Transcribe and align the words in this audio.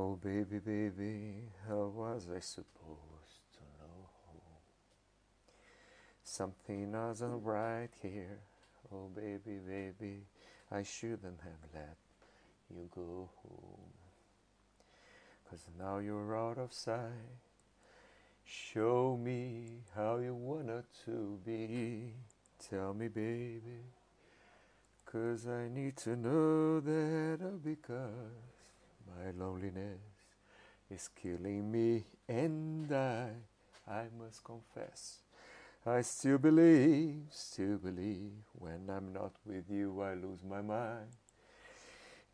Oh, 0.00 0.14
baby, 0.14 0.60
baby, 0.60 1.50
how 1.66 1.90
was 1.92 2.28
I 2.32 2.38
supposed 2.38 3.42
to 3.54 3.62
know? 3.80 4.06
Something 6.22 6.92
wasn't 6.92 7.44
right 7.44 7.88
here. 8.00 8.38
Oh, 8.92 9.08
baby, 9.12 9.58
baby, 9.58 10.20
I 10.70 10.84
shouldn't 10.84 11.40
have 11.40 11.74
let 11.74 11.96
you 12.72 12.88
go. 12.94 13.28
Cause 15.50 15.64
now 15.76 15.98
you're 15.98 16.36
out 16.36 16.58
of 16.58 16.72
sight. 16.72 17.42
Show 18.44 19.18
me 19.20 19.80
how 19.96 20.18
you 20.18 20.32
wanted 20.32 20.84
to 21.06 21.40
be. 21.44 22.12
Tell 22.70 22.94
me, 22.94 23.08
baby. 23.08 23.82
Cause 25.06 25.48
I 25.48 25.68
need 25.68 25.96
to 25.96 26.14
know 26.14 26.78
that 26.78 27.40
I'll 27.42 27.58
be 27.58 27.74
because 27.74 28.57
my 29.08 29.30
loneliness 29.36 30.00
is 30.90 31.08
killing 31.20 31.70
me 31.70 32.04
and 32.28 32.92
I, 32.92 33.30
I 33.88 34.04
must 34.18 34.44
confess. 34.44 35.18
I 35.86 36.02
still 36.02 36.38
believe, 36.38 37.22
still 37.30 37.76
believe, 37.78 38.32
when 38.52 38.90
I'm 38.90 39.12
not 39.12 39.32
with 39.46 39.64
you, 39.70 40.00
I 40.02 40.14
lose 40.14 40.40
my 40.48 40.60
mind. 40.60 41.08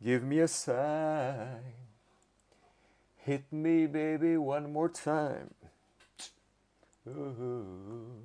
Give 0.02 0.22
me 0.22 0.40
a 0.40 0.48
sign. 0.48 1.62
Hit 3.18 3.52
me, 3.52 3.86
baby, 3.86 4.36
one 4.36 4.72
more 4.72 4.88
time. 4.88 5.54
Ooh, 7.06 8.22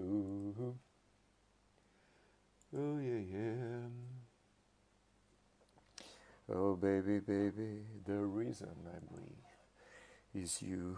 ooh, 0.00 0.74
oh 2.76 2.98
yeah, 2.98 3.20
yeah. 3.32 4.07
Oh, 6.50 6.74
baby, 6.76 7.20
baby, 7.20 7.82
the 8.06 8.24
reason 8.24 8.70
I 8.86 8.98
breathe 9.12 9.44
is 10.34 10.62
you. 10.62 10.96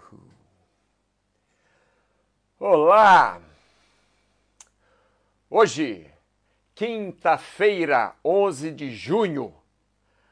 Olá! 2.60 3.40
Hoje, 5.50 6.08
quinta-feira, 6.72 8.14
11 8.24 8.70
de 8.70 8.94
junho, 8.94 9.52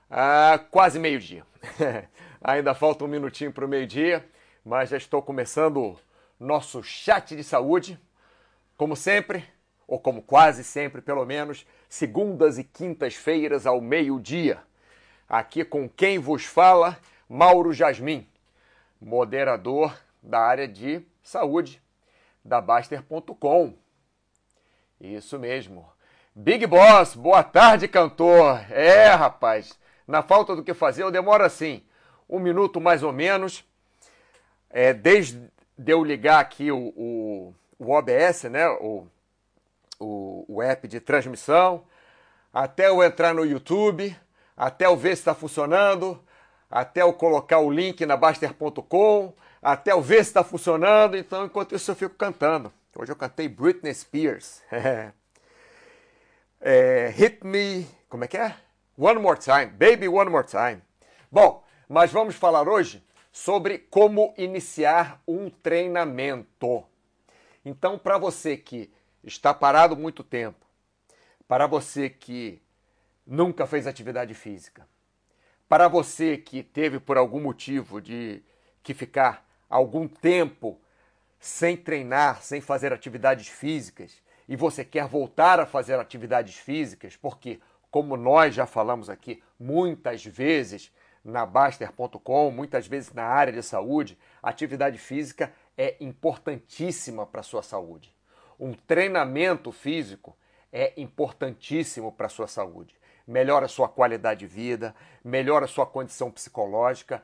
ah, 0.08 0.64
quase 0.70 1.00
meio-dia. 1.00 1.44
Ainda 2.41 2.72
falta 2.72 3.05
um 3.05 3.08
minutinho 3.08 3.52
para 3.52 3.64
o 3.64 3.69
meio-dia, 3.69 4.24
mas 4.64 4.91
já 4.91 4.96
estou 4.96 5.20
começando 5.20 5.98
nosso 6.39 6.80
chat 6.84 7.34
de 7.34 7.42
saúde. 7.42 7.98
Como 8.77 8.94
sempre, 8.94 9.44
ou 9.84 9.98
como 9.98 10.22
quase 10.22 10.62
sempre, 10.62 11.02
pelo 11.02 11.27
menos, 11.27 11.66
segundas 11.89 12.56
e 12.56 12.62
quintas-feiras 12.62 13.66
ao 13.66 13.80
meio-dia. 13.80 14.62
Aqui 15.28 15.62
com 15.62 15.86
quem 15.86 16.18
vos 16.18 16.46
fala, 16.46 16.98
Mauro 17.28 17.70
Jasmin, 17.70 18.26
moderador 18.98 19.94
da 20.22 20.40
área 20.40 20.66
de 20.66 21.04
saúde 21.22 21.82
da 22.42 22.62
Baster.com. 22.62 23.74
Isso 24.98 25.38
mesmo. 25.38 25.86
Big 26.34 26.66
Boss, 26.66 27.14
boa 27.14 27.42
tarde, 27.42 27.86
cantor. 27.86 28.58
É, 28.70 29.08
rapaz, 29.08 29.78
na 30.06 30.22
falta 30.22 30.56
do 30.56 30.64
que 30.64 30.72
fazer, 30.72 31.02
eu 31.02 31.10
demoro 31.10 31.44
assim, 31.44 31.84
um 32.26 32.38
minuto 32.38 32.80
mais 32.80 33.02
ou 33.02 33.12
menos, 33.12 33.62
é, 34.70 34.94
desde 34.94 35.46
eu 35.86 36.02
ligar 36.02 36.40
aqui 36.40 36.72
o, 36.72 36.94
o, 36.96 37.54
o 37.78 37.90
OBS, 37.90 38.44
né, 38.44 38.66
o, 38.66 39.06
o, 40.00 40.46
o 40.48 40.62
app 40.62 40.88
de 40.88 41.00
transmissão, 41.00 41.84
até 42.50 42.88
eu 42.88 43.02
entrar 43.02 43.34
no 43.34 43.44
YouTube, 43.44 44.16
até 44.59 44.87
eu 44.87 44.97
ver 44.97 45.11
se 45.11 45.20
está 45.20 45.37
funcionando, 45.37 46.20
até 46.69 47.03
eu 47.03 47.12
colocar 47.12 47.61
o 47.61 47.70
link 47.70 48.05
na 48.05 48.17
Baster.com, 48.17 49.33
até 49.62 49.92
eu 49.92 50.03
ver 50.03 50.25
se 50.25 50.31
está 50.31 50.42
funcionando. 50.42 51.17
Então, 51.17 51.47
enquanto 51.47 51.77
isso, 51.77 51.92
eu 51.92 51.95
fico 51.95 52.17
cantando. 52.17 52.73
Hoje 52.98 53.13
eu 53.13 53.17
cantei 53.17 53.48
Britney 53.48 53.95
Spears. 53.95 54.61
é, 56.61 57.13
hit 57.14 57.47
me. 57.47 57.86
Como 58.08 58.24
é 58.24 58.27
que 58.27 58.36
é? 58.36 58.57
One 58.98 59.20
more 59.20 59.39
time. 59.39 59.67
Baby, 59.67 60.08
one 60.08 60.29
more 60.29 60.45
time. 60.45 60.83
Bom, 61.30 61.63
mas 61.89 62.11
vamos 62.11 62.35
falar 62.35 62.68
hoje 62.68 63.01
sobre 63.30 63.79
como 63.79 64.35
iniciar 64.36 65.23
um 65.29 65.48
treinamento. 65.48 66.85
Então, 67.64 67.97
para 67.97 68.18
você 68.18 68.57
que 68.57 68.92
está 69.23 69.55
parado 69.55 69.97
muito 69.97 70.24
tempo, 70.24 70.67
para 71.47 71.68
você 71.68 72.11
que 72.11 72.61
nunca 73.28 73.66
fez 73.66 73.86
atividade 73.86 74.33
física, 74.33 74.89
para 75.68 75.86
você 75.86 76.39
que 76.39 76.62
teve 76.62 76.98
por 76.98 77.18
algum 77.18 77.40
motivo 77.40 78.00
de 78.00 78.42
que 78.83 78.94
ficar 78.94 79.46
algum 79.68 80.08
tempo 80.08 80.80
sem 81.38 81.77
treinar, 81.77 82.42
sem 82.42 82.62
fazer 82.62 82.90
atividades 82.90 83.48
físicas, 83.48 84.22
e 84.48 84.56
você 84.56 84.83
quer 84.83 85.06
voltar 85.06 85.61
a 85.61 85.67
fazer 85.67 86.00
atividades 86.00 86.56
físicas, 86.56 87.17
porque, 87.17 87.61
como 87.90 88.17
nós 88.17 88.55
já 88.55 88.64
falamos 88.64 89.11
aqui 89.11 89.42
muitas 89.61 90.24
vezes 90.24 90.90
na 91.22 91.44
Baster.com, 91.44 92.50
muitas 92.50 92.86
vezes 92.86 93.12
na 93.12 93.24
área 93.24 93.52
de 93.52 93.62
saúde, 93.62 94.17
atividade 94.42 94.96
física 94.96 95.52
é 95.77 95.96
importantíssima 96.00 97.27
para 97.27 97.40
a 97.40 97.44
sua 97.44 97.62
saúde. 97.62 98.17
Um 98.58 98.72
treinamento 98.72 99.70
físico 99.70 100.34
é 100.72 100.94
importantíssimo 100.96 102.11
para 102.11 102.27
a 102.27 102.30
sua 102.30 102.48
saúde. 102.48 102.98
Melhora 103.28 103.66
a 103.66 103.68
sua 103.68 103.89
qualidade 103.89 104.40
de 104.40 104.46
vida, 104.46 104.94
melhora 105.22 105.66
a 105.66 105.68
sua 105.68 105.84
condição 105.84 106.30
psicológica 106.30 107.22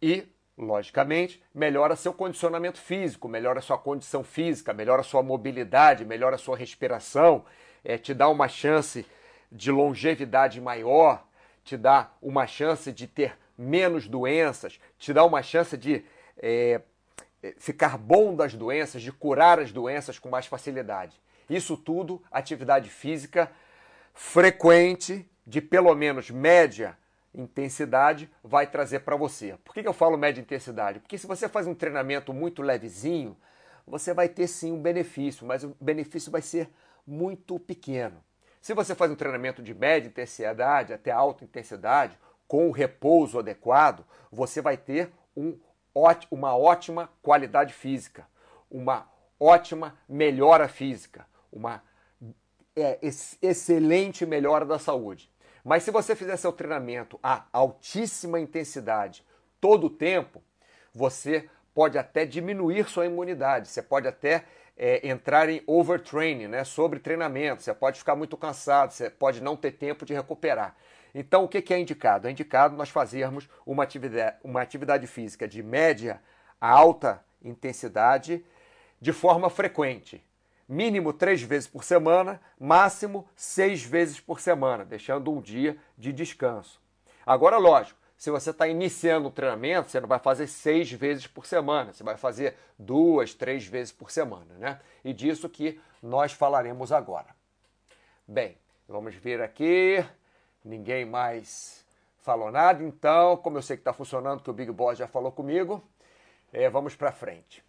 e 0.00 0.26
logicamente, 0.56 1.42
melhora 1.54 1.94
seu 1.94 2.14
condicionamento 2.14 2.80
físico, 2.80 3.28
melhora 3.28 3.60
sua 3.60 3.76
condição 3.76 4.24
física, 4.24 4.72
melhora 4.72 5.02
sua 5.02 5.22
mobilidade, 5.22 6.04
melhora 6.04 6.38
sua 6.38 6.56
respiração, 6.56 7.44
é, 7.84 7.98
te 7.98 8.14
dá 8.14 8.28
uma 8.28 8.48
chance 8.48 9.04
de 9.52 9.70
longevidade 9.70 10.60
maior, 10.60 11.22
te 11.62 11.76
dá 11.76 12.10
uma 12.22 12.46
chance 12.46 12.90
de 12.90 13.06
ter 13.06 13.36
menos 13.58 14.08
doenças, 14.08 14.80
te 14.98 15.12
dá 15.12 15.24
uma 15.24 15.42
chance 15.42 15.76
de 15.76 16.04
é, 16.38 16.80
é 17.42 17.54
ficar 17.58 17.98
bom 17.98 18.34
das 18.34 18.54
doenças, 18.54 19.02
de 19.02 19.12
curar 19.12 19.60
as 19.60 19.70
doenças 19.72 20.18
com 20.18 20.30
mais 20.30 20.46
facilidade. 20.46 21.20
Isso 21.48 21.76
tudo, 21.76 22.22
atividade 22.30 22.88
física 22.88 23.50
frequente, 24.16 25.30
de 25.46 25.60
pelo 25.60 25.94
menos 25.94 26.30
média 26.30 26.96
intensidade 27.34 28.30
vai 28.42 28.66
trazer 28.66 29.00
para 29.00 29.14
você. 29.14 29.56
Por 29.62 29.74
que, 29.74 29.86
eu 29.86 29.92
falo 29.92 30.16
média 30.16 30.40
intensidade? 30.40 30.98
Porque 30.98 31.18
se 31.18 31.26
você 31.26 31.48
faz 31.48 31.66
um 31.66 31.74
treinamento 31.74 32.32
muito 32.32 32.62
levezinho, 32.62 33.36
você 33.86 34.14
vai 34.14 34.28
ter 34.28 34.48
sim 34.48 34.72
um 34.72 34.80
benefício, 34.80 35.46
mas 35.46 35.62
o 35.62 35.76
benefício 35.78 36.32
vai 36.32 36.40
ser 36.40 36.70
muito 37.06 37.60
pequeno. 37.60 38.24
Se 38.60 38.72
você 38.72 38.94
faz 38.94 39.12
um 39.12 39.14
treinamento 39.14 39.62
de 39.62 39.74
média 39.74 40.08
intensidade 40.08 40.94
até 40.94 41.10
alta 41.10 41.44
intensidade, 41.44 42.18
com 42.48 42.68
o 42.68 42.72
repouso 42.72 43.38
adequado, 43.38 44.04
você 44.32 44.62
vai 44.62 44.78
ter 44.78 45.12
um, 45.36 45.58
uma 46.30 46.56
ótima 46.56 47.10
qualidade 47.22 47.74
física, 47.74 48.26
uma 48.70 49.08
ótima 49.38 49.96
melhora 50.08 50.68
física, 50.68 51.26
uma 51.52 51.82
é, 52.76 52.98
excelente 53.40 54.26
melhora 54.26 54.64
da 54.64 54.78
saúde. 54.78 55.30
Mas 55.64 55.82
se 55.82 55.90
você 55.90 56.14
fizer 56.14 56.36
seu 56.36 56.52
treinamento 56.52 57.18
a 57.22 57.44
altíssima 57.52 58.38
intensidade 58.38 59.24
todo 59.60 59.86
o 59.86 59.90
tempo, 59.90 60.42
você 60.94 61.48
pode 61.74 61.98
até 61.98 62.24
diminuir 62.24 62.88
sua 62.88 63.06
imunidade, 63.06 63.68
você 63.68 63.82
pode 63.82 64.06
até 64.06 64.44
é, 64.76 65.08
entrar 65.08 65.48
em 65.48 65.62
overtraining, 65.66 66.46
né, 66.46 66.64
sobre 66.64 67.00
treinamento, 67.00 67.62
você 67.62 67.74
pode 67.74 67.98
ficar 67.98 68.14
muito 68.14 68.36
cansado, 68.36 68.92
você 68.92 69.10
pode 69.10 69.42
não 69.42 69.56
ter 69.56 69.72
tempo 69.72 70.04
de 70.04 70.14
recuperar. 70.14 70.76
Então, 71.14 71.44
o 71.44 71.48
que 71.48 71.72
é 71.72 71.78
indicado? 71.78 72.28
É 72.28 72.30
indicado 72.30 72.76
nós 72.76 72.90
fazermos 72.90 73.48
uma 73.64 73.82
atividade, 73.82 74.36
uma 74.44 74.60
atividade 74.60 75.06
física 75.06 75.48
de 75.48 75.62
média 75.62 76.20
a 76.60 76.70
alta 76.70 77.24
intensidade 77.42 78.44
de 79.00 79.12
forma 79.12 79.50
frequente 79.50 80.24
mínimo 80.68 81.12
três 81.12 81.42
vezes 81.42 81.68
por 81.68 81.84
semana, 81.84 82.40
máximo 82.58 83.28
seis 83.34 83.82
vezes 83.82 84.20
por 84.20 84.40
semana, 84.40 84.84
deixando 84.84 85.32
um 85.32 85.40
dia 85.40 85.76
de 85.96 86.12
descanso. 86.12 86.80
Agora, 87.24 87.56
lógico, 87.56 87.98
se 88.16 88.30
você 88.30 88.50
está 88.50 88.66
iniciando 88.66 89.28
o 89.28 89.30
treinamento, 89.30 89.90
você 89.90 90.00
não 90.00 90.08
vai 90.08 90.18
fazer 90.18 90.46
seis 90.46 90.90
vezes 90.90 91.26
por 91.26 91.46
semana, 91.46 91.92
você 91.92 92.02
vai 92.02 92.16
fazer 92.16 92.56
duas, 92.78 93.34
três 93.34 93.66
vezes 93.66 93.92
por 93.92 94.10
semana, 94.10 94.54
né? 94.58 94.80
E 95.04 95.12
disso 95.12 95.48
que 95.48 95.80
nós 96.02 96.32
falaremos 96.32 96.92
agora. 96.92 97.34
Bem, 98.26 98.56
vamos 98.88 99.14
ver 99.14 99.42
aqui. 99.42 100.04
Ninguém 100.64 101.04
mais 101.04 101.84
falou 102.22 102.50
nada, 102.50 102.82
então, 102.82 103.36
como 103.36 103.56
eu 103.56 103.62
sei 103.62 103.76
que 103.76 103.82
está 103.82 103.92
funcionando, 103.92 104.42
que 104.42 104.50
o 104.50 104.52
Big 104.52 104.72
Boss 104.72 104.98
já 104.98 105.06
falou 105.06 105.30
comigo, 105.30 105.80
é, 106.52 106.68
vamos 106.68 106.96
para 106.96 107.12
frente. 107.12 107.62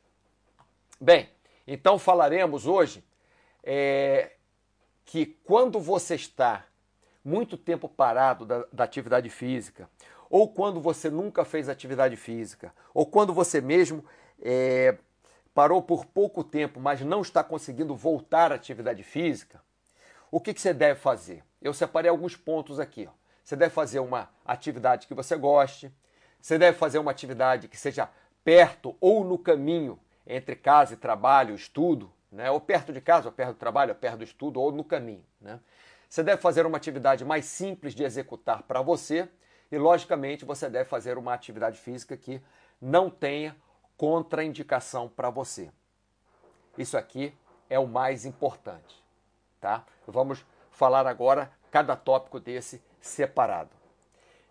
Bem, 1.00 1.30
então 1.68 2.00
falaremos 2.00 2.66
hoje 2.66 3.04
é, 3.64 4.32
que 5.06 5.26
quando 5.44 5.80
você 5.80 6.16
está 6.16 6.66
muito 7.24 7.58
tempo 7.58 7.90
parado 7.90 8.46
da, 8.46 8.66
da 8.72 8.84
atividade 8.86 9.30
física, 9.30 9.90
ou 10.30 10.48
quando 10.50 10.80
você 10.80 11.10
nunca 11.10 11.44
fez 11.44 11.68
atividade 11.68 12.16
física, 12.16 12.74
ou 12.94 13.06
quando 13.06 13.34
você 13.34 13.60
mesmo 13.60 14.04
é, 14.42 14.98
parou 15.54 15.82
por 15.82 16.06
pouco 16.06 16.44
tempo, 16.44 16.80
mas 16.80 17.02
não 17.02 17.22
está 17.22 17.44
conseguindo 17.44 17.96
voltar 17.96 18.52
à 18.52 18.56
atividade 18.56 19.04
física, 19.04 19.62
o 20.32 20.40
que, 20.40 20.54
que 20.54 20.62
você 20.62 20.74
deve 20.74 21.00
fazer? 21.00 21.44
Eu 21.62 21.74
separei 21.74 22.10
alguns 22.10 22.36
pontos 22.36 22.80
aqui. 22.80 23.08
Ó. 23.10 23.14
Você 23.44 23.56
deve 23.56 23.74
fazer 23.74 24.00
uma 24.00 24.30
atividade 24.46 25.08
que 25.08 25.14
você 25.14 25.36
goste, 25.36 25.92
você 26.40 26.58
deve 26.58 26.78
fazer 26.78 27.00
uma 27.00 27.12
atividade 27.12 27.68
que 27.68 27.78
seja 27.78 28.10
perto 28.44 28.96
ou 29.00 29.24
no 29.24 29.38
caminho 29.38 30.00
entre 30.28 30.56
casa 30.56 30.94
e 30.94 30.98
trabalho, 30.98 31.56
estudo, 31.56 32.12
né? 32.32 32.52
ou 32.52 32.60
perto 32.60 32.92
de 32.92 33.00
casa, 33.00 33.30
ou 33.30 33.32
perto 33.32 33.54
do 33.54 33.60
trabalho, 33.60 33.92
ou 33.92 33.96
perto 33.96 34.18
do 34.18 34.24
estudo, 34.24 34.60
ou 34.60 34.72
no 34.72 34.84
caminho. 34.84 35.26
Né? 35.40 35.60
Você 36.10 36.22
deve 36.22 36.42
fazer 36.42 36.66
uma 36.66 36.78
atividade 36.78 37.24
mais 37.26 37.46
simples 37.46 37.96
de 37.96 38.04
executar 38.04 38.64
para 38.64 38.82
você 38.82 39.28
e, 39.72 39.78
logicamente, 39.78 40.46
você 40.46 40.70
deve 40.70 40.90
fazer 40.90 41.18
uma 41.18 41.34
atividade 41.34 41.80
física 41.80 42.16
que 42.16 42.42
não 42.82 43.10
tenha 43.10 43.56
contraindicação 43.96 45.10
para 45.10 45.30
você. 45.30 45.72
Isso 46.78 46.98
aqui 46.98 47.34
é 47.70 47.80
o 47.80 47.88
mais 47.88 48.26
importante, 48.26 49.04
tá? 49.60 49.84
Vamos 50.06 50.46
falar 50.70 51.08
agora 51.08 51.52
cada 51.72 51.96
tópico 51.96 52.40
desse 52.40 52.82
separado. 53.02 53.72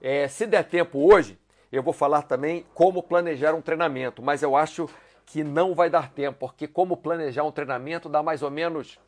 É, 0.01 0.27
se 0.29 0.47
der 0.47 0.65
tempo 0.65 0.99
hoje, 0.99 1.39
eu 1.71 1.83
vou 1.83 1.93
falar 1.93 2.23
também 2.23 2.67
como 2.75 3.03
planejar 3.03 3.55
um 3.55 3.63
treinamento, 3.63 4.23
mas 4.23 4.43
eu 4.43 4.57
acho 4.57 4.89
que 5.27 5.43
não 5.43 5.75
vai 5.75 5.91
dar 5.91 6.11
tempo, 6.13 6.39
porque 6.39 6.69
como 6.69 6.97
planejar 6.97 7.43
um 7.43 7.51
treinamento 7.51 8.09
dá 8.09 8.23
mais 8.23 8.43
ou 8.43 8.51
menos, 8.51 8.99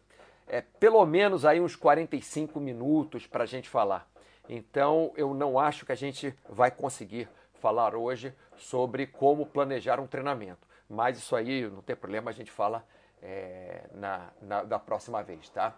é, 0.48 0.60
pelo 0.60 1.06
menos 1.06 1.46
aí 1.46 1.60
uns 1.60 1.76
45 1.76 2.58
minutos 2.58 3.26
para 3.26 3.44
a 3.44 3.46
gente 3.46 3.68
falar. 3.68 4.06
Então 4.48 5.12
eu 5.16 5.32
não 5.32 5.58
acho 5.58 5.86
que 5.86 5.92
a 5.92 5.94
gente 5.94 6.34
vai 6.48 6.72
conseguir 6.72 7.28
falar 7.60 7.94
hoje 7.94 8.34
sobre 8.56 9.06
como 9.06 9.46
planejar 9.46 10.00
um 10.00 10.06
treinamento. 10.06 10.66
Mas 10.88 11.18
isso 11.18 11.36
aí 11.36 11.68
não 11.70 11.82
tem 11.82 11.94
problema, 11.94 12.30
a 12.30 12.34
gente 12.34 12.50
fala 12.50 12.84
é, 13.22 13.84
na, 13.92 14.30
na, 14.42 14.62
da 14.64 14.78
próxima 14.78 15.22
vez, 15.22 15.48
tá? 15.50 15.74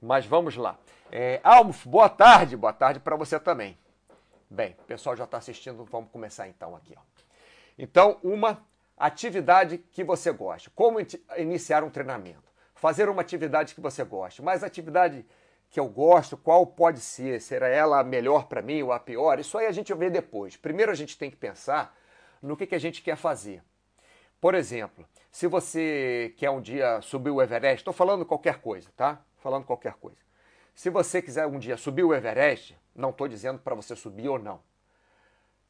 Mas 0.00 0.24
vamos 0.24 0.56
lá. 0.56 0.78
É, 1.10 1.40
boa 1.84 2.08
tarde, 2.08 2.56
boa 2.56 2.72
tarde 2.72 2.98
para 2.98 3.14
você 3.14 3.38
também. 3.38 3.78
Bem, 4.48 4.74
o 4.80 4.84
pessoal 4.84 5.16
já 5.16 5.24
está 5.24 5.38
assistindo, 5.38 5.84
vamos 5.84 6.10
começar 6.10 6.48
então 6.48 6.74
aqui. 6.74 6.94
Ó. 6.96 7.00
Então, 7.78 8.18
uma 8.22 8.62
atividade 9.06 9.78
que 9.78 10.04
você 10.04 10.30
gosta. 10.30 10.70
Como 10.74 10.98
iniciar 11.36 11.82
um 11.82 11.90
treinamento? 11.90 12.52
Fazer 12.74 13.08
uma 13.08 13.22
atividade 13.22 13.74
que 13.74 13.80
você 13.80 14.04
gosta. 14.04 14.42
Mas 14.42 14.62
atividade 14.62 15.26
que 15.68 15.80
eu 15.80 15.88
gosto, 15.88 16.36
qual 16.36 16.66
pode 16.66 17.00
ser? 17.00 17.40
Será 17.40 17.66
ela 17.66 18.00
a 18.00 18.04
melhor 18.04 18.46
para 18.46 18.62
mim 18.62 18.82
ou 18.82 18.92
a 18.92 19.00
pior? 19.00 19.40
Isso 19.40 19.58
aí 19.58 19.66
a 19.66 19.72
gente 19.72 19.92
vê 19.94 20.08
depois. 20.08 20.56
Primeiro 20.56 20.92
a 20.92 20.94
gente 20.94 21.18
tem 21.18 21.30
que 21.30 21.36
pensar 21.36 21.96
no 22.40 22.56
que, 22.56 22.66
que 22.66 22.74
a 22.74 22.78
gente 22.78 23.02
quer 23.02 23.16
fazer. 23.16 23.62
Por 24.40 24.54
exemplo, 24.54 25.04
se 25.30 25.46
você 25.46 26.34
quer 26.36 26.50
um 26.50 26.60
dia 26.60 27.00
subir 27.00 27.30
o 27.30 27.40
Everest, 27.40 27.80
estou 27.80 27.94
falando 27.94 28.26
qualquer 28.26 28.60
coisa, 28.60 28.90
tá? 28.96 29.24
Falando 29.38 29.64
qualquer 29.64 29.94
coisa. 29.94 30.18
Se 30.74 30.90
você 30.90 31.22
quiser 31.22 31.46
um 31.46 31.58
dia 31.58 31.76
subir 31.76 32.04
o 32.04 32.14
Everest, 32.14 32.78
não 32.94 33.10
estou 33.10 33.26
dizendo 33.26 33.58
para 33.58 33.74
você 33.74 33.96
subir 33.96 34.28
ou 34.28 34.38
não. 34.38 34.60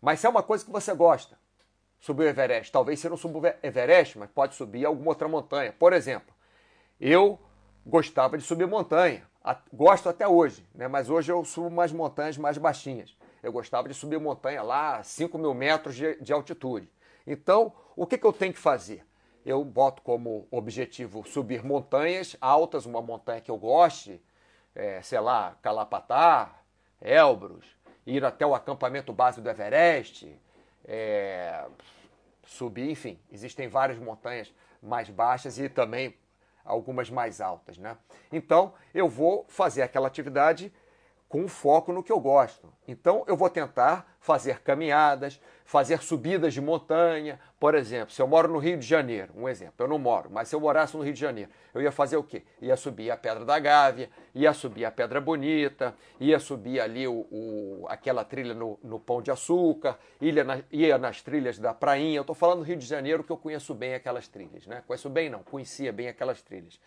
Mas 0.01 0.21
se 0.21 0.27
é 0.27 0.29
uma 0.29 0.43
coisa 0.43 0.65
que 0.65 0.71
você 0.71 0.95
gosta, 0.95 1.39
subir 2.03 2.25
o 2.25 2.29
Everest, 2.29 2.73
talvez 2.73 2.99
você 2.99 3.09
não 3.09 3.17
suba 3.17 3.39
o 3.39 3.67
Everest, 3.67 4.19
mas 4.19 4.29
pode 4.29 4.57
subir 4.57 4.85
alguma 4.85 5.11
outra 5.11 5.29
montanha. 5.29 5.73
Por 5.73 5.93
exemplo, 5.93 6.35
eu 7.01 7.39
gostava 7.87 8.37
de 8.37 8.43
subir 8.43 8.67
montanha, 8.67 9.23
gosto 9.73 10.09
até 10.09 10.27
hoje, 10.27 10.69
né? 10.75 10.89
mas 10.89 11.09
hoje 11.09 11.31
eu 11.31 11.45
subo 11.45 11.69
umas 11.69 11.93
montanhas 11.93 12.37
mais 12.37 12.59
baixinhas. 12.59 13.17
Eu 13.41 13.53
gostava 13.53 13.89
de 13.89 13.95
subir 13.95 14.19
montanha 14.19 14.65
lá, 14.65 15.01
5 15.01 15.39
mil 15.39 15.55
metros 15.55 15.95
de, 15.95 16.17
de 16.21 16.33
altitude. 16.33 16.91
Então, 17.25 17.73
o 17.95 18.05
que, 18.05 18.19
que 18.19 18.27
eu 18.27 18.33
tenho 18.33 18.53
que 18.53 18.59
fazer? 18.59 19.07
Eu 19.47 19.65
boto 19.65 20.03
como 20.03 20.49
objetivo 20.51 21.25
subir 21.25 21.65
montanhas 21.65 22.37
altas, 22.41 22.85
uma 22.85 23.01
montanha 23.01 23.41
que 23.41 23.51
eu 23.51 23.57
goste, 23.57 24.21
é, 24.75 25.01
sei 25.03 25.21
lá, 25.21 25.57
Calapatá, 25.63 26.63
Elbrus, 27.01 27.67
ir 28.05 28.25
até 28.25 28.45
o 28.45 28.57
acampamento 28.57 29.13
base 29.13 29.41
do 29.41 29.49
Everest, 29.49 30.37
é, 30.85 31.67
subir, 32.45 32.91
enfim, 32.91 33.19
existem 33.31 33.69
várias 33.69 33.99
montanhas 33.99 34.53
mais 34.83 35.09
baixas 35.09 35.59
e 35.59 35.69
também 35.69 36.15
algumas 36.65 37.11
mais 37.11 37.41
altas, 37.41 37.79
né? 37.79 37.97
Então, 38.33 38.75
eu 38.95 39.09
vou 39.09 39.45
fazer 39.49 39.83
aquela 39.83 40.07
atividade 40.07 40.73
com 41.33 41.49
foco 41.49 41.95
no 41.95 42.03
que 42.03 42.13
eu 42.13 42.21
gosto. 42.21 42.71
Então, 42.87 43.25
eu 43.27 43.35
vou 43.35 43.49
tentar 43.49 44.17
fazer 44.21 44.61
caminhadas, 44.61 45.41
fazer 45.65 46.03
subidas 46.03 46.53
de 46.53 46.61
montanha. 46.61 47.41
Por 47.59 47.75
exemplo, 47.75 48.13
se 48.13 48.21
eu 48.21 48.29
moro 48.29 48.53
no 48.53 48.59
Rio 48.59 48.77
de 48.77 48.87
Janeiro, 48.87 49.33
um 49.35 49.49
exemplo, 49.49 49.77
eu 49.79 49.89
não 49.89 49.99
moro, 49.99 50.29
mas 50.31 50.49
se 50.49 50.55
eu 50.55 50.61
morasse 50.61 50.95
no 50.95 51.03
Rio 51.03 51.15
de 51.15 51.19
Janeiro, 51.19 51.51
eu 51.73 51.81
ia 51.81 51.91
fazer 51.91 52.19
o 52.19 52.23
quê? 52.23 52.43
Ia 52.61 52.77
subir 52.77 53.11
a 53.11 53.17
Pedra 53.17 53.47
da 53.47 53.59
Gávea, 53.59 54.11
ia 54.35 54.53
subir 54.53 54.85
a 54.85 54.91
Pedra 54.91 55.23
Bonita, 55.23 55.95
ia 56.21 56.39
subir 56.39 56.81
ali 56.81 57.09
o, 57.09 57.27
o 57.31 57.87
aquela 57.89 58.27
trilha 58.27 58.53
no, 58.53 58.79
no, 58.85 59.01
Pão 59.01 59.23
de 59.23 59.31
Açúcar, 59.31 59.99
ia, 60.21 60.45
na, 60.45 60.61
ia 60.71 60.99
nas 60.99 61.23
trilhas 61.23 61.59
da 61.59 61.73
Prainha. 61.73 62.19
Eu 62.19 62.23
estou 62.23 62.37
falando 62.37 62.59
do 62.59 62.65
Rio 62.65 62.77
de 62.77 62.85
Janeiro 62.85 63.25
que 63.25 63.33
eu 63.33 63.39
conheço 63.39 63.75
bem 63.75 63.95
aquelas 63.95 64.29
trilhas, 64.29 64.67
né? 64.67 64.83
Conheço 64.87 65.09
bem 65.09 65.31
não, 65.31 65.43
conhecia 65.43 65.95
bem 65.95 66.09
aquelas 66.09 66.43
trilhas. 66.43 66.79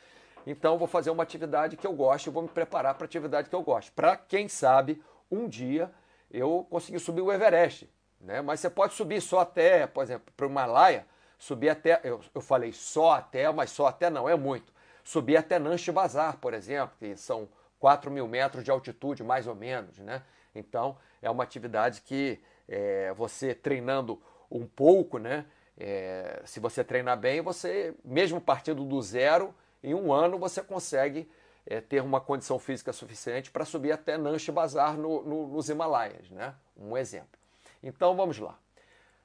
Então, 0.45 0.77
vou 0.77 0.87
fazer 0.87 1.09
uma 1.09 1.23
atividade 1.23 1.75
que 1.75 1.87
eu 1.87 1.93
gosto 1.93 2.27
e 2.27 2.29
vou 2.29 2.43
me 2.43 2.49
preparar 2.49 2.93
para 2.93 3.05
a 3.05 3.07
atividade 3.07 3.49
que 3.49 3.55
eu 3.55 3.63
gosto. 3.63 3.91
Para, 3.93 4.15
quem 4.15 4.47
sabe, 4.47 5.01
um 5.31 5.47
dia 5.47 5.91
eu 6.29 6.67
conseguir 6.69 6.99
subir 6.99 7.21
o 7.21 7.31
Everest. 7.31 7.89
Né? 8.21 8.41
Mas 8.41 8.59
você 8.59 8.69
pode 8.69 8.93
subir 8.93 9.21
só 9.21 9.39
até, 9.39 9.87
por 9.87 10.03
exemplo, 10.03 10.31
para 10.35 10.45
o 10.45 10.49
Himalaia, 10.49 11.05
subir 11.37 11.69
até, 11.69 11.99
eu, 12.03 12.21
eu 12.33 12.41
falei 12.41 12.71
só 12.71 13.13
até, 13.13 13.51
mas 13.51 13.71
só 13.71 13.87
até 13.87 14.09
não, 14.09 14.29
é 14.29 14.35
muito. 14.35 14.73
Subir 15.03 15.37
até 15.37 15.59
Nanche 15.59 15.91
Bazar, 15.91 16.37
por 16.37 16.53
exemplo, 16.53 16.95
que 16.99 17.15
são 17.15 17.47
4 17.79 18.09
mil 18.09 18.27
metros 18.27 18.63
de 18.63 18.71
altitude, 18.71 19.23
mais 19.23 19.47
ou 19.47 19.55
menos. 19.55 19.97
Né? 19.99 20.21
Então, 20.53 20.97
é 21.21 21.29
uma 21.29 21.43
atividade 21.43 22.01
que 22.01 22.39
é, 22.67 23.13
você 23.13 23.53
treinando 23.53 24.21
um 24.49 24.65
pouco, 24.65 25.17
né? 25.17 25.45
É, 25.77 26.41
se 26.45 26.59
você 26.59 26.83
treinar 26.83 27.17
bem, 27.17 27.41
você, 27.41 27.93
mesmo 28.03 28.39
partindo 28.39 28.85
do 28.85 29.01
zero, 29.01 29.53
em 29.83 29.93
um 29.93 30.11
ano 30.11 30.37
você 30.37 30.61
consegue 30.61 31.29
é, 31.65 31.81
ter 31.81 32.01
uma 32.01 32.21
condição 32.21 32.59
física 32.59 32.93
suficiente 32.93 33.51
para 33.51 33.65
subir 33.65 33.91
até 33.91 34.17
Nanche 34.17 34.51
Bazar 34.51 34.97
no, 34.97 35.23
no, 35.23 35.47
nos 35.47 35.69
Himalaias, 35.69 36.29
né? 36.29 36.53
Um 36.77 36.95
exemplo. 36.95 37.39
Então 37.81 38.15
vamos 38.15 38.37
lá. 38.37 38.57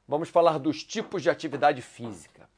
Vamos 0.06 0.28
falar 0.28 0.58
dos 0.58 0.82
tipos 0.82 1.22
de 1.22 1.30
atividade 1.30 1.82
física. 1.82 2.48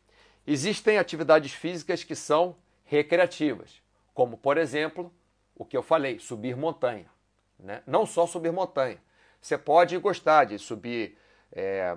Existem 0.47 0.99
atividades 0.99 1.53
físicas 1.53 2.03
que 2.03 2.15
são 2.15 2.57
recreativas, 2.85 3.83
como 4.15 4.37
por 4.37 4.57
exemplo 4.57 5.13
o 5.55 5.65
que 5.65 5.77
eu 5.77 5.83
falei, 5.83 6.19
subir 6.19 6.57
montanha. 6.57 7.11
Né? 7.59 7.83
Não 7.87 8.05
só 8.07 8.27
subir 8.27 8.53
montanha. 8.53 8.99
Você 9.41 9.57
pode 9.59 9.97
gostar 9.99 10.45
de 10.45 10.59
subir 10.59 11.17
é, 11.53 11.97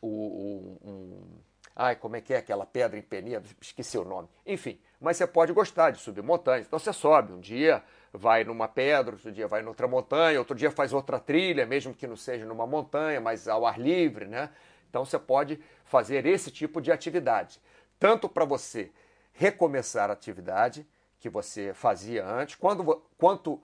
o, 0.00 0.08
o, 0.08 0.88
um, 0.88 1.38
ai, 1.74 1.96
como 1.96 2.16
é 2.16 2.20
que 2.20 2.32
é 2.32 2.38
aquela 2.38 2.64
pedra 2.64 2.98
empenhada? 2.98 3.46
Esqueci 3.60 3.98
o 3.98 4.04
nome. 4.04 4.28
Enfim, 4.46 4.78
mas 5.00 5.16
você 5.16 5.26
pode 5.26 5.52
gostar 5.52 5.90
de 5.90 5.98
subir 5.98 6.22
montanhas. 6.22 6.66
Então 6.66 6.78
você 6.78 6.92
sobe, 6.92 7.32
um 7.32 7.40
dia 7.40 7.82
vai 8.12 8.44
numa 8.44 8.68
pedra, 8.68 9.14
outro 9.14 9.32
dia 9.32 9.48
vai 9.48 9.60
noutra 9.62 9.88
montanha, 9.88 10.38
outro 10.38 10.54
dia 10.54 10.70
faz 10.70 10.92
outra 10.92 11.18
trilha, 11.18 11.66
mesmo 11.66 11.92
que 11.92 12.06
não 12.06 12.16
seja 12.16 12.44
numa 12.46 12.66
montanha, 12.66 13.20
mas 13.20 13.48
ao 13.48 13.66
ar 13.66 13.78
livre, 13.78 14.26
né? 14.26 14.50
Então 14.88 15.04
você 15.04 15.18
pode 15.18 15.60
fazer 15.84 16.24
esse 16.26 16.50
tipo 16.50 16.80
de 16.80 16.92
atividade, 16.92 17.60
tanto 17.98 18.28
para 18.28 18.44
você 18.44 18.92
recomeçar 19.32 20.10
a 20.10 20.12
atividade 20.12 20.86
que 21.18 21.28
você 21.28 21.74
fazia 21.74 22.24
antes, 22.24 22.54
quando, 22.54 23.02
quanto 23.18 23.60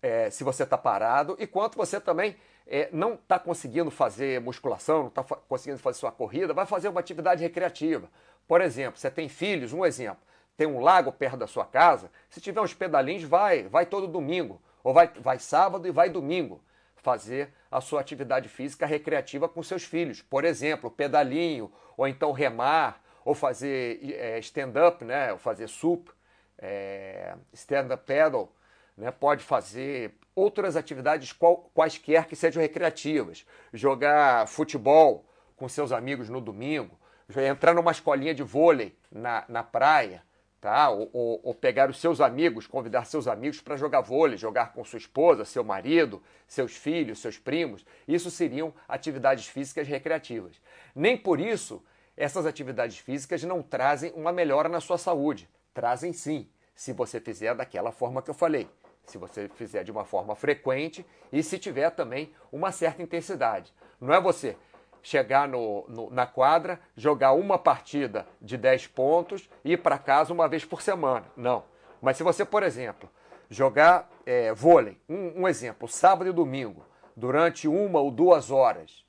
é, 0.00 0.30
se 0.30 0.44
você 0.44 0.62
está 0.62 0.78
parado 0.78 1.36
e 1.38 1.46
quanto 1.46 1.76
você 1.76 2.00
também 2.00 2.36
é, 2.70 2.88
não 2.92 3.14
está 3.14 3.38
conseguindo 3.38 3.90
fazer 3.90 4.40
musculação, 4.40 5.00
não 5.00 5.08
está 5.08 5.22
conseguindo 5.22 5.78
fazer 5.80 5.98
sua 5.98 6.12
corrida, 6.12 6.54
vai 6.54 6.64
fazer 6.64 6.88
uma 6.88 7.00
atividade 7.00 7.42
recreativa. 7.42 8.08
Por 8.48 8.62
exemplo, 8.62 8.98
você 8.98 9.10
tem 9.10 9.28
filhos, 9.28 9.72
um 9.72 9.84
exemplo 9.84 10.30
tem 10.60 10.66
um 10.66 10.78
lago 10.78 11.10
perto 11.10 11.38
da 11.38 11.46
sua 11.46 11.64
casa, 11.64 12.10
se 12.28 12.38
tiver 12.38 12.60
uns 12.60 12.74
pedalinhos, 12.74 13.24
vai, 13.24 13.62
vai 13.62 13.86
todo 13.86 14.06
domingo, 14.06 14.60
ou 14.84 14.92
vai, 14.92 15.08
vai 15.18 15.38
sábado 15.38 15.88
e 15.88 15.90
vai 15.90 16.10
domingo 16.10 16.60
fazer 16.96 17.50
a 17.70 17.80
sua 17.80 18.02
atividade 18.02 18.46
física 18.46 18.84
recreativa 18.84 19.48
com 19.48 19.62
seus 19.62 19.84
filhos. 19.84 20.20
Por 20.20 20.44
exemplo, 20.44 20.90
pedalinho, 20.90 21.72
ou 21.96 22.06
então 22.06 22.30
remar, 22.32 23.02
ou 23.24 23.34
fazer 23.34 24.00
é, 24.18 24.38
stand-up, 24.40 25.02
né? 25.02 25.32
ou 25.32 25.38
fazer 25.38 25.66
sup, 25.66 26.10
é, 26.58 27.34
stand-up 27.54 28.04
paddle, 28.04 28.52
né? 29.00 29.10
pode 29.10 29.42
fazer 29.42 30.14
outras 30.34 30.76
atividades 30.76 31.32
qual, 31.32 31.70
quaisquer 31.74 32.26
que 32.26 32.36
sejam 32.36 32.60
recreativas. 32.62 33.46
Jogar 33.72 34.46
futebol 34.46 35.24
com 35.56 35.68
seus 35.68 35.90
amigos 35.90 36.28
no 36.28 36.40
domingo, 36.40 36.98
entrar 37.36 37.74
numa 37.74 37.90
escolinha 37.90 38.34
de 38.34 38.42
vôlei 38.42 38.96
na, 39.10 39.44
na 39.48 39.62
praia, 39.62 40.22
tá? 40.60 40.90
Ou, 40.90 41.10
ou, 41.12 41.40
ou, 41.42 41.54
pegar 41.54 41.88
os 41.88 41.98
seus 41.98 42.20
amigos, 42.20 42.66
convidar 42.66 43.04
seus 43.04 43.26
amigos 43.26 43.60
para 43.60 43.76
jogar 43.76 44.00
vôlei, 44.02 44.36
jogar 44.36 44.72
com 44.72 44.84
sua 44.84 44.98
esposa, 44.98 45.44
seu 45.44 45.64
marido, 45.64 46.22
seus 46.46 46.76
filhos, 46.76 47.20
seus 47.20 47.38
primos. 47.38 47.84
Isso 48.06 48.30
seriam 48.30 48.72
atividades 48.88 49.46
físicas 49.46 49.88
recreativas. 49.88 50.60
Nem 50.94 51.16
por 51.16 51.40
isso 51.40 51.82
essas 52.16 52.44
atividades 52.44 52.98
físicas 52.98 53.42
não 53.44 53.62
trazem 53.62 54.12
uma 54.14 54.32
melhora 54.32 54.68
na 54.68 54.80
sua 54.80 54.98
saúde. 54.98 55.48
Trazem 55.72 56.12
sim, 56.12 56.48
se 56.74 56.92
você 56.92 57.20
fizer 57.20 57.54
daquela 57.54 57.92
forma 57.92 58.20
que 58.20 58.28
eu 58.28 58.34
falei. 58.34 58.68
Se 59.10 59.18
você 59.18 59.48
fizer 59.48 59.82
de 59.82 59.90
uma 59.90 60.04
forma 60.04 60.36
frequente 60.36 61.04
e 61.32 61.42
se 61.42 61.58
tiver 61.58 61.90
também 61.90 62.32
uma 62.52 62.70
certa 62.70 63.02
intensidade. 63.02 63.74
Não 64.00 64.14
é 64.14 64.20
você 64.20 64.56
chegar 65.02 65.48
no, 65.48 65.84
no, 65.88 66.10
na 66.10 66.26
quadra, 66.26 66.80
jogar 66.96 67.32
uma 67.32 67.58
partida 67.58 68.26
de 68.40 68.56
10 68.56 68.86
pontos 68.88 69.48
e 69.64 69.72
ir 69.72 69.78
para 69.78 69.98
casa 69.98 70.32
uma 70.32 70.48
vez 70.48 70.64
por 70.64 70.80
semana. 70.80 71.26
Não. 71.36 71.64
Mas 72.00 72.16
se 72.16 72.22
você, 72.22 72.44
por 72.44 72.62
exemplo, 72.62 73.10
jogar 73.48 74.08
é, 74.24 74.52
vôlei, 74.52 74.98
um, 75.08 75.42
um, 75.42 75.48
exemplo, 75.48 75.88
sábado 75.88 76.30
e 76.30 76.32
domingo, 76.32 76.84
durante 77.16 77.66
uma 77.66 77.98
ou 77.98 78.10
duas 78.10 78.50
horas, 78.50 79.04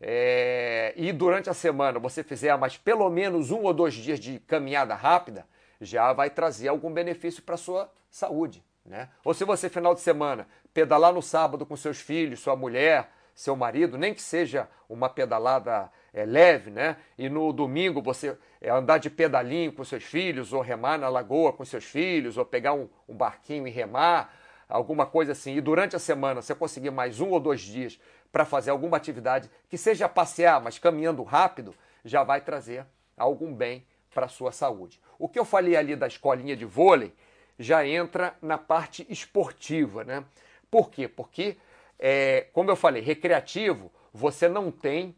é, 0.00 0.92
e 0.96 1.12
durante 1.12 1.48
a 1.48 1.54
semana 1.54 1.98
você 1.98 2.22
fizer 2.22 2.54
mais 2.58 2.76
pelo 2.76 3.08
menos 3.08 3.50
um 3.50 3.62
ou 3.62 3.72
dois 3.72 3.94
dias 3.94 4.20
de 4.20 4.38
caminhada 4.40 4.94
rápida, 4.94 5.46
já 5.80 6.12
vai 6.12 6.28
trazer 6.28 6.68
algum 6.68 6.92
benefício 6.92 7.42
para 7.42 7.54
a 7.54 7.58
sua 7.58 7.90
saúde. 8.10 8.65
Né? 8.86 9.08
Ou 9.24 9.34
se 9.34 9.44
você, 9.44 9.68
final 9.68 9.94
de 9.94 10.00
semana, 10.00 10.46
pedalar 10.72 11.12
no 11.12 11.20
sábado 11.20 11.66
com 11.66 11.76
seus 11.76 12.00
filhos, 12.00 12.40
sua 12.40 12.54
mulher, 12.54 13.10
seu 13.34 13.56
marido, 13.56 13.98
nem 13.98 14.14
que 14.14 14.22
seja 14.22 14.68
uma 14.88 15.08
pedalada 15.08 15.90
é, 16.14 16.24
leve, 16.24 16.70
né? 16.70 16.96
E 17.18 17.28
no 17.28 17.52
domingo 17.52 18.00
você 18.00 18.36
é, 18.60 18.70
andar 18.70 18.98
de 18.98 19.10
pedalinho 19.10 19.72
com 19.72 19.84
seus 19.84 20.04
filhos, 20.04 20.52
ou 20.52 20.62
remar 20.62 20.98
na 20.98 21.08
lagoa 21.08 21.52
com 21.52 21.64
seus 21.64 21.84
filhos, 21.84 22.38
ou 22.38 22.44
pegar 22.46 22.72
um, 22.72 22.88
um 23.06 23.14
barquinho 23.14 23.66
e 23.66 23.70
remar, 23.70 24.34
alguma 24.68 25.04
coisa 25.04 25.32
assim. 25.32 25.54
E 25.54 25.60
durante 25.60 25.94
a 25.94 25.98
semana 25.98 26.40
você 26.40 26.54
conseguir 26.54 26.90
mais 26.90 27.20
um 27.20 27.30
ou 27.30 27.40
dois 27.40 27.60
dias 27.60 28.00
para 28.32 28.44
fazer 28.44 28.70
alguma 28.70 28.96
atividade 28.96 29.50
que 29.68 29.76
seja 29.76 30.08
passear, 30.08 30.60
mas 30.60 30.78
caminhando 30.78 31.22
rápido, 31.22 31.74
já 32.04 32.22
vai 32.22 32.40
trazer 32.40 32.86
algum 33.16 33.52
bem 33.52 33.84
para 34.14 34.26
a 34.26 34.28
sua 34.28 34.52
saúde. 34.52 35.00
O 35.18 35.28
que 35.28 35.38
eu 35.38 35.44
falei 35.44 35.76
ali 35.76 35.94
da 35.94 36.06
escolinha 36.06 36.56
de 36.56 36.64
vôlei 36.64 37.12
já 37.58 37.86
entra 37.86 38.36
na 38.42 38.58
parte 38.58 39.06
esportiva, 39.08 40.04
né? 40.04 40.24
Por 40.70 40.90
quê? 40.90 41.08
Porque 41.08 41.56
é, 41.98 42.46
como 42.52 42.70
eu 42.70 42.76
falei, 42.76 43.02
recreativo, 43.02 43.90
você 44.12 44.48
não 44.48 44.70
tem 44.70 45.14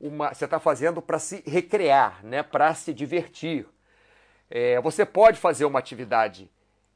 uma. 0.00 0.32
Você 0.32 0.44
está 0.44 0.58
fazendo 0.58 1.02
para 1.02 1.18
se 1.18 1.42
recrear, 1.46 2.24
né? 2.24 2.42
para 2.42 2.74
se 2.74 2.92
divertir. 2.92 3.66
É, 4.48 4.80
você 4.80 5.04
pode 5.04 5.38
fazer 5.38 5.64
uma 5.64 5.78
atividade 5.78 6.50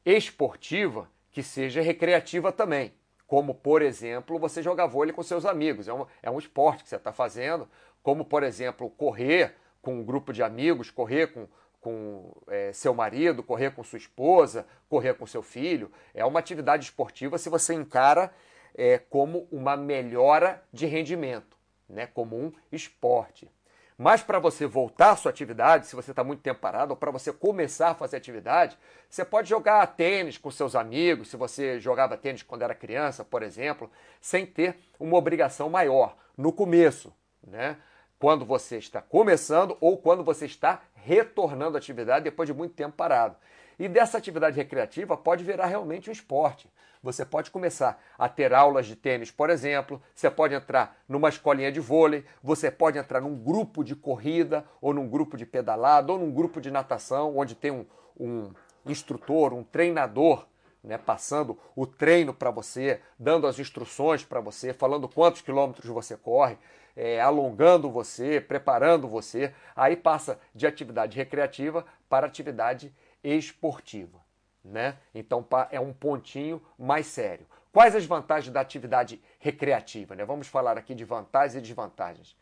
esportiva 0.05 1.09
que 1.31 1.41
seja 1.41 1.81
recreativa 1.81 2.51
também. 2.51 2.93
Como, 3.27 3.55
por 3.55 3.81
exemplo, 3.81 4.37
você 4.37 4.61
jogar 4.61 4.85
vôlei 4.85 5.13
com 5.13 5.23
seus 5.23 5.45
amigos. 5.45 5.87
É 5.87 5.93
um, 5.93 6.05
é 6.21 6.29
um 6.29 6.37
esporte 6.37 6.83
que 6.83 6.89
você 6.89 6.95
está 6.95 7.11
fazendo. 7.11 7.67
Como, 8.03 8.23
por 8.23 8.43
exemplo, 8.43 8.89
correr 8.91 9.55
com 9.81 9.95
um 9.95 10.03
grupo 10.03 10.31
de 10.31 10.43
amigos, 10.43 10.91
correr 10.91 11.27
com, 11.27 11.47
com 11.85 12.31
é, 12.47 12.73
seu 12.73 12.95
marido, 12.95 13.43
correr 13.43 13.69
com 13.69 13.83
sua 13.83 13.97
esposa, 13.97 14.65
correr 14.89 15.13
com 15.13 15.27
seu 15.27 15.43
filho. 15.43 15.91
É 16.15 16.25
uma 16.25 16.39
atividade 16.39 16.85
esportiva 16.85 17.37
se 17.37 17.47
você 17.47 17.75
encara 17.75 18.33
é, 18.73 18.97
como 18.97 19.47
uma 19.51 19.77
melhora 19.77 20.63
de 20.73 20.87
rendimento, 20.87 21.55
né, 21.87 22.07
como 22.07 22.35
um 22.35 22.51
esporte. 22.71 23.47
Mas 23.95 24.23
para 24.23 24.39
você 24.39 24.65
voltar 24.65 25.11
à 25.11 25.15
sua 25.15 25.29
atividade, 25.29 25.85
se 25.85 25.95
você 25.95 26.09
está 26.09 26.23
muito 26.23 26.41
tempo 26.41 26.59
parado, 26.59 26.93
ou 26.93 26.97
para 26.97 27.11
você 27.11 27.31
começar 27.31 27.91
a 27.91 27.95
fazer 27.95 28.17
atividade, 28.17 28.75
você 29.07 29.23
pode 29.23 29.47
jogar 29.47 29.85
tênis 29.85 30.39
com 30.39 30.49
seus 30.49 30.75
amigos, 30.75 31.27
se 31.27 31.37
você 31.37 31.79
jogava 31.79 32.17
tênis 32.17 32.41
quando 32.41 32.63
era 32.63 32.73
criança, 32.73 33.23
por 33.23 33.43
exemplo, 33.43 33.91
sem 34.19 34.43
ter 34.43 34.75
uma 34.99 35.17
obrigação 35.17 35.69
maior 35.69 36.17
no 36.35 36.51
começo, 36.51 37.13
né? 37.45 37.77
Quando 38.17 38.43
você 38.43 38.77
está 38.77 39.01
começando 39.01 39.77
ou 39.79 39.97
quando 39.97 40.23
você 40.23 40.45
está 40.47 40.81
retornando 41.05 41.77
à 41.77 41.79
atividade 41.79 42.23
depois 42.23 42.47
de 42.47 42.53
muito 42.53 42.73
tempo 42.73 42.95
parado. 42.97 43.35
E 43.77 43.87
dessa 43.87 44.17
atividade 44.17 44.55
recreativa 44.55 45.15
pode 45.15 45.43
virar 45.43 45.67
realmente 45.67 46.09
um 46.09 46.13
esporte. 46.13 46.69
Você 47.03 47.23
pode 47.23 47.51
começar 47.51 48.01
a 48.17 48.27
ter 48.27 48.51
aulas 48.53 48.87
de 48.87 48.95
tênis, 48.95 49.29
por 49.29 49.51
exemplo, 49.51 50.01
você 50.15 50.31
pode 50.31 50.55
entrar 50.55 50.97
numa 51.07 51.29
escolinha 51.29 51.71
de 51.71 51.79
vôlei, 51.79 52.25
você 52.41 52.71
pode 52.71 52.97
entrar 52.97 53.21
num 53.21 53.35
grupo 53.35 53.83
de 53.83 53.95
corrida, 53.95 54.65
ou 54.81 54.91
num 54.91 55.07
grupo 55.07 55.37
de 55.37 55.45
pedalada, 55.45 56.11
ou 56.11 56.17
num 56.17 56.31
grupo 56.31 56.59
de 56.59 56.71
natação, 56.71 57.37
onde 57.37 57.53
tem 57.53 57.69
um, 57.69 57.85
um 58.19 58.51
instrutor, 58.87 59.53
um 59.53 59.63
treinador 59.63 60.47
né, 60.85 60.97
passando 60.97 61.57
o 61.75 61.85
treino 61.85 62.33
para 62.33 62.49
você, 62.49 63.01
dando 63.19 63.47
as 63.47 63.59
instruções 63.59 64.23
para 64.23 64.39
você, 64.39 64.73
falando 64.73 65.09
quantos 65.09 65.41
quilômetros 65.41 65.89
você 65.89 66.15
corre, 66.15 66.57
é, 66.95 67.19
alongando 67.19 67.89
você, 67.89 68.39
preparando 68.39 69.07
você. 69.07 69.53
Aí 69.75 69.95
passa 69.95 70.39
de 70.53 70.65
atividade 70.65 71.17
recreativa 71.17 71.85
para 72.07 72.25
atividade 72.25 72.93
esportiva. 73.23 74.19
Né? 74.63 74.97
Então 75.13 75.45
é 75.69 75.79
um 75.79 75.93
pontinho 75.93 76.61
mais 76.77 77.07
sério. 77.07 77.45
Quais 77.71 77.95
as 77.95 78.05
vantagens 78.05 78.51
da 78.53 78.61
atividade 78.61 79.21
recreativa? 79.37 80.15
Né? 80.15 80.23
Vamos 80.23 80.47
falar 80.47 80.77
aqui 80.77 80.95
de 80.95 81.03
vantagens 81.03 81.55
e 81.55 81.61
desvantagens. 81.61 82.35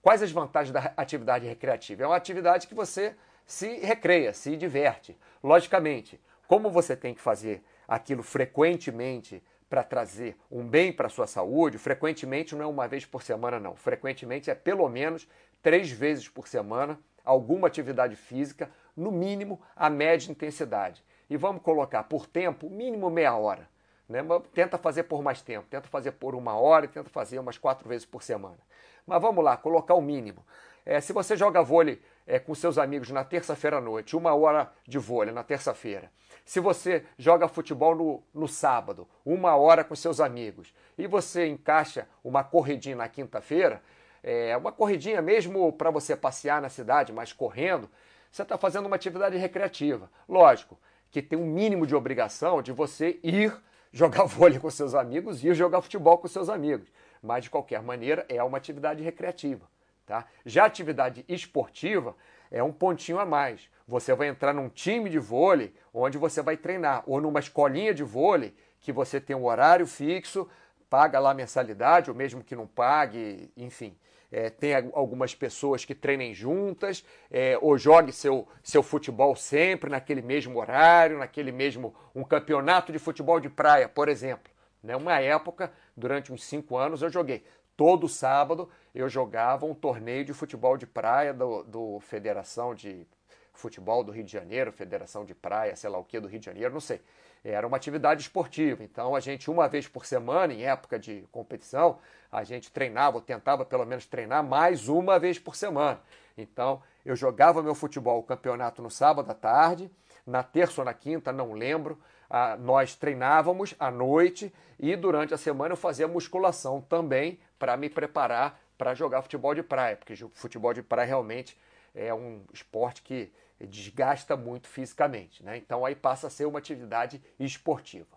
Quais 0.00 0.22
as 0.22 0.30
vantagens 0.30 0.72
da 0.72 0.92
atividade 0.96 1.46
recreativa? 1.46 2.04
É 2.04 2.06
uma 2.06 2.16
atividade 2.16 2.66
que 2.66 2.74
você 2.74 3.14
se 3.46 3.78
recreia, 3.80 4.32
se 4.32 4.56
diverte. 4.56 5.16
Logicamente, 5.42 6.20
como 6.46 6.70
você 6.70 6.96
tem 6.96 7.14
que 7.14 7.20
fazer 7.20 7.62
aquilo 7.86 8.22
frequentemente 8.22 9.42
para 9.68 9.82
trazer 9.82 10.36
um 10.50 10.66
bem 10.66 10.92
para 10.92 11.06
a 11.06 11.10
sua 11.10 11.26
saúde, 11.26 11.78
frequentemente 11.78 12.54
não 12.54 12.64
é 12.64 12.66
uma 12.66 12.88
vez 12.88 13.04
por 13.04 13.22
semana, 13.22 13.60
não. 13.60 13.76
Frequentemente 13.76 14.50
é 14.50 14.54
pelo 14.54 14.88
menos 14.88 15.28
três 15.62 15.90
vezes 15.90 16.28
por 16.28 16.48
semana 16.48 16.98
alguma 17.24 17.68
atividade 17.68 18.16
física, 18.16 18.70
no 18.96 19.12
mínimo 19.12 19.60
a 19.76 19.90
média 19.90 20.30
intensidade 20.30 21.04
e 21.30 21.36
vamos 21.36 21.62
colocar 21.62 22.04
por 22.04 22.26
tempo, 22.26 22.70
mínimo 22.70 23.10
meia 23.10 23.36
hora. 23.36 23.68
Né? 24.08 24.20
Tenta 24.54 24.78
fazer 24.78 25.04
por 25.04 25.22
mais 25.22 25.42
tempo, 25.42 25.66
tenta 25.68 25.88
fazer 25.88 26.12
por 26.12 26.34
uma 26.34 26.54
hora 26.54 26.86
e 26.86 26.88
tenta 26.88 27.10
fazer 27.10 27.38
umas 27.38 27.58
quatro 27.58 27.88
vezes 27.88 28.06
por 28.06 28.22
semana. 28.22 28.58
Mas 29.06 29.20
vamos 29.20 29.44
lá, 29.44 29.56
colocar 29.56 29.94
o 29.94 30.00
mínimo. 30.00 30.44
É, 30.84 31.00
se 31.00 31.12
você 31.12 31.36
joga 31.36 31.62
vôlei 31.62 32.00
é, 32.26 32.38
com 32.38 32.54
seus 32.54 32.78
amigos 32.78 33.10
na 33.10 33.22
terça-feira 33.22 33.76
à 33.76 33.80
noite, 33.80 34.16
uma 34.16 34.34
hora 34.34 34.72
de 34.86 34.98
vôlei 34.98 35.34
na 35.34 35.44
terça-feira. 35.44 36.10
Se 36.48 36.60
você 36.60 37.04
joga 37.18 37.46
futebol 37.46 37.94
no, 37.94 38.22
no 38.32 38.48
sábado, 38.48 39.06
uma 39.22 39.54
hora 39.54 39.84
com 39.84 39.94
seus 39.94 40.18
amigos, 40.18 40.72
e 40.96 41.06
você 41.06 41.46
encaixa 41.46 42.08
uma 42.24 42.42
corridinha 42.42 42.96
na 42.96 43.06
quinta-feira, 43.06 43.82
é, 44.22 44.56
uma 44.56 44.72
corridinha 44.72 45.20
mesmo 45.20 45.70
para 45.74 45.90
você 45.90 46.16
passear 46.16 46.62
na 46.62 46.70
cidade, 46.70 47.12
mas 47.12 47.34
correndo, 47.34 47.86
você 48.32 48.40
está 48.40 48.56
fazendo 48.56 48.86
uma 48.86 48.96
atividade 48.96 49.36
recreativa. 49.36 50.10
Lógico, 50.26 50.78
que 51.10 51.20
tem 51.20 51.38
um 51.38 51.44
mínimo 51.44 51.86
de 51.86 51.94
obrigação 51.94 52.62
de 52.62 52.72
você 52.72 53.20
ir 53.22 53.54
jogar 53.92 54.24
vôlei 54.24 54.58
com 54.58 54.70
seus 54.70 54.94
amigos 54.94 55.44
e 55.44 55.48
ir 55.48 55.54
jogar 55.54 55.82
futebol 55.82 56.16
com 56.16 56.28
seus 56.28 56.48
amigos. 56.48 56.90
Mas, 57.22 57.44
de 57.44 57.50
qualquer 57.50 57.82
maneira, 57.82 58.24
é 58.26 58.42
uma 58.42 58.56
atividade 58.56 59.02
recreativa. 59.02 59.68
Tá? 60.06 60.24
Já 60.46 60.64
atividade 60.64 61.26
esportiva 61.28 62.16
é 62.50 62.62
um 62.62 62.72
pontinho 62.72 63.18
a 63.18 63.26
mais. 63.26 63.68
Você 63.86 64.14
vai 64.14 64.28
entrar 64.28 64.52
num 64.52 64.68
time 64.68 65.08
de 65.08 65.18
vôlei 65.18 65.74
onde 65.92 66.18
você 66.18 66.42
vai 66.42 66.56
treinar, 66.56 67.02
ou 67.06 67.20
numa 67.20 67.40
escolinha 67.40 67.94
de 67.94 68.02
vôlei 68.02 68.54
que 68.80 68.92
você 68.92 69.20
tem 69.20 69.34
um 69.34 69.44
horário 69.44 69.86
fixo, 69.86 70.48
paga 70.88 71.18
lá 71.18 71.34
mensalidade, 71.34 72.10
ou 72.10 72.16
mesmo 72.16 72.44
que 72.44 72.54
não 72.54 72.66
pague, 72.66 73.50
enfim 73.56 73.96
é, 74.30 74.50
tem 74.50 74.74
algumas 74.92 75.34
pessoas 75.34 75.84
que 75.84 75.94
treinem 75.94 76.34
juntas, 76.34 77.04
é, 77.30 77.58
ou 77.60 77.78
jogue 77.78 78.12
seu, 78.12 78.46
seu 78.62 78.82
futebol 78.82 79.34
sempre 79.34 79.90
naquele 79.90 80.22
mesmo 80.22 80.58
horário, 80.58 81.18
naquele 81.18 81.50
mesmo. 81.50 81.94
um 82.14 82.24
campeonato 82.24 82.92
de 82.92 82.98
futebol 82.98 83.40
de 83.40 83.48
praia, 83.48 83.88
por 83.88 84.08
exemplo. 84.08 84.52
Né? 84.82 84.94
Uma 84.96 85.18
época, 85.18 85.72
durante 85.96 86.32
uns 86.32 86.44
cinco 86.44 86.76
anos, 86.76 87.02
eu 87.02 87.10
joguei. 87.10 87.44
Todo 87.78 88.08
sábado 88.08 88.68
eu 88.92 89.08
jogava 89.08 89.64
um 89.64 89.72
torneio 89.72 90.24
de 90.24 90.32
futebol 90.32 90.76
de 90.76 90.84
praia 90.84 91.32
do, 91.32 91.62
do 91.62 92.00
Federação 92.00 92.74
de 92.74 93.06
Futebol 93.52 94.02
do 94.02 94.10
Rio 94.10 94.24
de 94.24 94.32
Janeiro, 94.32 94.72
Federação 94.72 95.24
de 95.24 95.32
Praia, 95.32 95.76
sei 95.76 95.88
lá 95.88 95.96
o 95.96 96.02
que 96.02 96.18
do 96.18 96.26
Rio 96.26 96.40
de 96.40 96.46
Janeiro, 96.46 96.74
não 96.74 96.80
sei. 96.80 97.00
Era 97.44 97.64
uma 97.64 97.76
atividade 97.76 98.20
esportiva, 98.20 98.82
então 98.82 99.14
a 99.14 99.20
gente, 99.20 99.48
uma 99.48 99.68
vez 99.68 99.86
por 99.86 100.04
semana, 100.04 100.52
em 100.52 100.64
época 100.64 100.98
de 100.98 101.24
competição, 101.30 102.00
a 102.32 102.42
gente 102.42 102.68
treinava, 102.72 103.18
ou 103.18 103.22
tentava 103.22 103.64
pelo 103.64 103.86
menos 103.86 104.06
treinar 104.06 104.42
mais 104.42 104.88
uma 104.88 105.16
vez 105.16 105.38
por 105.38 105.54
semana. 105.54 106.00
Então 106.36 106.82
eu 107.06 107.14
jogava 107.14 107.62
meu 107.62 107.76
futebol, 107.76 108.18
o 108.18 108.24
campeonato 108.24 108.82
no 108.82 108.90
sábado 108.90 109.30
à 109.30 109.34
tarde, 109.34 109.88
na 110.26 110.42
terça 110.42 110.80
ou 110.80 110.84
na 110.84 110.94
quinta, 110.94 111.32
não 111.32 111.52
lembro, 111.52 111.96
ah, 112.28 112.56
nós 112.56 112.96
treinávamos 112.96 113.76
à 113.78 113.88
noite 113.88 114.52
e 114.80 114.96
durante 114.96 115.32
a 115.32 115.38
semana 115.38 115.74
eu 115.74 115.76
fazia 115.76 116.08
musculação 116.08 116.80
também 116.80 117.38
para 117.58 117.76
me 117.76 117.88
preparar 117.90 118.60
para 118.76 118.94
jogar 118.94 119.22
futebol 119.22 119.54
de 119.54 119.62
praia, 119.62 119.96
porque 119.96 120.14
futebol 120.34 120.72
de 120.72 120.82
praia 120.82 121.06
realmente 121.06 121.58
é 121.94 122.14
um 122.14 122.44
esporte 122.52 123.02
que 123.02 123.32
desgasta 123.60 124.36
muito 124.36 124.68
fisicamente, 124.68 125.44
né? 125.44 125.56
Então 125.56 125.84
aí 125.84 125.96
passa 125.96 126.28
a 126.28 126.30
ser 126.30 126.44
uma 126.44 126.60
atividade 126.60 127.20
esportiva. 127.40 128.16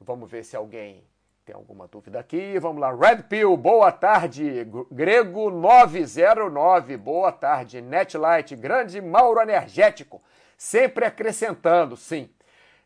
Vamos 0.00 0.28
ver 0.28 0.44
se 0.44 0.56
alguém 0.56 1.04
tem 1.44 1.54
alguma 1.54 1.86
dúvida 1.86 2.18
aqui? 2.18 2.58
Vamos 2.58 2.80
lá. 2.80 2.92
Red 2.92 3.24
Pill, 3.24 3.56
boa 3.56 3.92
tarde. 3.92 4.66
Grego 4.90 5.50
909, 5.50 6.96
boa 6.96 7.30
tarde. 7.30 7.80
Netlight, 7.80 8.56
grande 8.56 9.00
Mauro 9.00 9.40
Energético. 9.40 10.22
Sempre 10.56 11.04
acrescentando, 11.04 11.96
sim. 11.96 12.30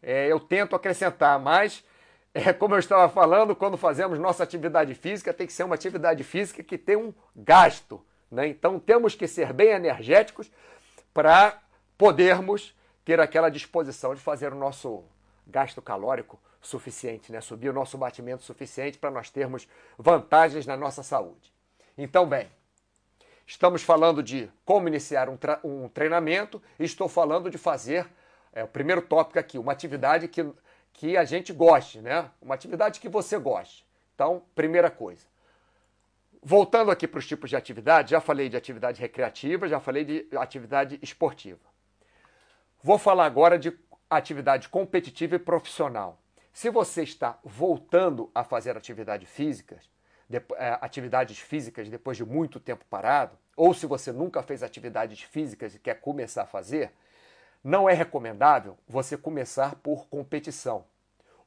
É, 0.02 0.26
eu 0.26 0.40
tento 0.40 0.76
acrescentar, 0.76 1.38
mas, 1.38 1.84
é, 2.34 2.52
como 2.52 2.74
eu 2.74 2.78
estava 2.78 3.08
falando, 3.08 3.56
quando 3.56 3.76
fazemos 3.76 4.18
nossa 4.18 4.42
atividade 4.42 4.94
física, 4.94 5.32
tem 5.32 5.46
que 5.46 5.52
ser 5.52 5.64
uma 5.64 5.74
atividade 5.74 6.22
física 6.22 6.62
que 6.62 6.78
tem 6.78 6.96
um 6.96 7.12
gasto. 7.34 8.04
Né? 8.30 8.48
Então 8.48 8.78
temos 8.78 9.14
que 9.14 9.26
ser 9.26 9.52
bem 9.52 9.68
energéticos 9.68 10.50
para 11.12 11.60
podermos 11.96 12.76
ter 13.04 13.20
aquela 13.20 13.48
disposição 13.48 14.14
de 14.14 14.20
fazer 14.20 14.52
o 14.52 14.56
nosso 14.56 15.02
gasto 15.46 15.80
calórico 15.80 16.38
suficiente, 16.60 17.32
né? 17.32 17.40
subir 17.40 17.70
o 17.70 17.72
nosso 17.72 17.96
batimento 17.96 18.42
suficiente 18.42 18.98
para 18.98 19.10
nós 19.10 19.30
termos 19.30 19.66
vantagens 19.96 20.66
na 20.66 20.76
nossa 20.76 21.02
saúde. 21.02 21.52
Então, 21.96 22.26
bem, 22.26 22.48
estamos 23.46 23.82
falando 23.82 24.22
de 24.22 24.50
como 24.64 24.86
iniciar 24.86 25.28
um, 25.28 25.38
um 25.64 25.88
treinamento 25.88 26.62
e 26.78 26.84
estou 26.84 27.08
falando 27.08 27.50
de 27.50 27.56
fazer, 27.56 28.06
é, 28.52 28.62
o 28.62 28.68
primeiro 28.68 29.00
tópico 29.00 29.38
aqui, 29.38 29.58
uma 29.58 29.72
atividade 29.72 30.28
que, 30.28 30.46
que 30.92 31.16
a 31.16 31.24
gente 31.24 31.52
goste, 31.52 32.00
né? 32.00 32.30
uma 32.40 32.54
atividade 32.54 33.00
que 33.00 33.08
você 33.08 33.38
goste. 33.38 33.86
Então, 34.14 34.42
primeira 34.54 34.90
coisa. 34.90 35.26
Voltando 36.42 36.90
aqui 36.90 37.06
para 37.06 37.18
os 37.18 37.26
tipos 37.26 37.50
de 37.50 37.56
atividade, 37.56 38.12
já 38.12 38.20
falei 38.20 38.48
de 38.48 38.56
atividade 38.56 39.00
recreativa, 39.00 39.68
já 39.68 39.80
falei 39.80 40.04
de 40.04 40.28
atividade 40.36 40.98
esportiva. 41.02 41.60
Vou 42.82 42.98
falar 42.98 43.26
agora 43.26 43.58
de 43.58 43.76
atividade 44.08 44.68
competitiva 44.68 45.36
e 45.36 45.38
profissional. 45.38 46.20
Se 46.52 46.70
você 46.70 47.02
está 47.02 47.38
voltando 47.44 48.30
a 48.34 48.42
fazer 48.42 48.76
atividade 48.76 49.26
física, 49.26 49.78
é, 50.30 50.78
atividades 50.80 51.38
físicas 51.38 51.88
depois 51.88 52.16
de 52.16 52.24
muito 52.24 52.60
tempo 52.60 52.84
parado, 52.90 53.36
ou 53.56 53.72
se 53.72 53.86
você 53.86 54.12
nunca 54.12 54.42
fez 54.42 54.62
atividades 54.62 55.22
físicas 55.22 55.74
e 55.74 55.78
quer 55.78 56.00
começar 56.00 56.42
a 56.42 56.46
fazer, 56.46 56.92
não 57.62 57.88
é 57.88 57.92
recomendável 57.92 58.76
você 58.86 59.16
começar 59.16 59.76
por 59.76 60.06
competição. 60.06 60.84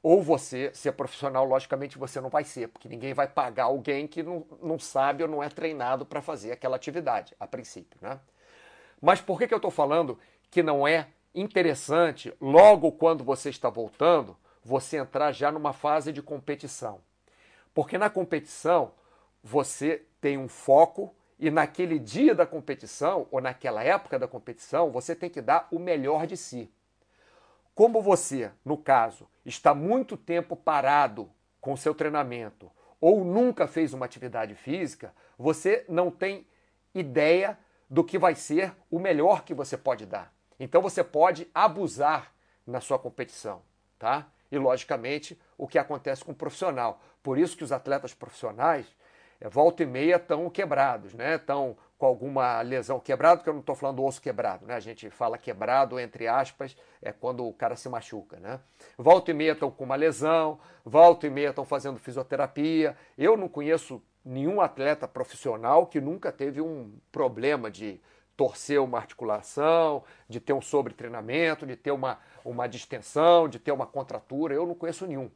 Ou 0.02 0.20
você 0.20 0.72
ser 0.74 0.92
profissional, 0.92 1.44
logicamente 1.44 1.96
você 1.96 2.20
não 2.20 2.28
vai 2.28 2.42
ser, 2.42 2.68
porque 2.68 2.88
ninguém 2.88 3.14
vai 3.14 3.28
pagar 3.28 3.64
alguém 3.64 4.08
que 4.08 4.22
não, 4.22 4.44
não 4.60 4.78
sabe 4.78 5.22
ou 5.22 5.28
não 5.28 5.42
é 5.42 5.48
treinado 5.48 6.04
para 6.04 6.20
fazer 6.20 6.52
aquela 6.52 6.74
atividade, 6.74 7.34
a 7.38 7.46
princípio. 7.46 7.98
Né? 8.00 8.18
Mas 9.00 9.20
por 9.20 9.38
que, 9.38 9.46
que 9.46 9.54
eu 9.54 9.58
estou 9.58 9.70
falando 9.70 10.18
que 10.50 10.62
não 10.62 10.86
é 10.86 11.08
interessante, 11.34 12.34
logo 12.40 12.92
quando 12.92 13.24
você 13.24 13.48
está 13.48 13.70
voltando, 13.70 14.36
você 14.64 14.98
entrar 14.98 15.32
já 15.32 15.50
numa 15.50 15.72
fase 15.72 16.12
de 16.12 16.22
competição. 16.22 17.00
Porque 17.74 17.98
na 17.98 18.10
competição 18.10 18.92
você 19.42 20.04
tem 20.20 20.38
um 20.38 20.48
foco 20.48 21.14
e 21.42 21.50
naquele 21.50 21.98
dia 21.98 22.36
da 22.36 22.46
competição 22.46 23.26
ou 23.28 23.40
naquela 23.40 23.82
época 23.82 24.16
da 24.16 24.28
competição 24.28 24.92
você 24.92 25.12
tem 25.12 25.28
que 25.28 25.40
dar 25.40 25.66
o 25.72 25.78
melhor 25.80 26.24
de 26.24 26.36
si. 26.36 26.72
Como 27.74 28.00
você, 28.00 28.52
no 28.64 28.76
caso, 28.76 29.28
está 29.44 29.74
muito 29.74 30.16
tempo 30.16 30.54
parado 30.54 31.28
com 31.60 31.76
seu 31.76 31.96
treinamento 31.96 32.70
ou 33.00 33.24
nunca 33.24 33.66
fez 33.66 33.92
uma 33.92 34.06
atividade 34.06 34.54
física, 34.54 35.12
você 35.36 35.84
não 35.88 36.12
tem 36.12 36.46
ideia 36.94 37.58
do 37.90 38.04
que 38.04 38.20
vai 38.20 38.36
ser 38.36 38.72
o 38.88 39.00
melhor 39.00 39.42
que 39.42 39.52
você 39.52 39.76
pode 39.76 40.06
dar. 40.06 40.32
Então 40.60 40.80
você 40.80 41.02
pode 41.02 41.50
abusar 41.52 42.32
na 42.64 42.80
sua 42.80 43.00
competição, 43.00 43.62
tá? 43.98 44.28
e, 44.52 44.58
logicamente, 44.58 45.40
o 45.56 45.66
que 45.66 45.78
acontece 45.78 46.22
com 46.22 46.32
o 46.32 46.34
profissional. 46.34 47.00
Por 47.22 47.38
isso 47.38 47.56
que 47.56 47.64
os 47.64 47.72
atletas 47.72 48.12
profissionais, 48.12 48.86
volta 49.48 49.82
e 49.82 49.86
meia, 49.86 50.16
estão 50.16 50.48
quebrados, 50.50 51.14
né? 51.14 51.36
Estão 51.36 51.76
com 51.98 52.06
alguma 52.06 52.60
lesão 52.62 52.98
quebrado, 52.98 53.44
que 53.44 53.48
eu 53.48 53.52
não 53.52 53.60
estou 53.60 53.76
falando 53.76 54.04
osso 54.04 54.20
quebrado, 54.20 54.66
né? 54.66 54.74
A 54.74 54.80
gente 54.80 55.08
fala 55.08 55.38
quebrado, 55.38 56.00
entre 56.00 56.26
aspas, 56.26 56.76
é 57.00 57.12
quando 57.12 57.46
o 57.46 57.52
cara 57.52 57.76
se 57.76 57.88
machuca, 57.88 58.40
né? 58.40 58.58
Volta 58.98 59.30
e 59.30 59.34
meia 59.34 59.52
estão 59.52 59.70
com 59.70 59.84
uma 59.84 59.94
lesão, 59.94 60.58
volta 60.84 61.26
e 61.26 61.30
meia 61.30 61.50
estão 61.50 61.64
fazendo 61.64 61.98
fisioterapia. 61.98 62.96
Eu 63.16 63.36
não 63.36 63.48
conheço 63.48 64.02
nenhum 64.24 64.60
atleta 64.60 65.06
profissional 65.06 65.86
que 65.86 66.00
nunca 66.00 66.32
teve 66.32 66.60
um 66.60 66.92
problema 67.10 67.70
de 67.70 68.00
torcer 68.36 68.80
uma 68.80 68.98
articulação, 68.98 70.02
de 70.28 70.40
ter 70.40 70.52
um 70.52 70.60
sobretreinamento, 70.60 71.64
de 71.64 71.76
ter 71.76 71.92
uma, 71.92 72.18
uma 72.44 72.66
distensão, 72.66 73.48
de 73.48 73.58
ter 73.58 73.70
uma 73.70 73.86
contratura. 73.86 74.54
Eu 74.54 74.66
não 74.66 74.74
conheço 74.74 75.06
nenhum. 75.06 75.30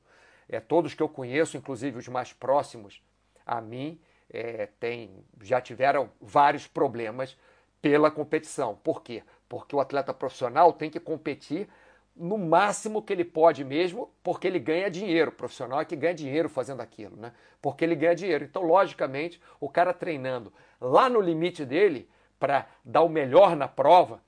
É, 0.48 0.58
todos 0.58 0.94
que 0.94 1.02
eu 1.02 1.08
conheço, 1.08 1.56
inclusive 1.56 1.98
os 1.98 2.08
mais 2.08 2.32
próximos 2.32 3.00
a 3.46 3.60
mim, 3.60 3.98
é, 4.28 4.68
tem, 4.80 5.24
já 5.40 5.60
tiveram 5.60 6.10
vários 6.20 6.66
problemas 6.66 7.38
pela 7.80 8.10
competição. 8.10 8.78
Por 8.82 9.02
quê? 9.02 9.22
Porque 9.48 9.74
o 9.76 9.80
atleta 9.80 10.12
profissional 10.12 10.72
tem 10.72 10.90
que 10.90 10.98
competir 10.98 11.68
no 12.16 12.36
máximo 12.38 13.02
que 13.02 13.12
ele 13.12 13.24
pode 13.24 13.62
mesmo, 13.62 14.10
porque 14.22 14.46
ele 14.46 14.58
ganha 14.58 14.90
dinheiro. 14.90 15.30
O 15.30 15.34
profissional 15.34 15.80
é 15.80 15.84
que 15.84 15.94
ganha 15.94 16.14
dinheiro 16.14 16.48
fazendo 16.48 16.80
aquilo, 16.80 17.16
né? 17.16 17.32
Porque 17.60 17.84
ele 17.84 17.94
ganha 17.94 18.14
dinheiro. 18.14 18.44
Então, 18.44 18.62
logicamente, 18.62 19.40
o 19.60 19.68
cara 19.68 19.92
treinando 19.92 20.52
lá 20.80 21.08
no 21.08 21.20
limite 21.20 21.64
dele, 21.64 22.08
para 22.38 22.66
dar 22.84 23.02
o 23.02 23.08
melhor 23.08 23.54
na 23.54 23.68
prova, 23.68 24.20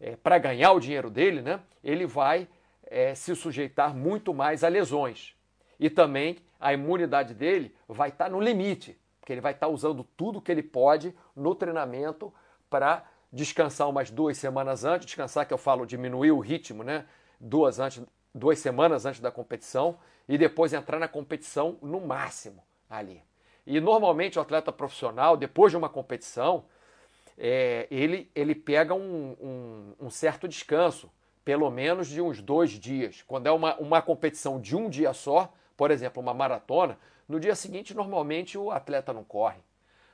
é, 0.00 0.16
para 0.16 0.38
ganhar 0.38 0.72
o 0.72 0.80
dinheiro 0.80 1.10
dele, 1.10 1.42
né, 1.42 1.60
ele 1.84 2.06
vai 2.06 2.48
é, 2.86 3.14
se 3.14 3.34
sujeitar 3.36 3.94
muito 3.94 4.32
mais 4.32 4.64
a 4.64 4.68
lesões. 4.68 5.34
E 5.80 5.88
também 5.88 6.36
a 6.60 6.74
imunidade 6.74 7.32
dele 7.32 7.74
vai 7.88 8.10
estar 8.10 8.26
tá 8.26 8.30
no 8.30 8.38
limite, 8.38 9.00
porque 9.18 9.32
ele 9.32 9.40
vai 9.40 9.52
estar 9.52 9.66
tá 9.66 9.72
usando 9.72 10.04
tudo 10.16 10.40
que 10.40 10.52
ele 10.52 10.62
pode 10.62 11.14
no 11.34 11.54
treinamento 11.54 12.32
para 12.68 13.02
descansar 13.32 13.88
umas 13.88 14.10
duas 14.10 14.36
semanas 14.36 14.84
antes. 14.84 15.06
Descansar, 15.06 15.46
que 15.46 15.54
eu 15.54 15.58
falo, 15.58 15.86
diminuir 15.86 16.32
o 16.32 16.38
ritmo, 16.38 16.84
né? 16.84 17.06
Duas, 17.40 17.80
antes, 17.80 18.04
duas 18.34 18.58
semanas 18.58 19.06
antes 19.06 19.20
da 19.20 19.30
competição 19.30 19.98
e 20.28 20.36
depois 20.36 20.74
entrar 20.74 20.98
na 20.98 21.08
competição 21.08 21.78
no 21.80 21.98
máximo 21.98 22.62
ali. 22.88 23.22
E 23.66 23.80
normalmente 23.80 24.38
o 24.38 24.42
atleta 24.42 24.70
profissional, 24.70 25.36
depois 25.36 25.72
de 25.72 25.78
uma 25.78 25.88
competição, 25.88 26.64
é, 27.38 27.86
ele, 27.90 28.30
ele 28.34 28.54
pega 28.54 28.92
um, 28.92 29.36
um, 29.40 30.06
um, 30.06 30.10
certo 30.10 30.46
descanso, 30.46 31.10
pelo 31.42 31.70
menos 31.70 32.06
de 32.08 32.20
uns 32.20 32.42
dois 32.42 32.70
dias. 32.72 33.24
Quando 33.26 33.46
é 33.46 33.50
uma, 33.50 33.76
uma 33.76 34.02
competição 34.02 34.60
de 34.60 34.76
um 34.76 34.90
dia 34.90 35.14
só, 35.14 35.52
por 35.80 35.90
exemplo, 35.90 36.22
uma 36.22 36.34
maratona, 36.34 36.98
no 37.26 37.40
dia 37.40 37.54
seguinte 37.54 37.94
normalmente 37.94 38.58
o 38.58 38.70
atleta 38.70 39.14
não 39.14 39.24
corre. 39.24 39.60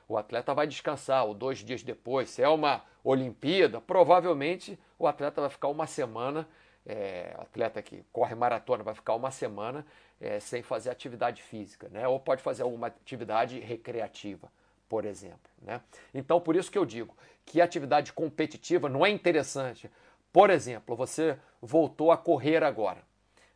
O 0.07 0.17
atleta 0.17 0.53
vai 0.53 0.65
descansar, 0.65 1.25
ou 1.25 1.33
dois 1.33 1.57
dias 1.57 1.83
depois. 1.83 2.29
Se 2.29 2.41
é 2.41 2.47
uma 2.47 2.85
Olimpíada, 3.03 3.81
provavelmente 3.81 4.79
o 4.97 5.05
atleta 5.05 5.41
vai 5.41 5.49
ficar 5.49 5.67
uma 5.67 5.85
semana, 5.85 6.47
é, 6.85 7.35
atleta 7.37 7.81
que 7.81 8.01
corre 8.13 8.33
maratona 8.33 8.81
vai 8.81 8.95
ficar 8.95 9.13
uma 9.15 9.29
semana 9.29 9.85
é, 10.21 10.39
sem 10.39 10.63
fazer 10.63 10.89
atividade 10.89 11.41
física, 11.41 11.89
né? 11.89 12.07
ou 12.07 12.17
pode 12.17 12.41
fazer 12.41 12.63
alguma 12.63 12.87
atividade 12.87 13.59
recreativa 13.59 14.49
por 14.87 15.03
exemplo. 15.03 15.51
Né? 15.61 15.81
Então, 16.13 16.39
por 16.39 16.55
isso 16.55 16.71
que 16.71 16.77
eu 16.77 16.85
digo 16.85 17.13
que 17.45 17.59
atividade 17.59 18.13
competitiva 18.13 18.87
não 18.87 19.05
é 19.05 19.09
interessante. 19.09 19.91
Por 20.31 20.49
exemplo, 20.49 20.95
você 20.95 21.37
voltou 21.61 22.09
a 22.09 22.17
correr 22.17 22.63
agora, 22.63 23.03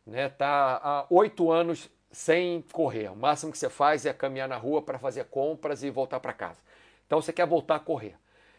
né? 0.06 0.28
Tá 0.28 0.78
há 0.82 1.06
oito 1.08 1.50
anos 1.50 1.88
sem 2.12 2.62
correr. 2.72 3.10
O 3.10 3.16
máximo 3.16 3.50
que 3.50 3.58
você 3.58 3.70
faz 3.70 4.06
é 4.06 4.12
caminhar 4.12 4.48
na 4.48 4.56
rua 4.56 4.82
para 4.82 4.98
fazer 4.98 5.24
compras 5.24 5.82
e 5.82 5.90
voltar 5.90 6.20
para 6.20 6.32
casa. 6.32 6.60
Então 7.06 7.20
você 7.20 7.32
quer 7.32 7.46
voltar 7.46 7.76
a 7.76 7.80
correr. 7.80 8.14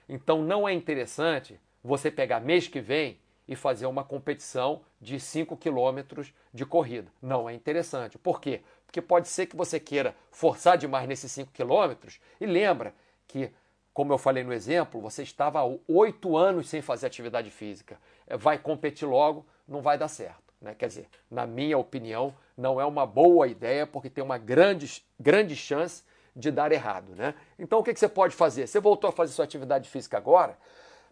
Então 0.09 0.41
não 0.41 0.67
é 0.67 0.73
interessante 0.73 1.59
você 1.83 2.11
pegar 2.11 2.39
mês 2.39 2.67
que 2.67 2.81
vem 2.81 3.19
e 3.47 3.55
fazer 3.55 3.85
uma 3.85 4.03
competição 4.03 4.81
de 4.99 5.19
5 5.19 5.55
quilômetros 5.57 6.33
de 6.53 6.65
corrida. 6.65 7.11
Não 7.21 7.49
é 7.49 7.53
interessante. 7.53 8.17
Por 8.17 8.41
quê? 8.41 8.61
porque 8.93 9.01
pode 9.01 9.27
ser 9.27 9.47
que 9.47 9.55
você 9.55 9.79
queira 9.79 10.15
forçar 10.29 10.77
demais 10.77 11.07
nesses 11.07 11.31
5 11.31 11.51
quilômetros 11.51 12.19
e 12.39 12.45
lembra 12.45 12.93
que, 13.27 13.49
como 13.91 14.13
eu 14.13 14.19
falei 14.19 14.43
no 14.43 14.53
exemplo, 14.53 15.01
você 15.01 15.23
estava 15.23 15.59
há 15.61 15.77
8 15.87 16.37
anos 16.37 16.69
sem 16.69 16.79
fazer 16.79 17.07
atividade 17.07 17.49
física. 17.49 17.99
É, 18.27 18.37
vai 18.37 18.59
competir 18.59 19.07
logo, 19.07 19.47
não 19.67 19.81
vai 19.81 19.97
dar 19.97 20.07
certo. 20.07 20.52
Né? 20.63 20.73
Quer 20.73 20.87
dizer, 20.87 21.09
na 21.29 21.45
minha 21.45 21.77
opinião, 21.77 22.33
não 22.57 22.79
é 22.79 22.85
uma 22.85 23.05
boa 23.05 23.47
ideia 23.47 23.85
porque 23.85 24.09
tem 24.09 24.23
uma 24.23 24.37
grande, 24.37 25.03
grande 25.19 25.55
chance 25.55 26.03
de 26.33 26.49
dar 26.49 26.71
errado. 26.71 27.13
Né? 27.15 27.35
Então 27.59 27.79
o 27.79 27.83
que, 27.83 27.93
que 27.93 27.99
você 27.99 28.07
pode 28.07 28.33
fazer? 28.33 28.65
Você 28.65 28.79
voltou 28.79 29.09
a 29.09 29.13
fazer 29.13 29.33
sua 29.33 29.45
atividade 29.45 29.89
física 29.89 30.17
agora? 30.17 30.57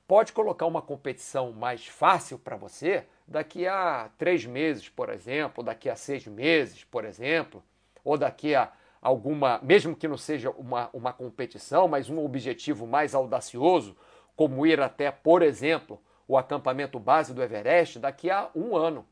Pode 0.07 0.31
colocar 0.33 0.65
uma 0.65 0.81
competição 0.81 1.51
mais 1.51 1.85
fácil 1.85 2.39
para 2.39 2.55
você 2.55 3.05
daqui 3.27 3.67
a 3.67 4.09
três 4.17 4.45
meses, 4.45 4.89
por 4.89 5.09
exemplo, 5.09 5.63
daqui 5.63 5.89
a 5.89 5.95
seis 5.95 6.25
meses, 6.25 6.83
por 6.85 7.05
exemplo, 7.05 7.63
ou 8.03 8.17
daqui 8.17 8.55
a 8.55 8.71
alguma, 9.01 9.59
mesmo 9.63 9.95
que 9.95 10.07
não 10.07 10.17
seja 10.17 10.49
uma, 10.51 10.89
uma 10.93 11.13
competição, 11.13 11.87
mas 11.87 12.09
um 12.09 12.23
objetivo 12.23 12.85
mais 12.85 13.15
audacioso, 13.15 13.95
como 14.35 14.65
ir 14.65 14.81
até, 14.81 15.11
por 15.11 15.41
exemplo, 15.41 16.01
o 16.27 16.37
acampamento 16.37 16.99
base 16.99 17.33
do 17.33 17.41
Everest 17.41 17.99
daqui 17.99 18.29
a 18.29 18.49
um 18.55 18.75
ano. 18.75 19.05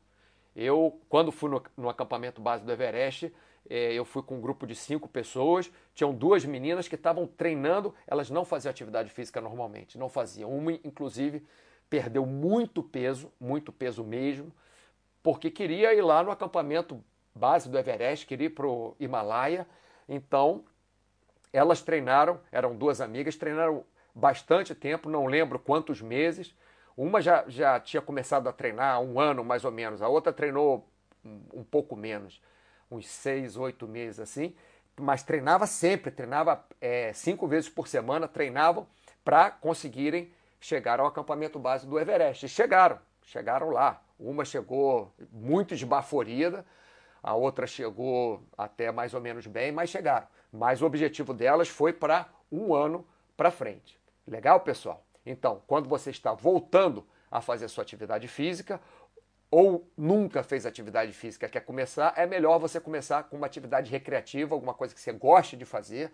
Eu, 0.54 1.00
quando 1.08 1.30
fui 1.30 1.50
no, 1.50 1.62
no 1.76 1.88
acampamento 1.88 2.40
base 2.40 2.64
do 2.64 2.72
Everest, 2.72 3.32
eh, 3.68 3.92
eu 3.92 4.04
fui 4.04 4.22
com 4.22 4.36
um 4.36 4.40
grupo 4.40 4.66
de 4.66 4.74
cinco 4.74 5.08
pessoas, 5.08 5.70
tinham 5.94 6.12
duas 6.12 6.44
meninas 6.44 6.88
que 6.88 6.94
estavam 6.94 7.26
treinando, 7.26 7.94
elas 8.06 8.30
não 8.30 8.44
faziam 8.44 8.70
atividade 8.70 9.10
física 9.10 9.40
normalmente, 9.40 9.98
não 9.98 10.08
faziam. 10.08 10.50
Uma, 10.50 10.72
inclusive, 10.72 11.44
perdeu 11.88 12.26
muito 12.26 12.82
peso, 12.82 13.32
muito 13.40 13.72
peso 13.72 14.04
mesmo, 14.04 14.52
porque 15.22 15.50
queria 15.50 15.94
ir 15.94 16.02
lá 16.02 16.22
no 16.22 16.30
acampamento 16.30 17.02
base 17.34 17.68
do 17.68 17.78
Everest, 17.78 18.26
queria 18.26 18.46
ir 18.46 18.50
para 18.50 18.66
o 18.66 18.96
Himalaia. 18.98 19.66
Então, 20.08 20.64
elas 21.52 21.82
treinaram, 21.82 22.40
eram 22.50 22.76
duas 22.76 23.00
amigas, 23.00 23.36
treinaram 23.36 23.84
bastante 24.14 24.74
tempo, 24.74 25.08
não 25.08 25.26
lembro 25.26 25.58
quantos 25.58 26.00
meses. 26.00 26.54
Uma 26.96 27.20
já, 27.20 27.44
já 27.48 27.78
tinha 27.80 28.02
começado 28.02 28.48
a 28.48 28.52
treinar 28.52 28.96
há 28.96 29.00
um 29.00 29.18
ano 29.18 29.44
mais 29.44 29.64
ou 29.64 29.70
menos, 29.70 30.02
a 30.02 30.08
outra 30.08 30.32
treinou 30.32 30.88
um, 31.24 31.64
pouco 31.64 31.96
menos, 31.96 32.42
uns 32.90 33.06
seis, 33.08 33.56
oito 33.56 33.86
meses 33.86 34.20
assim, 34.20 34.54
mas 34.98 35.22
treinava 35.22 35.66
sempre, 35.66 36.10
treinava 36.10 36.64
é, 36.80 37.12
cinco 37.12 37.46
vezes 37.46 37.68
por 37.68 37.88
semana, 37.88 38.28
treinavam 38.28 38.86
para 39.24 39.50
conseguirem 39.50 40.32
chegar 40.60 41.00
ao 41.00 41.06
acampamento 41.06 41.58
base 41.58 41.86
do 41.86 41.98
Everest. 41.98 42.44
E 42.44 42.48
chegaram, 42.48 42.98
chegaram 43.22 43.70
lá. 43.70 44.02
Uma 44.18 44.44
chegou 44.44 45.14
muito 45.32 45.72
esbaforida, 45.72 46.66
a 47.22 47.34
outra 47.34 47.66
chegou 47.66 48.42
até 48.56 48.92
mais 48.92 49.14
ou 49.14 49.20
menos 49.20 49.46
bem, 49.46 49.72
mas 49.72 49.88
chegaram. 49.88 50.26
Mas 50.52 50.82
o 50.82 50.86
objetivo 50.86 51.32
delas 51.32 51.68
foi 51.68 51.92
para 51.92 52.28
um 52.52 52.74
ano 52.74 53.06
para 53.36 53.50
frente. 53.50 53.98
Legal, 54.26 54.60
pessoal? 54.60 55.02
Então, 55.24 55.62
quando 55.66 55.88
você 55.88 56.10
está 56.10 56.32
voltando 56.32 57.06
a 57.30 57.40
fazer 57.40 57.68
sua 57.68 57.82
atividade 57.82 58.26
física, 58.26 58.80
ou 59.50 59.90
nunca 59.96 60.42
fez 60.42 60.64
atividade 60.64 61.12
física 61.12 61.48
quer 61.48 61.60
começar, 61.60 62.14
é 62.16 62.24
melhor 62.26 62.58
você 62.58 62.80
começar 62.80 63.24
com 63.24 63.36
uma 63.36 63.46
atividade 63.46 63.90
recreativa, 63.90 64.54
alguma 64.54 64.72
coisa 64.72 64.94
que 64.94 65.00
você 65.00 65.12
goste 65.12 65.56
de 65.56 65.64
fazer, 65.64 66.12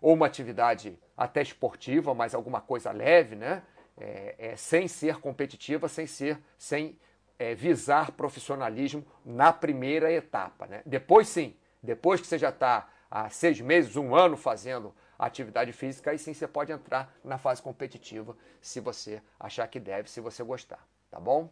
ou 0.00 0.14
uma 0.14 0.26
atividade 0.26 0.98
até 1.16 1.42
esportiva, 1.42 2.14
mas 2.14 2.34
alguma 2.34 2.60
coisa 2.60 2.92
leve, 2.92 3.34
né? 3.34 3.62
É, 4.00 4.34
é, 4.38 4.56
sem 4.56 4.86
ser 4.86 5.16
competitiva, 5.16 5.88
sem 5.88 6.06
ser, 6.06 6.38
sem 6.56 6.96
é, 7.36 7.52
visar 7.52 8.12
profissionalismo 8.12 9.04
na 9.24 9.52
primeira 9.52 10.12
etapa. 10.12 10.66
Né? 10.66 10.82
Depois 10.86 11.28
sim, 11.28 11.56
depois 11.82 12.20
que 12.20 12.26
você 12.28 12.38
já 12.38 12.50
está 12.50 12.88
há 13.10 13.28
seis 13.28 13.60
meses, 13.60 13.96
um 13.96 14.14
ano 14.14 14.36
fazendo 14.36 14.94
atividade 15.26 15.72
física, 15.72 16.10
aí 16.10 16.18
sim 16.18 16.32
você 16.32 16.46
pode 16.46 16.70
entrar 16.70 17.12
na 17.24 17.38
fase 17.38 17.60
competitiva, 17.60 18.36
se 18.60 18.80
você 18.80 19.20
achar 19.38 19.66
que 19.66 19.80
deve, 19.80 20.10
se 20.10 20.20
você 20.20 20.42
gostar, 20.42 20.86
tá 21.10 21.18
bom? 21.18 21.50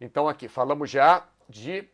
Então 0.00 0.28
aqui 0.28 0.48
falamos 0.48 0.90
já 0.90 1.26
de 1.48 1.88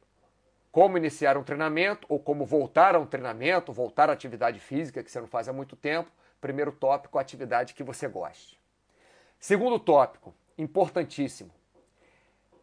como 0.72 0.96
iniciar 0.96 1.36
um 1.36 1.42
treinamento 1.42 2.06
ou 2.08 2.18
como 2.18 2.44
voltar 2.44 2.94
a 2.94 2.98
um 2.98 3.06
treinamento, 3.06 3.72
voltar 3.72 4.10
à 4.10 4.12
atividade 4.12 4.60
física 4.60 5.02
que 5.02 5.10
você 5.10 5.20
não 5.20 5.26
faz 5.26 5.48
há 5.48 5.52
muito 5.52 5.76
tempo. 5.76 6.10
Primeiro 6.40 6.70
tópico, 6.70 7.18
atividade 7.18 7.74
que 7.74 7.82
você 7.82 8.06
goste. 8.06 8.60
Segundo 9.40 9.78
tópico, 9.78 10.34
importantíssimo, 10.56 11.50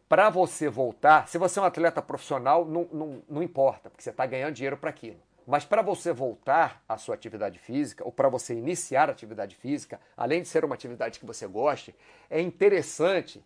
para 0.08 0.30
você 0.30 0.68
voltar, 0.68 1.26
se 1.28 1.36
você 1.36 1.58
é 1.58 1.62
um 1.62 1.66
atleta 1.66 2.00
profissional, 2.00 2.64
não, 2.64 2.88
não, 2.92 3.22
não 3.28 3.42
importa, 3.42 3.90
porque 3.90 4.02
você 4.02 4.10
está 4.10 4.24
ganhando 4.24 4.54
dinheiro 4.54 4.76
para 4.76 4.90
aquilo. 4.90 5.20
Mas 5.46 5.64
para 5.64 5.80
você 5.80 6.12
voltar 6.12 6.82
à 6.88 6.98
sua 6.98 7.14
atividade 7.14 7.58
física, 7.58 8.04
ou 8.04 8.10
para 8.10 8.28
você 8.28 8.52
iniciar 8.52 9.08
a 9.08 9.12
atividade 9.12 9.54
física, 9.54 10.00
além 10.16 10.42
de 10.42 10.48
ser 10.48 10.64
uma 10.64 10.74
atividade 10.74 11.20
que 11.20 11.26
você 11.26 11.46
goste, 11.46 11.94
é 12.28 12.40
interessante 12.40 13.44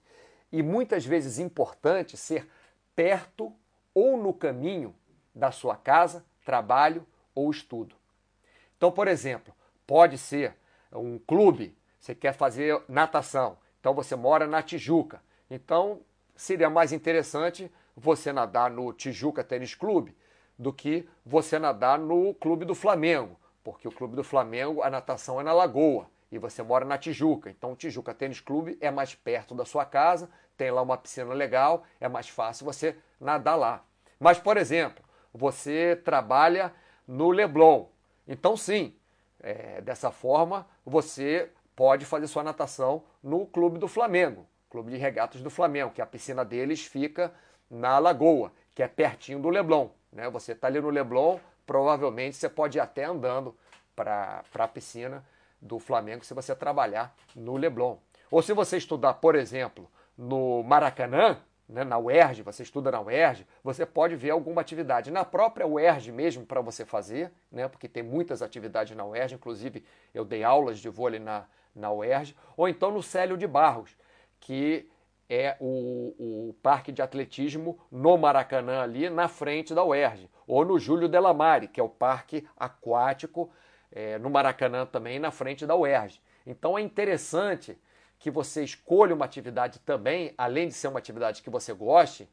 e 0.51 0.63
muitas 0.63 1.05
vezes 1.05 1.39
importante 1.39 2.17
ser 2.17 2.49
perto 2.97 3.53
ou 3.95 4.17
no 4.17 4.33
caminho 4.33 4.95
da 5.35 5.53
sua 5.53 5.77
casa, 5.77 6.25
trabalho 6.43 7.07
ou 7.35 7.51
estudo. 7.51 7.95
Então, 8.79 8.91
por 8.91 9.07
exemplo, 9.07 9.55
pode 9.87 10.17
ser 10.17 10.57
um 10.91 11.19
clube, 11.19 11.77
você 11.99 12.15
quer 12.15 12.33
fazer 12.33 12.83
natação, 12.89 13.59
então 13.79 13.93
você 13.93 14.17
mora 14.17 14.47
na 14.47 14.63
Tijuca. 14.63 15.23
Então, 15.51 16.01
seria 16.35 16.71
mais 16.71 16.93
interessante 16.93 17.71
você 17.95 18.33
nadar 18.33 18.71
no 18.71 18.91
Tijuca 18.95 19.45
Tênis 19.45 19.75
Clube 19.75 20.17
do 20.61 20.75
que 20.75 21.09
você 21.25 21.59
nadar 21.59 21.99
no 21.99 22.35
Clube 22.35 22.67
do 22.67 22.75
Flamengo, 22.75 23.35
porque 23.65 23.89
o 23.89 23.91
Clube 23.91 24.15
do 24.15 24.23
Flamengo, 24.23 24.83
a 24.83 24.91
natação 24.91 25.41
é 25.41 25.43
na 25.43 25.55
Lagoa 25.55 26.07
e 26.31 26.37
você 26.37 26.63
mora 26.63 26.85
na 26.85 26.99
Tijuca. 26.99 27.49
Então, 27.49 27.73
o 27.73 27.77
Tijuca 27.77 28.13
Tênis 28.13 28.41
Clube 28.41 28.77
é 28.79 28.91
mais 28.91 29.15
perto 29.15 29.55
da 29.55 29.65
sua 29.65 29.87
casa, 29.87 30.29
tem 30.59 30.71
lá 30.71 30.83
uma 30.83 30.99
piscina 30.99 31.33
legal, 31.33 31.83
é 31.99 32.07
mais 32.09 32.29
fácil 32.29 32.67
você 32.67 32.95
nadar 33.19 33.57
lá. 33.57 33.83
Mas, 34.19 34.39
por 34.39 34.59
exemplo, 34.59 35.03
você 35.33 35.97
trabalha 36.05 36.75
no 37.09 37.31
Leblon. 37.31 37.87
Então, 38.29 38.55
sim, 38.55 38.95
é, 39.43 39.81
dessa 39.81 40.11
forma 40.11 40.69
você 40.85 41.51
pode 41.75 42.05
fazer 42.05 42.27
sua 42.27 42.43
natação 42.43 43.03
no 43.23 43.47
Clube 43.47 43.79
do 43.79 43.89
Flamengo. 43.89 44.47
Clube 44.69 44.93
de 44.93 44.99
Regatas 44.99 45.41
do 45.41 45.49
Flamengo, 45.49 45.91
que 45.91 46.03
a 46.03 46.07
piscina 46.07 46.45
deles 46.45 46.85
fica 46.85 47.33
na 47.71 47.99
Lagoa, 47.99 48.53
que 48.75 48.83
é 48.83 48.89
pertinho 48.89 49.41
do 49.41 49.49
Leblon. 49.49 49.89
Né? 50.13 50.29
Você 50.31 50.53
está 50.53 50.67
ali 50.67 50.81
no 50.81 50.91
Leblon, 50.91 51.39
provavelmente 51.67 52.37
você 52.37 52.49
pode 52.49 52.79
ir 52.79 52.81
até 52.81 53.05
andando 53.05 53.57
para 53.95 54.43
a 54.55 54.69
piscina 54.69 55.25
do 55.61 55.79
Flamengo 55.79 56.25
se 56.25 56.35
você 56.35 56.55
trabalhar 56.55 57.15
no 57.35 57.57
Leblon. 57.57 57.97
Ou 58.31 58.43
se 58.43 58.53
você 58.53 58.77
estudar, 58.77 59.15
por 59.15 59.35
exemplo, 59.35 59.91
no 60.17 60.63
Maracanã, 60.63 61.39
né, 61.69 61.85
na 61.85 61.99
UERJ, 61.99 62.43
você 62.43 62.63
estuda 62.63 62.91
na 62.91 63.01
UERJ, 63.01 63.47
você 63.63 63.87
pode 63.87 64.17
ver 64.17 64.31
alguma 64.31 64.61
atividade 64.61 65.11
na 65.11 65.25
própria 65.25 65.67
UERJ 65.67 66.11
mesmo 66.13 66.45
para 66.45 66.61
você 66.61 66.85
fazer, 66.85 67.33
né, 67.51 67.69
porque 67.69 67.89
tem 67.89 68.03
muitas 68.03 68.43
atividades 68.43 68.97
na 68.97 69.05
UERJ, 69.05 69.35
inclusive 69.37 69.85
eu 70.13 70.25
dei 70.25 70.43
aulas 70.43 70.79
de 70.79 70.89
vôlei 70.89 71.21
na, 71.21 71.45
na 71.75 71.93
UERJ, 71.93 72.37
ou 72.57 72.69
então 72.69 72.91
no 72.91 73.03
Célio 73.03 73.37
de 73.37 73.47
Barros, 73.47 73.97
que 74.41 74.89
é 75.31 75.57
o, 75.61 76.49
o 76.51 76.55
parque 76.61 76.91
de 76.91 77.01
atletismo 77.01 77.79
no 77.89 78.19
Maracanã, 78.19 78.83
ali 78.83 79.09
na 79.09 79.29
frente 79.29 79.73
da 79.73 79.85
UERJ, 79.85 80.29
ou 80.45 80.65
no 80.65 80.77
Júlio 80.77 81.09
Delamare, 81.09 81.69
que 81.69 81.79
é 81.79 81.83
o 81.83 81.89
parque 81.89 82.45
aquático 82.57 83.49
é, 83.93 84.19
no 84.19 84.29
Maracanã 84.29 84.85
também, 84.85 85.21
na 85.21 85.31
frente 85.31 85.65
da 85.65 85.77
UERJ. 85.77 86.21
Então 86.45 86.77
é 86.77 86.83
interessante 86.83 87.79
que 88.19 88.29
você 88.29 88.65
escolha 88.65 89.15
uma 89.15 89.25
atividade 89.25 89.79
também, 89.79 90.35
além 90.37 90.67
de 90.67 90.75
ser 90.75 90.89
uma 90.89 90.99
atividade 90.99 91.43
que 91.43 91.49
você 91.49 91.73
goste, 91.73 92.29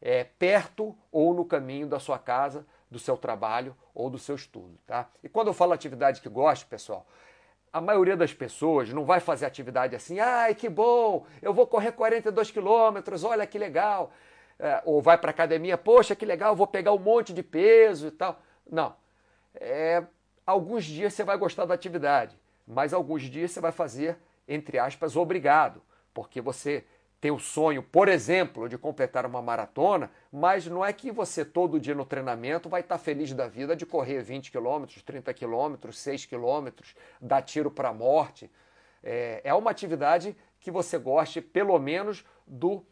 é, 0.00 0.24
perto 0.24 0.94
ou 1.10 1.32
no 1.32 1.46
caminho 1.46 1.86
da 1.86 1.98
sua 1.98 2.18
casa, 2.18 2.66
do 2.90 2.98
seu 2.98 3.16
trabalho 3.16 3.74
ou 3.94 4.10
do 4.10 4.18
seu 4.18 4.34
estudo. 4.34 4.78
Tá? 4.86 5.08
E 5.24 5.28
quando 5.28 5.46
eu 5.46 5.54
falo 5.54 5.72
atividade 5.72 6.20
que 6.20 6.28
goste, 6.28 6.66
pessoal, 6.66 7.06
a 7.72 7.80
maioria 7.80 8.16
das 8.16 8.34
pessoas 8.34 8.92
não 8.92 9.04
vai 9.04 9.18
fazer 9.18 9.46
atividade 9.46 9.96
assim, 9.96 10.20
ai 10.20 10.54
que 10.54 10.68
bom, 10.68 11.26
eu 11.40 11.54
vou 11.54 11.66
correr 11.66 11.92
42 11.92 12.50
quilômetros, 12.50 13.24
olha 13.24 13.46
que 13.46 13.58
legal. 13.58 14.12
É, 14.58 14.80
ou 14.84 15.00
vai 15.00 15.18
para 15.18 15.30
academia, 15.30 15.76
poxa 15.76 16.14
que 16.14 16.24
legal, 16.24 16.54
vou 16.54 16.66
pegar 16.66 16.92
um 16.92 16.98
monte 16.98 17.32
de 17.32 17.42
peso 17.42 18.08
e 18.08 18.10
tal. 18.10 18.40
Não. 18.70 18.94
É, 19.54 20.04
alguns 20.46 20.84
dias 20.84 21.14
você 21.14 21.24
vai 21.24 21.36
gostar 21.36 21.64
da 21.64 21.74
atividade, 21.74 22.38
mas 22.66 22.92
alguns 22.92 23.22
dias 23.22 23.50
você 23.50 23.60
vai 23.60 23.72
fazer, 23.72 24.18
entre 24.46 24.78
aspas, 24.78 25.16
obrigado, 25.16 25.82
porque 26.12 26.40
você 26.40 26.84
tem 27.22 27.30
o 27.30 27.38
sonho, 27.38 27.84
por 27.84 28.08
exemplo, 28.08 28.68
de 28.68 28.76
completar 28.76 29.24
uma 29.24 29.40
maratona, 29.40 30.10
mas 30.32 30.66
não 30.66 30.84
é 30.84 30.92
que 30.92 31.12
você 31.12 31.44
todo 31.44 31.78
dia 31.78 31.94
no 31.94 32.04
treinamento 32.04 32.68
vai 32.68 32.80
estar 32.80 32.98
feliz 32.98 33.32
da 33.32 33.46
vida 33.46 33.76
de 33.76 33.86
correr 33.86 34.20
20 34.20 34.50
quilômetros, 34.50 35.04
30 35.04 35.32
quilômetros, 35.32 36.00
6 36.00 36.26
quilômetros, 36.26 36.96
dar 37.20 37.40
tiro 37.42 37.70
para 37.70 37.90
a 37.90 37.94
morte. 37.94 38.50
É, 39.04 39.40
é, 39.44 39.54
uma 39.54 39.70
atividade 39.70 40.36
que 40.58 40.68
você 40.68 40.98
goste, 40.98 41.40
pelo 41.40 41.78
menos, 41.78 42.24
do, 42.44 42.84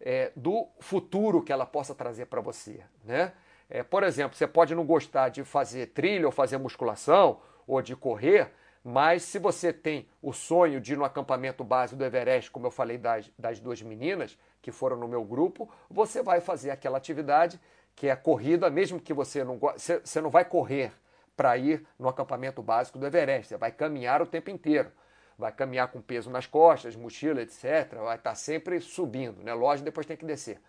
é, 0.00 0.32
do 0.34 0.66
futuro 0.80 1.40
que 1.40 1.52
ela 1.52 1.64
possa 1.64 1.94
trazer 1.94 2.26
para 2.26 2.40
você. 2.40 2.80
Né? 3.04 3.32
É, 3.70 3.84
por 3.84 4.02
exemplo, 4.02 4.36
você 4.36 4.48
pode 4.48 4.74
não 4.74 4.84
gostar 4.84 5.28
de 5.28 5.44
fazer 5.44 5.92
trilha 5.92 6.26
ou 6.26 6.32
fazer 6.32 6.58
musculação 6.58 7.40
ou 7.68 7.80
de 7.80 7.94
correr, 7.94 8.50
mas 8.88 9.24
se 9.24 9.40
você 9.40 9.72
tem 9.72 10.06
o 10.22 10.32
sonho 10.32 10.80
de 10.80 10.92
ir 10.92 10.96
no 10.96 11.04
acampamento 11.04 11.64
base 11.64 11.96
do 11.96 12.04
Everest, 12.04 12.52
como 12.52 12.68
eu 12.68 12.70
falei 12.70 12.96
das, 12.96 13.28
das 13.36 13.58
duas 13.58 13.82
meninas 13.82 14.38
que 14.62 14.70
foram 14.70 14.96
no 14.96 15.08
meu 15.08 15.24
grupo, 15.24 15.68
você 15.90 16.22
vai 16.22 16.40
fazer 16.40 16.70
aquela 16.70 16.96
atividade 16.96 17.60
que 17.96 18.06
é 18.06 18.12
a 18.12 18.16
corrida, 18.16 18.70
mesmo 18.70 19.00
que 19.00 19.12
você 19.12 19.42
não 19.42 19.58
você, 19.58 20.20
não 20.20 20.30
vai 20.30 20.44
correr 20.44 20.92
para 21.36 21.58
ir 21.58 21.84
no 21.98 22.08
acampamento 22.08 22.62
básico 22.62 22.96
do 22.96 23.04
Everest, 23.04 23.48
você 23.48 23.56
vai 23.56 23.72
caminhar 23.72 24.22
o 24.22 24.26
tempo 24.26 24.50
inteiro. 24.50 24.92
Vai 25.36 25.50
caminhar 25.50 25.88
com 25.88 26.00
peso 26.00 26.30
nas 26.30 26.46
costas, 26.46 26.94
mochila, 26.94 27.42
etc. 27.42 27.92
Vai 28.04 28.16
estar 28.16 28.36
sempre 28.36 28.80
subindo, 28.80 29.42
né? 29.42 29.52
Lógico, 29.52 29.84
depois 29.84 30.06
tem 30.06 30.16
que 30.16 30.24
descer. 30.24 30.60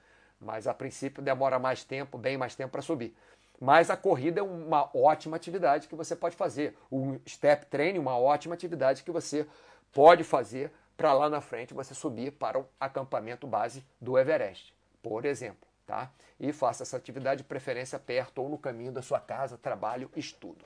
Mas 0.41 0.65
a 0.65 0.73
princípio 0.73 1.21
demora 1.21 1.59
mais 1.59 1.83
tempo, 1.83 2.17
bem 2.17 2.35
mais 2.35 2.55
tempo 2.55 2.71
para 2.71 2.81
subir. 2.81 3.15
Mas 3.59 3.89
a 3.89 3.97
corrida 3.97 4.39
é 4.39 4.43
uma 4.43 4.89
ótima 4.95 5.35
atividade 5.35 5.87
que 5.87 5.95
você 5.95 6.15
pode 6.15 6.35
fazer. 6.35 6.77
O 6.91 7.17
step 7.27 7.65
training, 7.65 7.99
uma 7.99 8.17
ótima 8.17 8.53
atividade 8.53 9.03
que 9.03 9.11
você 9.11 9.47
pode 9.91 10.23
fazer 10.23 10.71
para 10.95 11.13
lá 11.13 11.29
na 11.29 11.41
frente 11.41 11.73
você 11.73 11.93
subir 11.93 12.31
para 12.31 12.59
o 12.59 12.65
acampamento 12.79 13.45
base 13.45 13.85
do 14.01 14.17
Everest, 14.17 14.73
por 15.01 15.25
exemplo, 15.25 15.67
tá? 15.85 16.11
E 16.39 16.51
faça 16.51 16.83
essa 16.83 16.97
atividade 16.97 17.43
de 17.43 17.47
preferência 17.47 17.99
perto 17.99 18.41
ou 18.41 18.49
no 18.49 18.57
caminho 18.57 18.91
da 18.91 19.01
sua 19.01 19.19
casa, 19.19 19.57
trabalho, 19.57 20.09
estudo. 20.15 20.65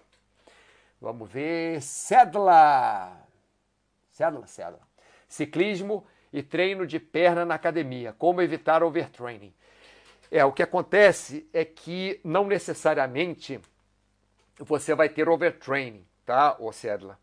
Vamos 1.02 1.30
ver, 1.30 1.82
cédula. 1.82 3.18
Cédula, 4.12 4.48
cédula. 4.48 4.82
Ciclismo 5.28 6.06
e 6.32 6.42
treino 6.44 6.86
de 6.86 7.00
perna 7.00 7.44
na 7.44 7.56
academia. 7.56 8.14
Como 8.14 8.42
evitar 8.42 8.84
overtraining? 8.84 9.54
É, 10.32 10.46
o 10.46 10.54
que 10.54 10.64
acontece 10.64 11.46
é 11.52 11.66
que 11.66 12.22
não 12.24 12.48
necessariamente 12.48 13.60
você 14.58 14.96
vai 14.96 15.10
ter 15.10 15.28
overtraining, 15.28 16.06
tá, 16.26 16.56
ô 16.58 16.72
Cédula? 16.72 17.20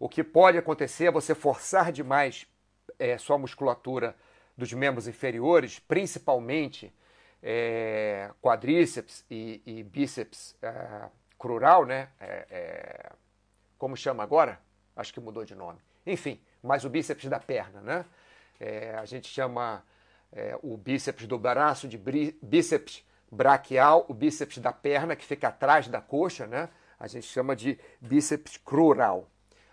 O 0.00 0.08
que 0.08 0.24
pode 0.24 0.58
acontecer 0.58 1.06
é 1.06 1.10
você 1.12 1.32
forçar 1.32 1.92
demais 1.92 2.48
é, 2.98 3.16
sua 3.18 3.38
musculatura 3.38 4.16
dos 4.56 4.72
membros 4.72 5.06
inferiores, 5.06 5.78
principalmente 5.78 6.92
é, 7.40 8.30
quadríceps 8.42 9.24
e, 9.30 9.62
e 9.64 9.82
bíceps 9.84 10.56
é, 10.60 11.08
crural, 11.38 11.86
né? 11.86 12.08
É, 12.18 12.46
é, 12.50 13.12
como 13.78 13.96
chama 13.96 14.24
agora? 14.24 14.60
Acho 14.96 15.14
que 15.14 15.20
mudou 15.20 15.44
de 15.44 15.54
nome. 15.54 15.78
Enfim, 16.04 16.40
mas 16.62 16.84
o 16.84 16.90
bíceps 16.90 17.28
da 17.28 17.38
perna, 17.38 17.80
né? 17.80 18.04
É, 18.58 18.94
a 18.96 19.04
gente 19.04 19.28
chama 19.28 19.84
o 20.62 20.76
bíceps 20.76 21.26
do 21.26 21.38
braço 21.38 21.88
de 21.88 21.98
bíceps 22.42 23.04
braquial, 23.30 24.04
o 24.08 24.14
bíceps 24.14 24.58
da 24.58 24.72
perna 24.72 25.14
que 25.14 25.24
fica 25.24 25.48
atrás 25.48 25.88
da 25.88 26.00
coxa, 26.00 26.46
né? 26.46 26.68
A 26.98 27.06
gente 27.06 27.26
chama 27.26 27.56
de 27.56 27.78
bíceps 28.00 28.56
crural. 28.56 29.28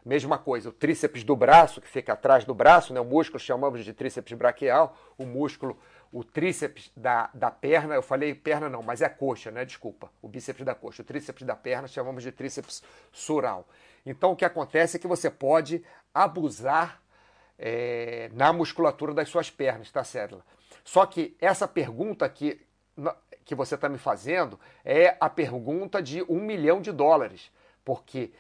Mesma 0.06 0.38
coisa, 0.38 0.70
o 0.70 0.72
tríceps 0.72 1.24
do 1.24 1.36
braço, 1.36 1.82
que 1.82 1.88
fica 1.90 2.14
atrás 2.14 2.46
do 2.46 2.54
braço, 2.54 2.94
né? 2.94 3.00
o 3.00 3.06
músculo 3.06 3.40
chamamos 3.40 3.84
de 3.84 3.92
tríceps 3.92 4.32
braquial, 4.38 4.98
o 5.18 5.26
músculo, 5.26 5.78
o 6.14 6.24
tríceps 6.24 6.90
da, 6.96 7.30
da 7.34 7.52
perna, 7.52 7.96
eu 7.96 8.02
falei 8.02 8.34
perna 8.34 8.70
não, 8.70 8.82
mas 8.82 9.02
é 9.02 9.10
coxa, 9.10 9.52
né? 9.52 9.66
Desculpa, 9.66 10.10
o 10.22 10.30
bíceps 10.30 10.64
da 10.64 10.74
coxa. 10.74 11.02
O 11.02 11.06
tríceps 11.06 11.44
da 11.44 11.56
perna 11.58 11.90
chamamos 11.90 12.24
de 12.24 12.32
tríceps 12.32 12.82
sural. 13.12 13.68
Então 14.06 14.32
o 14.32 14.36
que 14.36 14.46
acontece 14.46 14.96
é 14.96 15.00
que 15.00 15.08
você 15.08 15.30
pode 15.30 15.84
abusar 16.14 17.02
é, 17.58 18.30
na 18.34 18.54
musculatura 18.54 19.14
das 19.14 19.30
suas 19.30 19.50
pernas, 19.50 19.92
tá, 19.92 20.04
Cédula? 20.04 20.44
Só 20.84 21.06
que 21.06 21.36
essa 21.40 21.68
pergunta 21.68 22.26
aqui 22.26 22.62
que 23.44 23.56
você 23.56 23.76
está 23.76 23.88
me 23.88 23.98
fazendo 23.98 24.60
é 24.84 25.16
a 25.20 25.30
pergunta 25.30 26.02
de 26.02 26.24
um 26.24 26.40
milhão 26.40 26.82
de 26.82 26.92
dólares, 26.92 27.52
porque 27.84 28.32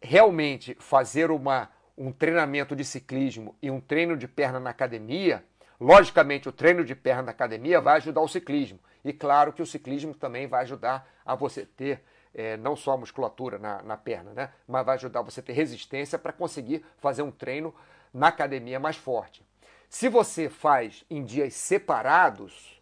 realmente 0.00 0.76
fazer 0.78 1.30
uma, 1.30 1.70
um 1.96 2.12
treinamento 2.12 2.76
de 2.76 2.84
ciclismo 2.84 3.56
e 3.60 3.70
um 3.70 3.80
treino 3.80 4.16
de 4.16 4.28
perna 4.28 4.60
na 4.60 4.70
academia, 4.70 5.44
logicamente 5.80 6.48
o 6.48 6.52
treino 6.52 6.84
de 6.84 6.94
perna 6.94 7.22
na 7.22 7.30
academia 7.30 7.80
vai 7.80 7.96
ajudar 7.96 8.20
o 8.20 8.28
ciclismo. 8.28 8.78
E 9.04 9.12
claro 9.12 9.52
que 9.52 9.62
o 9.62 9.66
ciclismo 9.66 10.14
também 10.14 10.46
vai 10.46 10.62
ajudar 10.62 11.08
a 11.24 11.34
você 11.34 11.64
ter 11.64 12.02
é, 12.34 12.56
não 12.56 12.76
só 12.76 12.92
a 12.92 12.96
musculatura 12.96 13.58
na, 13.58 13.82
na 13.82 13.96
perna, 13.96 14.32
né? 14.32 14.52
mas 14.66 14.84
vai 14.84 14.94
ajudar 14.96 15.22
você 15.22 15.40
a 15.40 15.42
ter 15.42 15.52
resistência 15.52 16.18
para 16.18 16.32
conseguir 16.32 16.84
fazer 16.98 17.22
um 17.22 17.30
treino 17.30 17.74
na 18.12 18.28
academia 18.28 18.78
mais 18.78 18.96
forte. 18.96 19.46
Se 19.88 20.08
você 20.08 20.48
faz 20.48 21.04
em 21.08 21.24
dias 21.24 21.54
separados, 21.54 22.80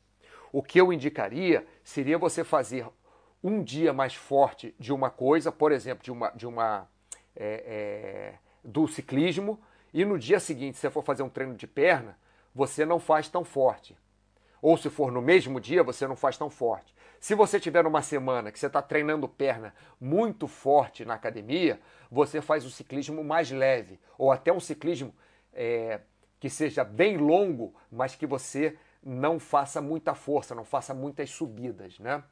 o 0.53 0.63
que 0.63 0.81
eu 0.81 0.93
indicaria 0.93 1.67
seria 1.85 2.19
você 2.19 2.43
fazer 2.43 2.87
um 3.43 3.63
dia 3.63 3.93
mais 3.93 4.15
forte 4.15 4.75
de 4.79 4.93
uma 4.93 5.11
coisa, 5.11 5.53
por 5.53 5.71
exemplo, 5.71 6.03
de 6.03 6.11
uma, 6.11 6.31
de 6.31 6.47
uma 6.47 6.89
é, 7.37 7.63
é, 7.67 8.35
do 8.65 8.89
ciclismo 8.89 9.61
e 9.93 10.05
no 10.05 10.19
dia 10.19 10.41
seguinte, 10.41 10.77
se 10.77 10.81
você 10.81 10.91
for 10.91 11.03
fazer 11.03 11.23
um 11.23 11.29
treino 11.29 11.55
de 11.55 11.67
perna, 11.67 12.19
você 12.55 12.85
não 12.85 12.99
faz 12.99 13.29
tão 13.29 13.45
forte. 13.45 13.97
Ou 14.61 14.77
se 14.77 14.91
for 14.91 15.13
no 15.13 15.23
mesmo 15.23 15.61
dia, 15.61 15.83
você 15.83 16.07
não 16.09 16.17
faz 16.17 16.37
tão 16.37 16.51
forte. 16.51 16.95
Se 17.27 17.35
você 17.35 17.59
tiver 17.59 17.85
uma 17.85 18.03
semana 18.03 18.53
que 18.53 18.59
você 18.61 18.69
está 18.69 18.81
treinando 18.81 19.29
perna 19.29 19.75
muito 20.01 20.47
forte 20.47 21.05
na 21.05 21.15
academia, 21.15 21.81
você 22.09 22.41
faz 22.41 22.65
o 22.65 22.71
ciclismo 22.71 23.25
mais 23.25 23.51
leve, 23.51 23.99
ou 24.17 24.31
até 24.31 24.53
um 24.53 24.61
ciclismo 24.61 25.13
é, 25.53 26.03
que 26.39 26.49
seja 26.49 26.85
bem 26.85 27.17
longo, 27.17 27.75
mas 27.91 28.15
que 28.15 28.29
você 28.29 28.79
não 29.03 29.41
faça 29.41 29.81
muita 29.81 30.15
força, 30.15 30.55
não 30.55 30.65
faça 30.65 30.95
muitas 30.95 31.29
subidas, 31.31 31.99
né? 31.99 32.23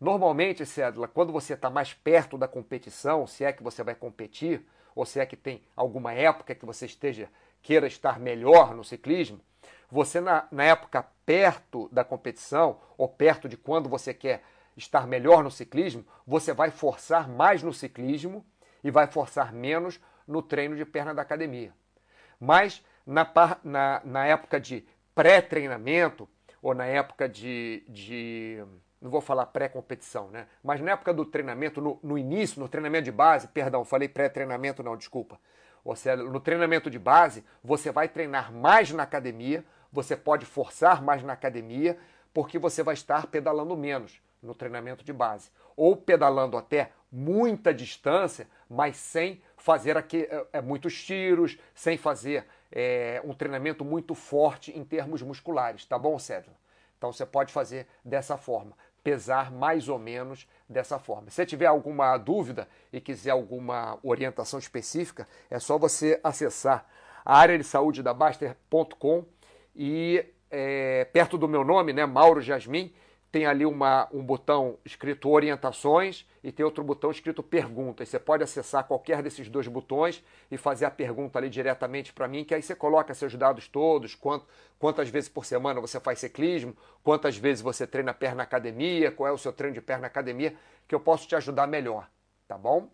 Normalmente, 0.00 0.66
Cédula, 0.66 1.06
quando 1.06 1.32
você 1.32 1.54
está 1.54 1.70
mais 1.70 1.94
perto 1.94 2.36
da 2.36 2.48
competição, 2.48 3.28
se 3.28 3.44
é 3.44 3.52
que 3.52 3.62
você 3.62 3.84
vai 3.84 3.94
competir, 3.94 4.66
ou 4.96 5.06
se 5.06 5.20
é 5.20 5.26
que 5.26 5.36
tem 5.36 5.62
alguma 5.76 6.12
época 6.12 6.56
que 6.56 6.66
você 6.66 6.86
esteja 6.86 7.28
queira 7.62 7.86
estar 7.86 8.18
melhor 8.18 8.74
no 8.74 8.82
ciclismo, 8.82 9.40
você 9.90 10.20
na, 10.20 10.46
na 10.50 10.64
época 10.64 11.06
perto 11.24 11.88
da 11.92 12.04
competição, 12.04 12.80
ou 12.96 13.08
perto 13.08 13.48
de 13.48 13.56
quando 13.56 13.88
você 13.88 14.12
quer 14.12 14.42
estar 14.76 15.06
melhor 15.06 15.42
no 15.42 15.50
ciclismo, 15.50 16.04
você 16.26 16.52
vai 16.52 16.70
forçar 16.70 17.28
mais 17.28 17.62
no 17.62 17.72
ciclismo 17.72 18.44
e 18.82 18.90
vai 18.90 19.06
forçar 19.06 19.52
menos 19.52 20.00
no 20.26 20.42
treino 20.42 20.76
de 20.76 20.84
perna 20.84 21.14
da 21.14 21.22
academia. 21.22 21.72
Mas 22.38 22.84
na, 23.06 23.30
na, 23.62 24.00
na 24.04 24.26
época 24.26 24.58
de 24.58 24.86
pré-treinamento, 25.14 26.28
ou 26.62 26.74
na 26.74 26.86
época 26.86 27.28
de, 27.28 27.84
de 27.88 28.64
não 29.00 29.10
vou 29.10 29.20
falar 29.20 29.46
pré-competição, 29.46 30.28
né? 30.30 30.46
Mas 30.62 30.80
na 30.80 30.92
época 30.92 31.12
do 31.12 31.24
treinamento, 31.24 31.80
no, 31.80 31.98
no 32.02 32.18
início, 32.18 32.60
no 32.60 32.68
treinamento 32.68 33.04
de 33.04 33.12
base, 33.12 33.48
perdão, 33.48 33.84
falei 33.84 34.08
pré-treinamento, 34.08 34.82
não, 34.82 34.96
desculpa. 34.96 35.40
Ou 35.82 35.96
seja, 35.96 36.16
no 36.16 36.38
treinamento 36.38 36.90
de 36.90 36.98
base, 36.98 37.44
você 37.64 37.90
vai 37.90 38.08
treinar 38.08 38.52
mais 38.52 38.90
na 38.90 39.02
academia, 39.02 39.64
você 39.92 40.16
pode 40.16 40.46
forçar 40.46 41.02
mais 41.02 41.22
na 41.22 41.32
academia, 41.32 41.98
porque 42.32 42.58
você 42.58 42.82
vai 42.82 42.94
estar 42.94 43.26
pedalando 43.26 43.76
menos 43.76 44.20
no 44.42 44.54
treinamento 44.54 45.04
de 45.04 45.12
base. 45.12 45.50
Ou 45.76 45.96
pedalando 45.96 46.56
até 46.56 46.92
muita 47.10 47.74
distância, 47.74 48.46
mas 48.68 48.96
sem 48.96 49.42
fazer 49.56 49.96
aqui, 49.96 50.28
é, 50.30 50.46
é, 50.54 50.60
muitos 50.60 51.02
tiros, 51.02 51.58
sem 51.74 51.96
fazer 51.96 52.46
é, 52.70 53.20
um 53.24 53.34
treinamento 53.34 53.84
muito 53.84 54.14
forte 54.14 54.76
em 54.76 54.84
termos 54.84 55.22
musculares, 55.22 55.84
tá 55.84 55.98
bom, 55.98 56.18
Cédula? 56.18 56.56
Então 56.96 57.12
você 57.12 57.24
pode 57.24 57.52
fazer 57.52 57.86
dessa 58.04 58.36
forma 58.36 58.76
pesar 59.02 59.50
mais 59.50 59.88
ou 59.88 59.98
menos 59.98 60.46
dessa 60.68 60.98
forma. 60.98 61.30
Se 61.30 61.44
tiver 61.46 61.66
alguma 61.66 62.16
dúvida 62.16 62.68
e 62.92 63.00
quiser 63.00 63.30
alguma 63.30 63.98
orientação 64.02 64.58
específica, 64.58 65.26
é 65.50 65.58
só 65.58 65.78
você 65.78 66.20
acessar 66.22 66.86
a 67.24 67.36
área 67.36 67.58
de 67.58 67.64
saúde 67.64 68.02
da 68.02 68.14
Baster.com 68.14 69.24
e 69.74 70.24
é, 70.50 71.04
perto 71.06 71.38
do 71.38 71.48
meu 71.48 71.64
nome, 71.64 71.92
né, 71.92 72.04
Mauro 72.06 72.40
Jasmin, 72.40 72.92
tem 73.30 73.46
ali 73.46 73.64
uma, 73.64 74.08
um 74.12 74.22
botão 74.22 74.76
escrito 74.84 75.28
orientações 75.28 76.26
e 76.42 76.50
tem 76.50 76.64
outro 76.64 76.82
botão 76.82 77.10
escrito 77.10 77.42
perguntas. 77.42 78.08
Você 78.08 78.18
pode 78.18 78.42
acessar 78.42 78.84
qualquer 78.84 79.22
desses 79.22 79.48
dois 79.48 79.68
botões 79.68 80.22
e 80.50 80.56
fazer 80.56 80.84
a 80.84 80.90
pergunta 80.90 81.38
ali 81.38 81.48
diretamente 81.48 82.12
para 82.12 82.26
mim, 82.26 82.44
que 82.44 82.54
aí 82.54 82.62
você 82.62 82.74
coloca 82.74 83.14
seus 83.14 83.34
dados 83.36 83.68
todos, 83.68 84.18
quantas 84.78 85.08
vezes 85.08 85.28
por 85.28 85.44
semana 85.44 85.80
você 85.80 86.00
faz 86.00 86.18
ciclismo, 86.18 86.76
quantas 87.04 87.36
vezes 87.36 87.62
você 87.62 87.86
treina 87.86 88.12
perna 88.12 88.36
na 88.36 88.42
academia, 88.42 89.12
qual 89.12 89.28
é 89.28 89.32
o 89.32 89.38
seu 89.38 89.52
treino 89.52 89.74
de 89.74 89.80
perna 89.80 90.02
na 90.02 90.06
academia, 90.08 90.54
que 90.88 90.94
eu 90.94 91.00
posso 91.00 91.28
te 91.28 91.36
ajudar 91.36 91.68
melhor, 91.68 92.10
tá 92.48 92.58
bom? 92.58 92.90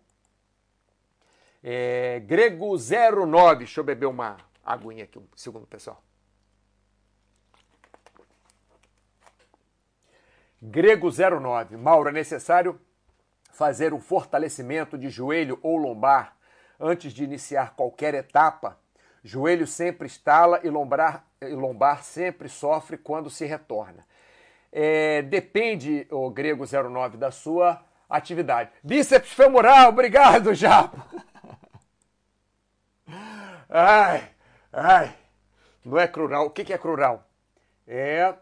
É, 1.63 2.21
Grego09, 2.27 3.57
deixa 3.57 3.79
eu 3.79 3.83
beber 3.83 4.05
uma 4.05 4.37
aguinha 4.63 5.05
aqui, 5.05 5.17
um 5.17 5.25
segundo, 5.35 5.65
pessoal. 5.65 6.06
Grego 10.61 11.09
09. 11.11 11.77
Mauro, 11.77 12.09
é 12.09 12.11
necessário 12.11 12.79
fazer 13.51 13.93
um 13.93 13.99
fortalecimento 13.99 14.97
de 14.97 15.09
joelho 15.09 15.59
ou 15.61 15.77
lombar 15.77 16.35
antes 16.79 17.13
de 17.13 17.23
iniciar 17.23 17.75
qualquer 17.75 18.13
etapa? 18.13 18.77
Joelho 19.23 19.67
sempre 19.67 20.07
estala 20.07 20.59
e 20.63 20.69
lombar, 20.69 21.25
e 21.41 21.47
lombar 21.47 22.03
sempre 22.03 22.49
sofre 22.49 22.97
quando 22.97 23.29
se 23.29 23.45
retorna. 23.45 24.05
É, 24.71 25.21
depende, 25.21 26.07
o 26.11 26.29
Grego 26.29 26.65
09, 26.65 27.17
da 27.17 27.31
sua 27.31 27.83
atividade. 28.09 28.71
Bíceps 28.83 29.33
femoral, 29.33 29.89
obrigado, 29.89 30.53
Japo. 30.53 30.97
Ai, 33.69 34.29
ai, 34.71 35.13
não 35.83 35.99
é 35.99 36.07
crural. 36.07 36.45
O 36.45 36.49
que 36.49 36.71
é 36.71 36.77
crural? 36.77 37.27
É 37.85 38.33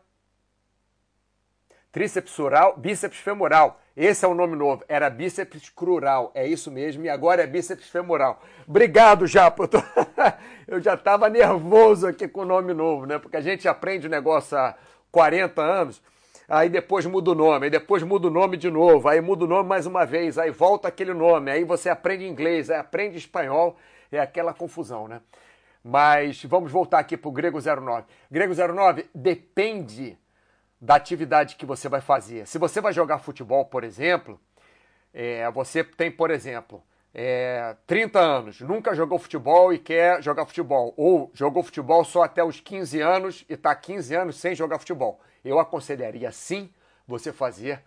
tríceps 1.96 2.38
oral, 2.40 2.76
bíceps 2.76 3.20
femoral. 3.20 3.80
Esse 3.96 4.26
é 4.26 4.28
o 4.28 4.34
nome 4.34 4.54
novo. 4.54 4.84
Era 4.90 5.10
bíceps 5.10 5.70
crural. 5.70 6.30
É 6.36 6.46
isso 6.46 6.70
mesmo. 6.70 7.06
E 7.06 7.10
agora 7.10 7.42
é 7.42 7.48
bíceps 7.48 7.88
femoral. 7.88 8.44
Obrigado, 8.68 9.26
Japo. 9.26 9.64
Eu, 9.64 9.68
tô... 9.70 9.78
eu 10.68 10.82
já 10.82 10.96
estava 10.96 11.30
nervoso 11.30 12.06
aqui 12.06 12.28
com 12.28 12.42
o 12.42 12.46
nome 12.46 12.74
novo, 12.74 13.06
né? 13.06 13.18
Porque 13.18 13.38
a 13.38 13.42
gente 13.42 13.66
aprende 13.66 14.08
o 14.08 14.10
negócio 14.10 14.58
há 14.58 14.76
40 15.10 15.62
anos. 15.62 16.02
Aí 16.50 16.68
depois 16.68 17.06
muda 17.06 17.32
o 17.32 17.36
nome, 17.36 17.68
aí 17.68 17.72
depois 17.72 18.04
muda 18.04 18.28
o 18.28 18.30
nome 18.30 18.58
de 18.58 18.70
novo, 18.70 19.08
aí 19.08 19.22
muda 19.22 19.46
o 19.46 19.48
nome 19.48 19.68
mais 19.68 19.86
uma 19.88 20.06
vez, 20.06 20.38
aí 20.38 20.52
volta 20.52 20.90
aquele 20.90 21.12
nome, 21.12 21.50
aí 21.50 21.64
você 21.64 21.90
aprende 21.90 22.28
inglês, 22.28 22.70
aí 22.70 22.78
aprende 22.78 23.18
espanhol, 23.18 23.78
é 24.12 24.20
aquela 24.20 24.54
confusão, 24.54 25.08
né? 25.08 25.22
Mas 25.84 26.44
vamos 26.44 26.72
voltar 26.72 27.00
aqui 27.00 27.18
para 27.18 27.30
o 27.30 27.32
Grego 27.32 27.58
09. 27.60 28.04
Grego 28.30 28.54
09 28.54 29.08
depende 29.16 30.20
da 30.86 30.96
atividade 30.96 31.56
que 31.56 31.66
você 31.66 31.90
vai 31.90 32.00
fazer. 32.00 32.48
Se 32.48 32.60
você 32.60 32.80
vai 32.80 32.94
jogar 32.94 33.18
futebol, 33.18 33.66
por 33.66 33.84
exemplo, 33.84 34.40
é, 35.12 35.50
você 35.50 35.84
tem, 35.84 36.12
por 36.12 36.30
exemplo, 36.30 36.84
é, 37.12 37.76
30 37.88 38.20
anos, 38.20 38.62
nunca 38.62 38.94
jogou 38.94 39.18
futebol 39.18 39.74
e 39.74 39.80
quer 39.80 40.22
jogar 40.22 40.46
futebol, 40.46 40.94
ou 40.96 41.32
jogou 41.34 41.64
futebol 41.64 42.06
só 42.06 42.22
até 42.22 42.44
os 42.44 42.60
15 42.60 43.02
anos 43.02 43.46
e 43.50 43.54
está 43.54 43.74
15 43.74 44.14
anos 44.14 44.36
sem 44.36 44.54
jogar 44.54 44.78
futebol. 44.78 45.20
Eu 45.44 45.60
aconselharia 45.60 46.32
sim 46.32 46.72
você 47.08 47.34
fazer 47.34 47.82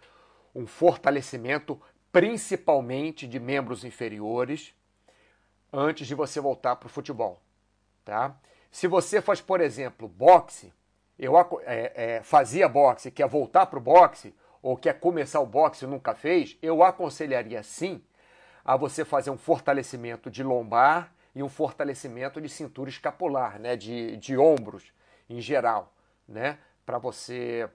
um 0.52 0.66
fortalecimento, 0.66 1.80
principalmente 2.10 3.28
de 3.28 3.38
membros 3.38 3.84
inferiores, 3.84 4.74
antes 5.72 6.08
de 6.08 6.16
você 6.16 6.40
voltar 6.40 6.74
para 6.74 6.88
o 6.88 6.90
futebol. 6.90 7.40
Tá? 8.04 8.34
Se 8.72 8.88
você 8.88 9.22
faz, 9.22 9.40
por 9.40 9.60
exemplo, 9.60 10.08
boxe, 10.08 10.72
eu 11.18 11.34
é, 11.62 11.92
é, 11.94 12.22
fazia 12.22 12.68
boxe, 12.68 13.10
quer 13.10 13.26
voltar 13.26 13.66
para 13.66 13.78
o 13.78 13.82
boxe, 13.82 14.34
ou 14.62 14.76
quer 14.76 15.00
começar 15.00 15.40
o 15.40 15.46
boxe 15.46 15.84
e 15.84 15.88
nunca 15.88 16.14
fez, 16.14 16.56
eu 16.62 16.82
aconselharia 16.82 17.62
sim 17.62 18.02
a 18.64 18.76
você 18.76 19.04
fazer 19.04 19.30
um 19.30 19.38
fortalecimento 19.38 20.30
de 20.30 20.42
lombar 20.42 21.12
e 21.34 21.42
um 21.42 21.48
fortalecimento 21.48 22.40
de 22.40 22.48
cintura 22.48 22.90
escapular, 22.90 23.58
né, 23.58 23.76
de, 23.76 24.16
de 24.16 24.36
ombros 24.36 24.92
em 25.28 25.40
geral, 25.40 25.92
né, 26.28 26.58
para 26.84 26.98
você 26.98 27.68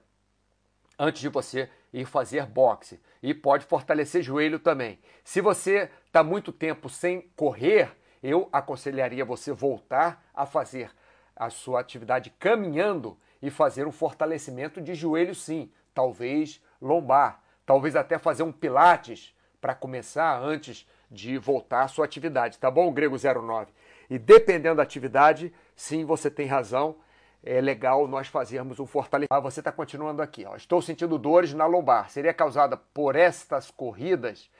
antes 0.98 1.20
de 1.20 1.28
você 1.28 1.68
ir 1.92 2.04
fazer 2.04 2.46
boxe. 2.46 3.00
E 3.22 3.34
pode 3.34 3.64
fortalecer 3.64 4.22
joelho 4.22 4.58
também. 4.58 4.98
Se 5.24 5.40
você 5.40 5.90
está 6.06 6.22
muito 6.22 6.52
tempo 6.52 6.88
sem 6.88 7.22
correr, 7.36 7.90
eu 8.22 8.48
aconselharia 8.52 9.24
você 9.24 9.52
voltar 9.52 10.24
a 10.34 10.46
fazer 10.46 10.90
a 11.34 11.50
sua 11.50 11.80
atividade 11.80 12.30
caminhando 12.38 13.18
e 13.44 13.50
fazer 13.50 13.86
um 13.86 13.92
fortalecimento 13.92 14.80
de 14.80 14.94
joelho 14.94 15.34
sim, 15.34 15.70
talvez 15.92 16.62
lombar, 16.80 17.42
talvez 17.66 17.94
até 17.94 18.16
fazer 18.16 18.42
um 18.42 18.50
pilates 18.50 19.36
para 19.60 19.74
começar 19.74 20.40
antes 20.40 20.88
de 21.10 21.36
voltar 21.36 21.82
à 21.82 21.88
sua 21.88 22.06
atividade, 22.06 22.58
tá 22.58 22.70
bom, 22.70 22.90
Grego 22.90 23.16
09? 23.16 23.70
E 24.08 24.18
dependendo 24.18 24.76
da 24.76 24.82
atividade, 24.82 25.52
sim, 25.76 26.06
você 26.06 26.30
tem 26.30 26.46
razão, 26.46 26.96
é 27.42 27.60
legal 27.60 28.08
nós 28.08 28.28
fazermos 28.28 28.80
um 28.80 28.86
fortalecimento. 28.86 29.34
Ah, 29.34 29.40
você 29.40 29.60
está 29.60 29.70
continuando 29.70 30.22
aqui, 30.22 30.46
ó. 30.46 30.56
Estou 30.56 30.80
sentindo 30.80 31.18
dores 31.18 31.52
na 31.52 31.66
lombar. 31.66 32.08
Seria 32.08 32.32
causada 32.32 32.78
por 32.78 33.14
estas 33.14 33.70
corridas? 33.70 34.50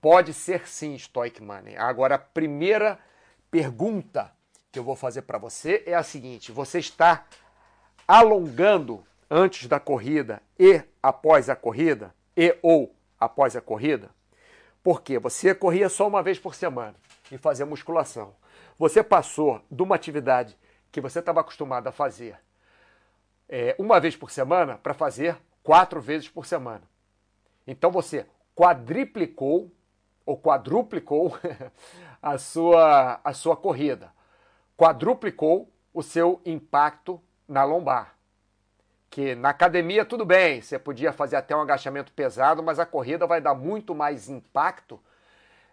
Pode 0.00 0.32
ser 0.32 0.68
sim, 0.68 0.96
Stoic 0.96 1.42
Money. 1.42 1.76
Agora, 1.76 2.14
a 2.14 2.18
primeira 2.18 2.96
pergunta 3.50 4.30
que 4.70 4.78
eu 4.78 4.84
vou 4.84 4.94
fazer 4.94 5.22
para 5.22 5.38
você 5.38 5.82
é 5.84 5.94
a 5.94 6.02
seguinte: 6.02 6.52
você 6.52 6.78
está 6.78 7.24
alongando 8.10 9.04
antes 9.30 9.68
da 9.68 9.78
corrida 9.78 10.42
e 10.58 10.82
após 11.00 11.48
a 11.48 11.54
corrida? 11.54 12.12
E 12.36 12.58
ou 12.60 12.92
após 13.20 13.54
a 13.54 13.60
corrida? 13.60 14.10
Porque 14.82 15.16
você 15.16 15.54
corria 15.54 15.88
só 15.88 16.08
uma 16.08 16.20
vez 16.20 16.36
por 16.36 16.56
semana 16.56 16.96
e 17.30 17.38
fazia 17.38 17.64
musculação. 17.64 18.34
Você 18.76 19.00
passou 19.00 19.62
de 19.70 19.80
uma 19.80 19.94
atividade 19.94 20.58
que 20.90 21.00
você 21.00 21.20
estava 21.20 21.40
acostumado 21.40 21.86
a 21.86 21.92
fazer 21.92 22.36
é, 23.48 23.76
uma 23.78 24.00
vez 24.00 24.16
por 24.16 24.32
semana 24.32 24.76
para 24.76 24.92
fazer 24.92 25.36
quatro 25.62 26.00
vezes 26.00 26.28
por 26.28 26.44
semana. 26.44 26.82
Então 27.64 27.92
você 27.92 28.26
quadriplicou 28.56 29.70
ou 30.26 30.36
quadruplicou 30.36 31.38
a 32.20 32.38
sua, 32.38 33.20
a 33.22 33.32
sua 33.32 33.56
corrida, 33.56 34.12
quadruplicou 34.76 35.72
o 35.94 36.02
seu 36.02 36.40
impacto 36.44 37.22
na 37.50 37.64
lombar 37.64 38.14
que 39.10 39.34
na 39.34 39.48
academia 39.50 40.04
tudo 40.04 40.24
bem, 40.24 40.62
você 40.62 40.78
podia 40.78 41.12
fazer 41.12 41.34
até 41.34 41.54
um 41.54 41.60
agachamento 41.60 42.12
pesado, 42.12 42.62
mas 42.62 42.78
a 42.78 42.86
corrida 42.86 43.26
vai 43.26 43.40
dar 43.40 43.54
muito 43.54 43.92
mais 43.92 44.28
impacto 44.28 45.00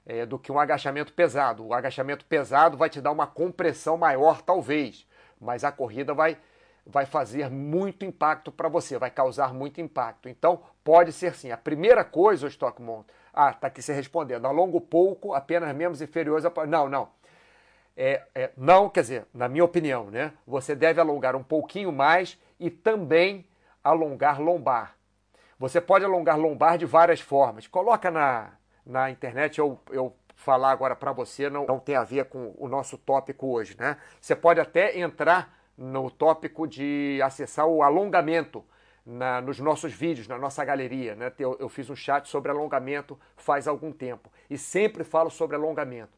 é, 0.05 0.25
do 0.25 0.39
que 0.39 0.51
um 0.51 0.59
agachamento 0.59 1.13
pesado. 1.13 1.63
O 1.63 1.73
agachamento 1.73 2.25
pesado 2.25 2.75
vai 2.75 2.89
te 2.89 2.99
dar 2.99 3.11
uma 3.11 3.27
compressão 3.27 3.95
maior, 3.95 4.41
talvez, 4.41 5.07
mas 5.39 5.63
a 5.63 5.71
corrida 5.71 6.15
vai, 6.15 6.35
vai 6.83 7.05
fazer 7.05 7.51
muito 7.51 8.03
impacto 8.03 8.51
para 8.51 8.67
você, 8.67 8.97
vai 8.97 9.11
causar 9.11 9.53
muito 9.53 9.79
impacto. 9.79 10.27
Então, 10.27 10.63
pode 10.83 11.13
ser 11.13 11.35
sim. 11.35 11.51
A 11.51 11.57
primeira 11.57 12.03
coisa, 12.03 12.47
o 12.47 12.49
Stockmont, 12.49 13.05
ah, 13.31 13.53
tá 13.53 13.67
aqui 13.67 13.83
se 13.83 13.93
respondendo, 13.93 14.47
alongo 14.47 14.81
pouco, 14.81 15.35
apenas 15.35 15.75
membros 15.75 16.01
inferiores. 16.01 16.43
A... 16.43 16.51
Não, 16.65 16.89
não. 16.89 17.09
É, 17.99 18.21
é, 18.35 18.51
não, 18.55 18.89
quer 18.89 19.01
dizer, 19.01 19.25
na 19.33 19.49
minha 19.49 19.65
opinião, 19.65 20.11
né? 20.11 20.31
Você 20.45 20.75
deve 20.75 21.01
alongar 21.01 21.35
um 21.35 21.41
pouquinho 21.41 21.91
mais 21.91 22.39
e 22.59 22.69
também 22.69 23.47
alongar 23.83 24.39
lombar. 24.39 24.95
Você 25.57 25.81
pode 25.81 26.05
alongar 26.05 26.37
lombar 26.37 26.77
de 26.77 26.85
várias 26.85 27.19
formas. 27.19 27.65
Coloca 27.65 28.11
na, 28.11 28.51
na 28.85 29.09
internet, 29.09 29.57
eu, 29.57 29.79
eu 29.89 30.15
falar 30.35 30.69
agora 30.69 30.95
para 30.95 31.11
você, 31.11 31.49
não, 31.49 31.65
não 31.65 31.79
tem 31.79 31.95
a 31.95 32.03
ver 32.03 32.25
com 32.25 32.53
o 32.59 32.67
nosso 32.67 32.99
tópico 32.99 33.47
hoje, 33.47 33.75
né? 33.79 33.97
Você 34.21 34.35
pode 34.35 34.59
até 34.59 34.99
entrar 34.99 35.57
no 35.75 36.11
tópico 36.11 36.67
de 36.67 37.19
acessar 37.23 37.65
o 37.65 37.81
alongamento 37.81 38.63
na, 39.05 39.41
nos 39.41 39.59
nossos 39.59 39.93
vídeos, 39.93 40.27
na 40.27 40.37
nossa 40.37 40.63
galeria. 40.63 41.15
Né? 41.15 41.31
Eu, 41.39 41.55
eu 41.59 41.69
fiz 41.69 41.89
um 41.89 41.95
chat 41.95 42.27
sobre 42.27 42.51
alongamento 42.51 43.17
faz 43.35 43.67
algum 43.67 43.91
tempo 43.91 44.31
e 44.49 44.57
sempre 44.57 45.03
falo 45.03 45.29
sobre 45.29 45.55
alongamento. 45.55 46.16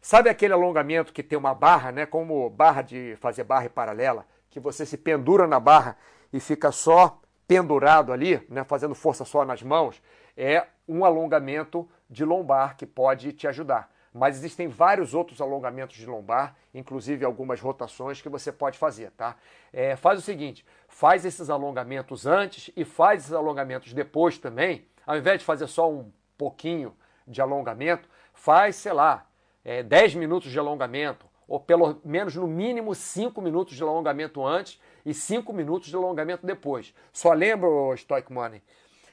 Sabe 0.00 0.30
aquele 0.30 0.52
alongamento 0.52 1.12
que 1.12 1.22
tem 1.22 1.36
uma 1.38 1.54
barra, 1.54 1.90
né? 1.90 2.06
Como 2.06 2.48
barra 2.50 2.82
de 2.82 3.16
fazer 3.16 3.44
barra 3.44 3.68
paralela, 3.68 4.26
que 4.48 4.60
você 4.60 4.86
se 4.86 4.96
pendura 4.96 5.46
na 5.46 5.58
barra 5.58 5.96
e 6.32 6.40
fica 6.40 6.70
só 6.70 7.20
pendurado 7.46 8.12
ali, 8.12 8.44
né? 8.48 8.64
Fazendo 8.64 8.94
força 8.94 9.24
só 9.24 9.44
nas 9.44 9.62
mãos, 9.62 10.00
é 10.36 10.66
um 10.86 11.04
alongamento 11.04 11.88
de 12.08 12.24
lombar 12.24 12.76
que 12.76 12.86
pode 12.86 13.32
te 13.32 13.48
ajudar. 13.48 13.90
Mas 14.12 14.36
existem 14.36 14.68
vários 14.68 15.14
outros 15.14 15.40
alongamentos 15.40 15.96
de 15.96 16.06
lombar, 16.06 16.56
inclusive 16.72 17.24
algumas 17.24 17.60
rotações 17.60 18.22
que 18.22 18.28
você 18.28 18.50
pode 18.50 18.78
fazer, 18.78 19.10
tá? 19.12 19.36
É, 19.72 19.96
faz 19.96 20.18
o 20.18 20.22
seguinte, 20.22 20.64
faz 20.86 21.24
esses 21.24 21.50
alongamentos 21.50 22.26
antes 22.26 22.72
e 22.74 22.84
faz 22.84 23.22
esses 23.22 23.32
alongamentos 23.32 23.92
depois 23.92 24.38
também. 24.38 24.86
Ao 25.06 25.16
invés 25.16 25.40
de 25.40 25.44
fazer 25.44 25.66
só 25.66 25.90
um 25.90 26.10
pouquinho 26.36 26.96
de 27.26 27.42
alongamento, 27.42 28.08
faz, 28.32 28.76
sei 28.76 28.92
lá, 28.92 29.26
é, 29.68 29.82
10 29.82 30.14
minutos 30.14 30.50
de 30.50 30.58
alongamento, 30.58 31.26
ou 31.46 31.60
pelo 31.60 32.00
menos 32.02 32.34
no 32.34 32.46
mínimo 32.46 32.94
5 32.94 33.38
minutos 33.42 33.76
de 33.76 33.82
alongamento 33.82 34.44
antes 34.46 34.80
e 35.04 35.12
5 35.12 35.52
minutos 35.52 35.88
de 35.88 35.96
alongamento 35.96 36.46
depois. 36.46 36.94
Só 37.12 37.34
lembra, 37.34 37.68
Stoic 37.94 38.32
Money, 38.32 38.62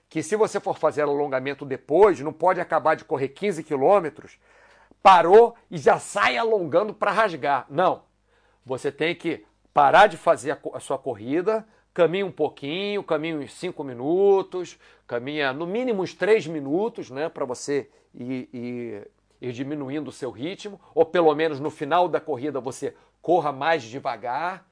que 0.07 0.23
se 0.23 0.37
você 0.37 0.57
for 0.61 0.77
fazer 0.77 1.01
alongamento 1.01 1.65
depois, 1.65 2.21
não 2.21 2.31
pode 2.31 2.61
acabar 2.61 2.95
de 2.95 3.03
correr 3.03 3.29
15 3.29 3.65
quilômetros, 3.65 4.39
parou 5.03 5.55
e 5.69 5.77
já 5.77 5.99
sai 5.99 6.37
alongando 6.37 6.93
para 6.93 7.11
rasgar. 7.11 7.65
Não. 7.69 8.03
Você 8.65 8.93
tem 8.93 9.13
que 9.13 9.45
parar 9.73 10.07
de 10.07 10.15
fazer 10.15 10.57
a, 10.73 10.79
sua 10.79 10.97
corrida, 10.97 11.67
caminha 11.93 12.25
um 12.25 12.31
pouquinho, 12.31 13.03
caminha 13.03 13.35
uns 13.35 13.53
5 13.55 13.83
minutos, 13.83 14.79
caminha 15.05 15.51
no 15.51 15.67
mínimo 15.67 16.01
uns 16.01 16.13
3 16.13 16.47
minutos, 16.47 17.11
né, 17.11 17.27
para 17.27 17.43
você 17.43 17.89
ir, 18.13 18.49
ir 18.53 19.07
ir 19.47 19.53
diminuindo 19.53 20.09
o 20.09 20.13
seu 20.13 20.31
ritmo, 20.31 20.79
ou 20.93 21.05
pelo 21.05 21.33
menos 21.35 21.59
no 21.59 21.69
final 21.69 22.07
da 22.07 22.19
corrida 22.19 22.59
você 22.59 22.95
corra 23.21 23.51
mais 23.51 23.83
devagar, 23.83 24.65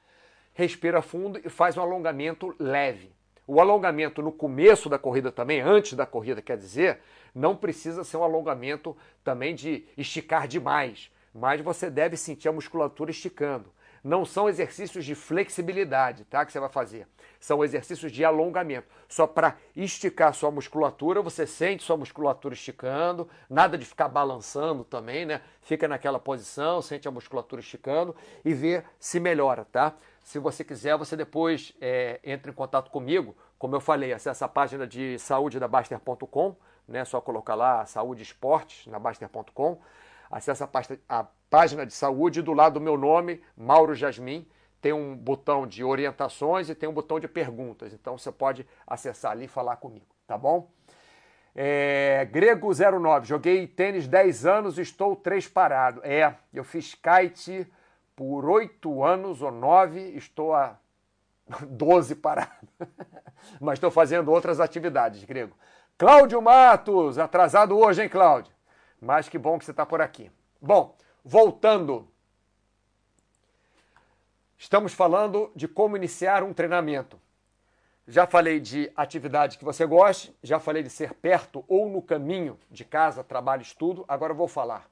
respira 0.53 1.01
fundo 1.01 1.39
e 1.43 1.49
faz 1.49 1.77
um 1.77 1.81
alongamento 1.81 2.55
leve. 2.59 3.11
O 3.45 3.59
alongamento 3.59 4.21
no 4.21 4.31
começo 4.31 4.89
da 4.89 4.97
corrida 4.97 5.31
também, 5.31 5.59
antes 5.59 5.93
da 5.93 6.05
corrida, 6.05 6.41
quer 6.41 6.57
dizer, 6.57 6.99
não 7.35 7.55
precisa 7.55 8.03
ser 8.03 8.17
um 8.17 8.23
alongamento 8.23 8.95
também 9.23 9.53
de 9.53 9.85
esticar 9.97 10.47
demais, 10.47 11.11
mas 11.33 11.59
você 11.61 11.89
deve 11.89 12.15
sentir 12.15 12.47
a 12.47 12.53
musculatura 12.53 13.11
esticando 13.11 13.71
não 14.03 14.25
são 14.25 14.49
exercícios 14.49 15.05
de 15.05 15.15
flexibilidade, 15.15 16.25
tá? 16.25 16.45
Que 16.45 16.51
você 16.51 16.59
vai 16.59 16.69
fazer. 16.69 17.07
São 17.39 17.63
exercícios 17.63 18.11
de 18.11 18.25
alongamento. 18.25 18.87
Só 19.07 19.25
para 19.25 19.55
esticar 19.75 20.33
sua 20.33 20.51
musculatura, 20.51 21.21
você 21.21 21.47
sente 21.47 21.83
sua 21.83 21.95
musculatura 21.95 22.53
esticando, 22.53 23.29
nada 23.49 23.77
de 23.77 23.85
ficar 23.85 24.09
balançando 24.09 24.83
também, 24.83 25.25
né? 25.25 25.41
Fica 25.61 25.87
naquela 25.87 26.19
posição, 26.19 26.81
sente 26.81 27.07
a 27.07 27.11
musculatura 27.11 27.61
esticando 27.61 28.13
e 28.43 28.53
vê 28.53 28.83
se 28.99 29.19
melhora, 29.19 29.65
tá? 29.71 29.95
Se 30.21 30.37
você 30.37 30.63
quiser, 30.63 30.97
você 30.97 31.15
depois 31.15 31.73
é, 31.79 32.19
entra 32.23 32.51
em 32.51 32.53
contato 32.53 32.91
comigo. 32.91 33.35
Como 33.57 33.75
eu 33.75 33.79
falei, 33.79 34.11
acessa 34.11 34.45
a 34.45 34.49
página 34.49 34.85
de 34.85 35.17
saúde 35.19 35.59
da 35.59 35.67
Baster.com, 35.67 36.55
né? 36.85 37.05
Só 37.05 37.21
colocar 37.21 37.55
lá 37.55 37.85
saúde 37.85 38.21
esportes 38.21 38.87
na 38.87 38.99
Baster.com. 38.99 39.79
Acesse 40.33 40.63
a, 40.63 40.67
pasta, 40.67 40.99
a 41.07 41.27
página 41.47 41.85
de 41.85 41.93
saúde 41.93 42.41
do 42.41 42.53
lado 42.53 42.73
do 42.73 42.81
meu 42.81 42.97
nome, 42.97 43.39
Mauro 43.55 43.93
Jasmin, 43.93 44.47
tem 44.81 44.91
um 44.91 45.15
botão 45.15 45.67
de 45.67 45.83
orientações 45.83 46.69
e 46.69 46.75
tem 46.75 46.89
um 46.89 46.93
botão 46.93 47.19
de 47.19 47.27
perguntas. 47.27 47.93
Então 47.93 48.17
você 48.17 48.31
pode 48.31 48.65
acessar 48.87 49.33
ali 49.33 49.45
e 49.45 49.47
falar 49.47 49.75
comigo, 49.75 50.07
tá 50.25 50.35
bom? 50.35 50.71
É, 51.55 52.27
Grego 52.31 52.71
09, 52.73 53.27
joguei 53.27 53.67
tênis 53.67 54.07
10 54.07 54.47
anos 54.47 54.79
e 54.79 54.81
estou 54.81 55.15
3 55.15 55.47
parado. 55.49 56.01
É, 56.03 56.35
eu 56.51 56.63
fiz 56.63 56.95
kite 56.95 57.71
por 58.15 58.43
oito 58.49 59.03
anos 59.03 59.43
ou 59.43 59.51
nove, 59.51 59.99
estou 60.15 60.55
há 60.55 60.79
doze 61.69 62.15
parado. 62.15 62.67
Mas 63.61 63.73
estou 63.73 63.91
fazendo 63.91 64.31
outras 64.31 64.59
atividades, 64.59 65.23
grego. 65.25 65.55
Cláudio 65.95 66.41
Matos, 66.41 67.19
atrasado 67.19 67.77
hoje, 67.77 68.01
hein, 68.01 68.09
Cláudio? 68.09 68.52
Mas 69.03 69.27
que 69.27 69.37
bom 69.37 69.59
que 69.59 69.65
você 69.65 69.71
está 69.71 69.85
por 69.85 70.01
aqui. 70.01 70.31
Bom, 70.61 70.95
voltando. 71.25 72.07
Estamos 74.57 74.93
falando 74.93 75.51
de 75.53 75.67
como 75.67 75.97
iniciar 75.97 76.41
um 76.41 76.53
treinamento. 76.53 77.19
Já 78.07 78.25
falei 78.25 78.61
de 78.61 78.89
atividade 78.95 79.57
que 79.57 79.65
você 79.65 79.85
goste, 79.85 80.33
já 80.41 80.57
falei 80.57 80.83
de 80.83 80.89
ser 80.89 81.13
perto 81.13 81.65
ou 81.67 81.89
no 81.89 82.01
caminho 82.01 82.57
de 82.71 82.85
casa, 82.85 83.23
trabalho, 83.23 83.61
estudo. 83.61 84.05
Agora 84.07 84.33
vou 84.33 84.47
falar 84.47 84.89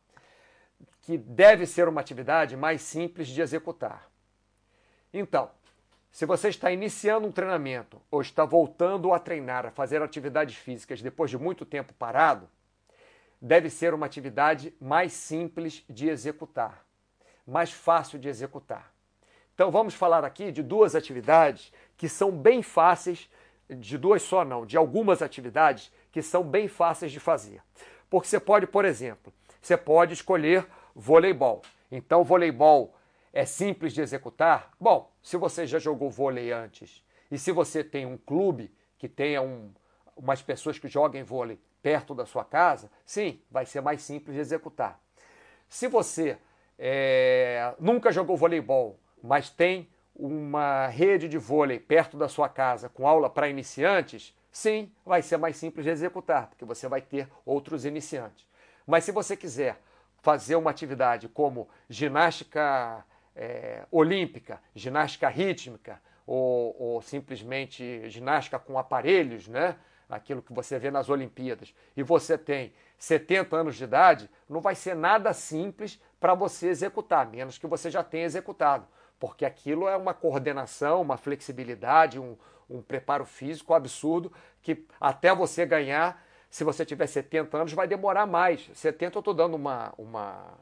que 1.01 1.17
deve 1.17 1.65
ser 1.65 1.87
uma 1.87 2.01
atividade 2.01 2.57
mais 2.57 2.81
simples 2.81 3.29
de 3.29 3.41
executar. 3.41 4.09
Então, 5.13 5.49
se 6.11 6.25
você 6.25 6.49
está 6.49 6.69
iniciando 6.69 7.27
um 7.27 7.31
treinamento 7.31 8.01
ou 8.11 8.21
está 8.21 8.43
voltando 8.43 9.13
a 9.13 9.19
treinar, 9.19 9.65
a 9.65 9.71
fazer 9.71 10.01
atividades 10.01 10.57
físicas 10.57 11.01
depois 11.01 11.31
de 11.31 11.37
muito 11.37 11.65
tempo 11.65 11.93
parado, 11.93 12.49
deve 13.41 13.69
ser 13.69 13.93
uma 13.93 14.05
atividade 14.05 14.73
mais 14.79 15.13
simples 15.13 15.83
de 15.89 16.07
executar, 16.07 16.85
mais 17.45 17.71
fácil 17.71 18.19
de 18.19 18.29
executar. 18.29 18.93
Então 19.55 19.71
vamos 19.71 19.95
falar 19.95 20.23
aqui 20.23 20.51
de 20.51 20.61
duas 20.61 20.95
atividades 20.95 21.73
que 21.97 22.07
são 22.07 22.31
bem 22.31 22.61
fáceis, 22.61 23.29
de 23.69 23.97
duas 23.97 24.21
só 24.21 24.45
não, 24.45 24.65
de 24.65 24.77
algumas 24.77 25.21
atividades 25.21 25.91
que 26.11 26.21
são 26.21 26.43
bem 26.43 26.67
fáceis 26.67 27.11
de 27.11 27.19
fazer. 27.19 27.61
Porque 28.09 28.27
você 28.27 28.39
pode, 28.39 28.67
por 28.67 28.85
exemplo, 28.85 29.33
você 29.61 29.75
pode 29.75 30.13
escolher 30.13 30.67
voleibol. 30.93 31.61
Então 31.91 32.23
voleibol 32.23 32.95
é 33.33 33.45
simples 33.45 33.93
de 33.93 34.01
executar? 34.01 34.71
Bom, 34.79 35.11
se 35.21 35.37
você 35.37 35.65
já 35.65 35.79
jogou 35.79 36.11
vôlei 36.11 36.51
antes 36.51 37.03
e 37.29 37.39
se 37.39 37.51
você 37.51 37.83
tem 37.83 38.05
um 38.05 38.17
clube 38.17 38.71
que 38.97 39.07
tenha 39.07 39.41
um, 39.41 39.71
umas 40.15 40.41
pessoas 40.41 40.77
que 40.77 40.87
joguem 40.87 41.23
vôlei 41.23 41.59
perto 41.81 42.13
da 42.13 42.25
sua 42.25 42.43
casa, 42.43 42.89
sim, 43.05 43.41
vai 43.49 43.65
ser 43.65 43.81
mais 43.81 44.01
simples 44.01 44.35
de 44.35 44.41
executar. 44.41 44.99
Se 45.67 45.87
você 45.87 46.37
é, 46.77 47.73
nunca 47.79 48.11
jogou 48.11 48.35
voleibol, 48.35 48.99
mas 49.23 49.49
tem 49.49 49.89
uma 50.15 50.87
rede 50.87 51.27
de 51.27 51.37
vôlei 51.37 51.79
perto 51.79 52.17
da 52.17 52.27
sua 52.27 52.49
casa 52.49 52.89
com 52.89 53.07
aula 53.07 53.29
para 53.29 53.49
iniciantes, 53.49 54.35
sim, 54.51 54.91
vai 55.05 55.21
ser 55.21 55.37
mais 55.37 55.55
simples 55.57 55.85
de 55.85 55.91
executar, 55.91 56.47
porque 56.47 56.65
você 56.65 56.87
vai 56.87 57.01
ter 57.01 57.27
outros 57.45 57.85
iniciantes. 57.85 58.45
Mas 58.85 59.03
se 59.03 59.11
você 59.11 59.37
quiser 59.37 59.79
fazer 60.21 60.55
uma 60.55 60.69
atividade 60.69 61.27
como 61.27 61.67
ginástica 61.89 63.05
é, 63.35 63.85
olímpica, 63.91 64.61
ginástica 64.75 65.29
rítmica 65.29 66.01
ou, 66.25 66.75
ou, 66.79 67.01
simplesmente 67.01 68.07
ginástica 68.09 68.59
com 68.59 68.77
aparelhos, 68.77 69.47
né? 69.47 69.75
Aquilo 70.11 70.41
que 70.41 70.53
você 70.53 70.77
vê 70.77 70.91
nas 70.91 71.09
Olimpíadas, 71.09 71.73
e 71.95 72.03
você 72.03 72.37
tem 72.37 72.73
70 72.97 73.55
anos 73.55 73.75
de 73.75 73.83
idade, 73.83 74.29
não 74.47 74.61
vai 74.61 74.75
ser 74.75 74.95
nada 74.95 75.33
simples 75.33 75.99
para 76.19 76.35
você 76.35 76.67
executar, 76.67 77.27
menos 77.27 77.57
que 77.57 77.65
você 77.65 77.89
já 77.89 78.03
tenha 78.03 78.25
executado, 78.25 78.85
porque 79.19 79.45
aquilo 79.45 79.87
é 79.87 79.95
uma 79.95 80.13
coordenação, 80.13 81.01
uma 81.01 81.17
flexibilidade, 81.17 82.19
um, 82.19 82.37
um 82.69 82.81
preparo 82.81 83.25
físico 83.25 83.73
absurdo 83.73 84.31
que 84.61 84.85
até 84.99 85.33
você 85.33 85.65
ganhar, 85.65 86.23
se 86.49 86.63
você 86.63 86.85
tiver 86.85 87.07
70 87.07 87.57
anos, 87.57 87.73
vai 87.73 87.87
demorar 87.87 88.25
mais. 88.25 88.69
70 88.73 89.17
eu 89.17 89.19
estou 89.19 89.33
dando 89.33 89.55
uma, 89.55 89.93
uma, 89.97 90.57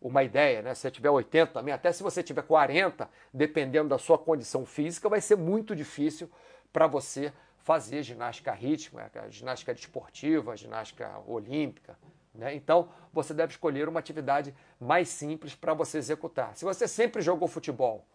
uma 0.00 0.22
ideia, 0.22 0.62
né? 0.62 0.74
Se 0.74 0.82
você 0.82 0.90
tiver 0.90 1.10
80 1.10 1.52
também, 1.52 1.74
até 1.74 1.92
se 1.92 2.02
você 2.02 2.22
tiver 2.22 2.42
40, 2.42 3.08
dependendo 3.32 3.88
da 3.88 3.98
sua 3.98 4.18
condição 4.18 4.64
física, 4.64 5.08
vai 5.08 5.20
ser 5.20 5.36
muito 5.36 5.74
difícil 5.74 6.30
para 6.72 6.86
você 6.86 7.32
fazer 7.66 8.04
ginástica 8.04 8.52
rítmica, 8.52 9.28
ginástica 9.28 9.74
desportiva, 9.74 10.56
ginástica 10.56 11.20
olímpica. 11.26 11.98
Né? 12.32 12.54
Então, 12.54 12.90
você 13.12 13.34
deve 13.34 13.54
escolher 13.54 13.88
uma 13.88 13.98
atividade 13.98 14.54
mais 14.78 15.08
simples 15.08 15.52
para 15.52 15.74
você 15.74 15.98
executar. 15.98 16.54
Se 16.54 16.64
você 16.64 16.86
sempre 16.86 17.20
jogou 17.20 17.48
futebol 17.48 18.06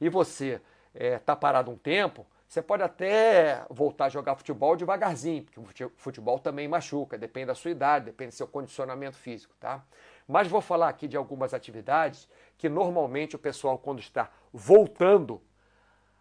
e 0.00 0.08
você 0.08 0.60
está 0.94 1.32
é, 1.32 1.36
parado 1.36 1.72
um 1.72 1.76
tempo, 1.76 2.24
você 2.46 2.62
pode 2.62 2.84
até 2.84 3.66
voltar 3.68 4.04
a 4.04 4.08
jogar 4.08 4.36
futebol 4.36 4.76
devagarzinho, 4.76 5.44
porque 5.64 5.86
o 5.86 5.92
futebol 5.96 6.38
também 6.38 6.68
machuca, 6.68 7.18
depende 7.18 7.46
da 7.46 7.54
sua 7.56 7.72
idade, 7.72 8.04
depende 8.04 8.30
do 8.30 8.36
seu 8.36 8.46
condicionamento 8.46 9.16
físico, 9.16 9.56
tá? 9.58 9.84
Mas 10.28 10.46
vou 10.46 10.60
falar 10.60 10.88
aqui 10.88 11.08
de 11.08 11.16
algumas 11.16 11.52
atividades 11.52 12.28
que 12.56 12.68
normalmente 12.68 13.34
o 13.34 13.40
pessoal, 13.40 13.76
quando 13.76 13.98
está 13.98 14.30
voltando 14.52 15.42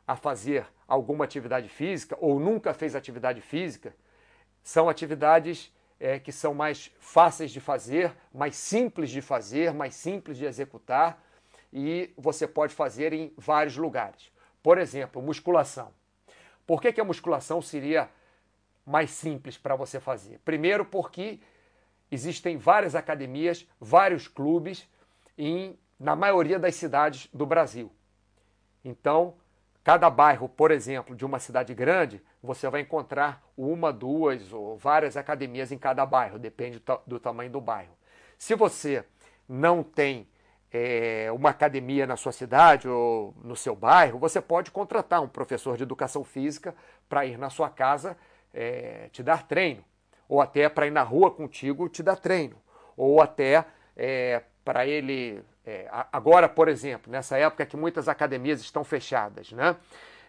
a 0.08 0.16
fazer 0.16 0.66
alguma 0.88 1.26
atividade 1.26 1.70
física 1.70 2.18
ou 2.20 2.40
nunca 2.40 2.74
fez 2.74 2.96
atividade 2.96 3.42
física, 3.42 3.96
são 4.64 4.90
atividades 4.90 5.74
é, 6.00 6.20
que 6.20 6.32
são 6.32 6.54
mais 6.54 6.92
fáceis 7.00 7.52
de 7.52 7.60
fazer, 7.60 8.14
mais 8.34 8.56
simples 8.56 9.10
de 9.10 9.22
fazer, 9.22 9.74
mais 9.74 9.96
simples 9.96 10.38
de 10.38 10.46
executar 10.46 11.22
e 11.72 12.14
você 12.18 12.48
pode 12.48 12.76
fazer 12.76 13.14
em 13.14 13.34
vários 13.38 13.78
lugares. 13.78 14.32
Por 14.62 14.78
exemplo, 14.78 15.22
musculação. 15.22 15.92
Por 16.68 16.82
que, 16.82 16.94
que 16.94 17.02
a 17.02 17.06
musculação 17.06 17.62
seria 17.62 18.10
mais 18.86 19.12
simples 19.12 19.58
para 19.58 19.76
você 19.76 20.00
fazer? 20.00 20.40
Primeiro, 20.46 20.86
porque 20.86 21.40
existem 22.12 22.58
várias 22.58 22.96
academias, 22.96 23.68
vários 23.80 24.28
clubes 24.28 24.88
em, 25.38 25.78
na 26.00 26.16
maioria 26.16 26.60
das 26.60 26.76
cidades 26.76 27.28
do 27.34 27.46
Brasil. 27.46 27.92
Então, 28.86 29.36
cada 29.84 30.10
bairro, 30.10 30.48
por 30.48 30.72
exemplo, 30.72 31.16
de 31.16 31.26
uma 31.26 31.40
cidade 31.40 31.74
grande, 31.74 32.22
você 32.42 32.70
vai 32.70 32.82
encontrar 32.82 33.44
uma, 33.58 33.92
duas 33.92 34.54
ou 34.54 34.78
várias 34.78 35.18
academias 35.18 35.72
em 35.72 35.78
cada 35.78 36.06
bairro, 36.06 36.40
depende 36.40 36.82
do, 37.06 37.20
tamanho 37.20 37.52
do 37.52 37.60
bairro. 37.60 37.92
Se 38.38 38.56
você 38.56 39.04
não 39.48 39.84
tem 39.84 40.28
é, 40.72 41.30
uma 41.32 41.50
academia 41.50 42.08
na 42.08 42.16
sua 42.16 42.32
cidade 42.32 42.88
ou 42.88 43.34
no 43.44 43.56
seu 43.56 43.76
bairro, 43.76 44.20
você 44.20 44.42
pode 44.42 44.72
contratar 44.72 45.22
um 45.22 45.28
professor 45.28 45.76
de 45.78 45.84
educação 45.84 46.24
física 46.24 46.74
para 47.10 47.26
ir 47.26 47.38
na 47.38 47.50
sua 47.50 47.70
casa 47.70 48.18
é, 48.54 49.10
te 49.12 49.22
dar 49.22 49.48
treino 49.48 49.84
ou 50.28 50.42
até 50.42 50.68
para 50.70 50.88
ir 50.88 50.92
na 50.92 51.04
rua 51.04 51.32
contigo 51.32 51.88
te 51.88 52.02
dar 52.02 52.16
treino, 52.16 52.56
ou 52.96 53.22
até 53.22 53.66
é, 53.96 54.42
para 54.64 54.86
ele. 54.86 55.44
É, 55.66 55.88
agora, 56.12 56.50
por 56.50 56.68
exemplo, 56.68 57.12
nessa 57.12 57.38
época 57.38 57.66
que 57.66 57.78
muitas 57.78 58.08
academias 58.10 58.60
estão 58.60 58.84
fechadas, 58.84 59.52
né? 59.52 59.76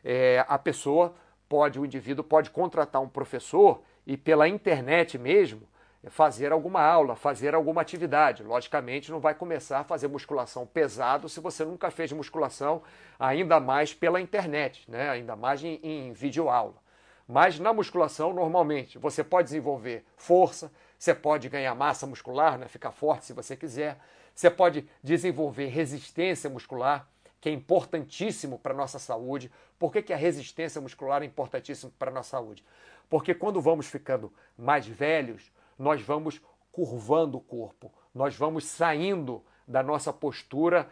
É, 0.04 0.44
a 0.48 0.58
pessoa 0.58 1.14
pode, 1.48 1.80
o 1.80 1.84
indivíduo 1.84 2.22
pode 2.22 2.50
contratar 2.50 3.02
um 3.02 3.08
professor 3.08 3.82
e 4.06 4.16
pela 4.16 4.46
internet 4.46 5.18
mesmo 5.18 5.62
fazer 6.10 6.52
alguma 6.52 6.82
aula, 6.82 7.16
fazer 7.16 7.54
alguma 7.54 7.80
atividade. 7.80 8.42
Logicamente, 8.42 9.10
não 9.10 9.20
vai 9.20 9.34
começar 9.34 9.80
a 9.80 9.84
fazer 9.84 10.08
musculação 10.08 10.66
pesado 10.66 11.28
se 11.28 11.40
você 11.40 11.64
nunca 11.64 11.90
fez 11.90 12.12
musculação, 12.12 12.82
ainda 13.18 13.58
mais 13.58 13.94
pela 13.94 14.20
internet, 14.20 14.88
né? 14.90 15.08
ainda 15.08 15.34
mais 15.34 15.62
em, 15.64 15.80
em 15.82 16.12
videoaula. 16.12 16.74
Mas 17.26 17.58
na 17.58 17.72
musculação, 17.72 18.34
normalmente, 18.34 18.98
você 18.98 19.24
pode 19.24 19.46
desenvolver 19.46 20.04
força, 20.16 20.70
você 21.04 21.14
pode 21.14 21.50
ganhar 21.50 21.74
massa 21.74 22.06
muscular, 22.06 22.56
né? 22.56 22.66
ficar 22.66 22.90
forte 22.90 23.26
se 23.26 23.34
você 23.34 23.54
quiser, 23.54 23.98
você 24.34 24.48
pode 24.50 24.88
desenvolver 25.02 25.66
resistência 25.66 26.48
muscular, 26.48 27.06
que 27.42 27.50
é 27.50 27.52
importantíssimo 27.52 28.58
para 28.58 28.72
a 28.72 28.76
nossa 28.76 28.98
saúde. 28.98 29.52
Por 29.78 29.92
que, 29.92 30.00
que 30.00 30.14
a 30.14 30.16
resistência 30.16 30.80
muscular 30.80 31.22
é 31.22 31.26
importantíssimo 31.26 31.92
para 31.98 32.10
a 32.10 32.14
nossa 32.14 32.30
saúde? 32.30 32.64
Porque 33.10 33.34
quando 33.34 33.60
vamos 33.60 33.86
ficando 33.86 34.32
mais 34.56 34.86
velhos, 34.86 35.52
nós 35.78 36.00
vamos 36.00 36.40
curvando 36.72 37.36
o 37.36 37.40
corpo, 37.40 37.92
nós 38.14 38.34
vamos 38.34 38.64
saindo 38.64 39.44
da 39.68 39.82
nossa 39.82 40.10
postura, 40.10 40.88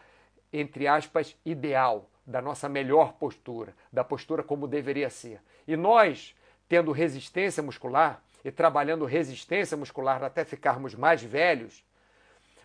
entre 0.52 0.86
aspas, 0.86 1.34
ideal 1.42 2.06
da 2.26 2.42
nossa 2.42 2.68
melhor 2.68 3.14
postura, 3.14 3.74
da 3.90 4.04
postura 4.04 4.42
como 4.42 4.68
deveria 4.68 5.08
ser. 5.08 5.40
E 5.66 5.74
nós, 5.74 6.36
tendo 6.68 6.92
resistência 6.92 7.62
muscular 7.62 8.22
e 8.44 8.50
trabalhando 8.50 9.04
resistência 9.04 9.76
muscular 9.76 10.22
até 10.22 10.44
ficarmos 10.44 10.94
mais 10.94 11.22
velhos, 11.22 11.84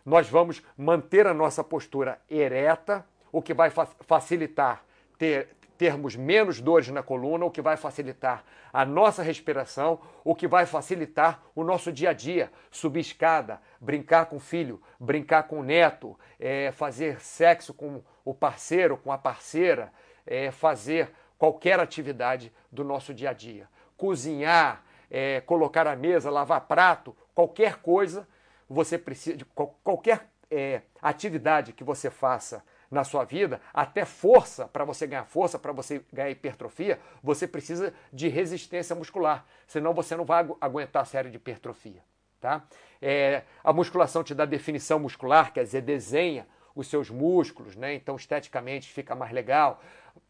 nós 0.05 0.30
vamos 0.30 0.63
manter 0.78 1.28
a 1.28 1.34
nossa 1.34 1.63
postura 1.63 2.21
ereta, 2.30 3.05
o 3.32 3.41
que 3.41 3.53
vai 3.53 3.69
facilitar 3.69 4.84
ter, 5.17 5.49
termos 5.78 6.15
menos 6.15 6.59
dores 6.59 6.88
na 6.89 7.03
coluna, 7.03 7.45
o 7.45 7.51
que 7.51 7.61
vai 7.61 7.78
facilitar 7.78 8.43
a 8.73 8.86
nossa 8.86 9.21
respiração, 9.21 9.99
o 10.23 10.34
que 10.34 10.47
vai 10.47 10.65
facilitar 10.65 11.41
o 11.55 11.63
nosso 11.63 11.91
dia 11.91 12.09
a 12.09 12.13
dia. 12.13 12.51
Subir 12.71 13.01
escada, 13.01 13.61
brincar 13.80 14.25
com 14.25 14.38
o 14.38 14.39
filho, 14.39 14.82
brincar 14.99 15.43
com 15.43 15.59
o 15.59 15.63
neto, 15.63 16.17
é, 16.39 16.71
fazer 16.71 17.19
sexo 17.19 17.73
com 17.73 18.01
o 18.25 18.34
parceiro, 18.34 18.97
com 18.97 19.11
a 19.11 19.17
parceira, 19.17 19.91
é, 20.25 20.51
fazer 20.51 21.11
qualquer 21.38 21.80
atividade 21.80 22.51
do 22.71 22.84
nosso 22.84 23.13
dia 23.13 23.30
a 23.30 23.34
dia. 23.34 23.67
Cozinhar, 23.95 24.84
é, 25.10 25.41
colocar 25.41 25.88
a 25.88 25.95
mesa, 25.95 26.30
lavar 26.30 26.62
prato, 26.62 27.16
qualquer 27.34 27.78
coisa, 27.78 28.28
você 28.70 28.97
precisa 28.97 29.38
de 29.38 29.45
qualquer 29.84 30.28
é, 30.49 30.82
atividade 31.01 31.74
que 31.74 31.84
você 31.84 32.10
faça 32.10 32.64
na 32.89 33.03
sua 33.03 33.26
vida, 33.26 33.60
até 33.74 34.05
força, 34.05 34.66
para 34.66 34.86
você 34.86 35.05
ganhar 35.05 35.26
força, 35.26 35.60
para 35.60 35.74
você 35.74 36.01
ganhar 36.12 36.30
hipertrofia, 36.30 36.99
você 37.22 37.45
precisa 37.45 37.93
de 38.14 38.30
resistência 38.30 38.95
muscular. 38.95 39.45
Senão 39.68 39.93
você 39.93 40.16
não 40.16 40.24
vai 40.24 40.47
aguentar 40.62 41.01
a 41.01 41.05
série 41.05 41.30
de 41.30 41.36
hipertrofia. 41.36 42.01
Tá? 42.39 42.64
É, 43.01 43.43
a 43.64 43.74
musculação 43.74 44.24
te 44.24 44.34
dá 44.34 44.45
definição 44.45 44.99
muscular, 44.99 45.51
quer 45.51 45.64
dizer, 45.64 45.82
desenha 45.82 46.47
os 46.76 46.88
seus 46.88 47.10
músculos, 47.10 47.76
né? 47.76 47.93
então 47.95 48.16
esteticamente 48.16 48.91
fica 48.91 49.16
mais 49.16 49.34
legal. 49.34 49.82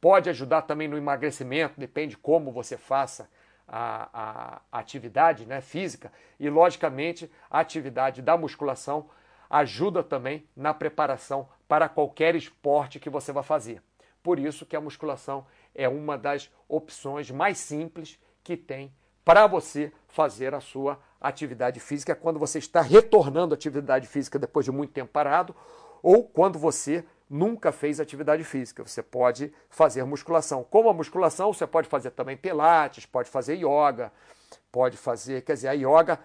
Pode 0.01 0.30
ajudar 0.30 0.63
também 0.63 0.88
no 0.88 0.97
emagrecimento, 0.97 1.80
depende 1.80 2.17
como 2.17 2.51
você 2.51 2.78
faça 2.78 3.30
a, 3.68 4.61
a, 4.72 4.80
atividade 4.80 5.45
né, 5.45 5.61
física. 5.61 6.11
E, 6.39 6.49
logicamente, 6.49 7.30
a 7.49 7.59
atividade 7.59 8.22
da 8.22 8.38
musculação 8.38 9.09
ajuda 9.49 10.03
também 10.03 10.47
na 10.55 10.74
preparação 10.74 11.47
para 11.68 11.89
qualquer 11.89 12.36
esporte 12.36 12.99
que 12.99 13.09
você 13.09 13.32
vai 13.32 13.43
fazer. 13.43 13.82
Por 14.24 14.39
isso 14.39 14.65
que 14.65 14.76
a 14.76 14.82
musculação 14.82 15.45
é 15.74 15.88
uma 15.88 16.18
das 16.18 16.51
opções 16.68 17.32
mais 17.32 17.57
simples 17.57 18.20
que 18.43 18.57
tem 18.57 18.91
para 19.24 19.45
você 19.45 19.91
fazer 20.07 20.53
a 20.53 20.61
sua 20.61 20.99
atividade 21.20 21.80
física 21.80 22.15
quando 22.15 22.39
você 22.39 22.59
está 22.59 22.82
retornando 22.82 23.53
à 23.53 23.55
atividade 23.55 24.07
física 24.07 24.39
depois 24.39 24.65
de 24.65 24.72
muito 24.72 24.93
tempo 24.93 25.11
parado 25.11 25.55
ou 26.01 26.24
quando 26.24 26.57
você 26.57 27.03
nunca 27.30 27.71
fez 27.71 27.99
atividade 27.99 28.43
física. 28.43 28.84
Você 28.84 29.01
pode 29.01 29.53
fazer 29.69 30.03
musculação. 30.03 30.63
Como 30.63 30.89
a 30.89 30.93
musculação, 30.93 31.53
você 31.53 31.67
pode 31.67 31.88
fazer 31.88 32.11
também 32.11 32.38
pilates, 32.38 33.05
pode 33.05 33.30
fazer 33.30 33.55
yoga, 33.55 34.11
pode 34.71 34.97
fazer, 34.97 35.41
quer 35.41 35.53
dizer, 35.53 35.67
a 35.67 35.73
yoga 35.73 36.19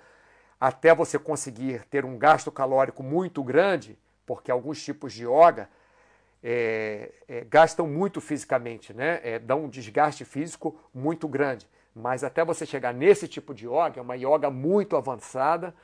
até 0.60 0.94
você 0.94 1.18
conseguir 1.18 1.84
ter 1.86 2.04
um 2.04 2.16
gasto 2.16 2.50
calórico 2.52 3.02
muito 3.02 3.42
grande, 3.42 3.98
porque 4.24 4.50
alguns 4.50 4.82
tipos 4.82 5.12
de 5.12 5.26
yoga 5.26 5.68
é, 6.42 7.10
é, 7.28 7.44
gastam 7.44 7.86
muito 7.86 8.20
fisicamente, 8.20 8.92
né? 8.92 9.20
É, 9.22 9.38
dão 9.38 9.64
um 9.64 9.68
desgaste 9.68 10.24
físico 10.24 10.78
muito 10.94 11.26
grande. 11.26 11.68
Mas 11.94 12.24
até 12.24 12.44
você 12.44 12.64
chegar 12.64 12.94
nesse 12.94 13.28
tipo 13.28 13.52
de 13.52 13.66
yoga, 13.66 13.94
é 13.96 14.00
uma 14.00 14.16
yoga 14.16 14.50
muito 14.50 14.96
avançada, 14.96 15.74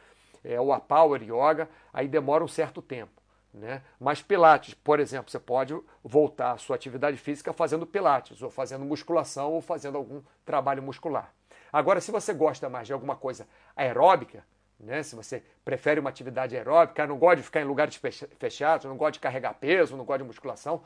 é 0.44 0.60
o 0.60 0.72
a 0.72 0.80
Power 0.80 1.22
Yoga, 1.22 1.68
aí 1.92 2.08
demora 2.08 2.42
um 2.42 2.48
certo 2.48 2.80
tempo. 2.80 3.17
Né? 3.58 3.82
Mas 3.98 4.22
Pilates, 4.22 4.72
por 4.72 5.00
exemplo, 5.00 5.30
você 5.30 5.38
pode 5.38 5.76
voltar 6.02 6.52
à 6.52 6.58
sua 6.58 6.76
atividade 6.76 7.16
física 7.16 7.52
fazendo 7.52 7.84
Pilates, 7.84 8.40
ou 8.40 8.50
fazendo 8.50 8.84
musculação, 8.84 9.52
ou 9.52 9.60
fazendo 9.60 9.98
algum 9.98 10.22
trabalho 10.44 10.82
muscular. 10.82 11.34
Agora, 11.72 12.00
se 12.00 12.12
você 12.12 12.32
gosta 12.32 12.68
mais 12.68 12.86
de 12.86 12.92
alguma 12.92 13.16
coisa 13.16 13.48
aeróbica, 13.76 14.44
né? 14.78 15.02
Se 15.02 15.16
você 15.16 15.42
prefere 15.64 15.98
uma 15.98 16.08
atividade 16.08 16.56
aeróbica, 16.56 17.04
não 17.04 17.18
gosta 17.18 17.36
de 17.36 17.42
ficar 17.42 17.60
em 17.60 17.64
lugares 17.64 18.00
fechados, 18.38 18.86
não 18.86 18.96
gosta 18.96 19.12
de 19.12 19.18
carregar 19.18 19.54
peso, 19.54 19.96
não 19.96 20.04
gosta 20.04 20.22
de 20.22 20.28
musculação, 20.28 20.82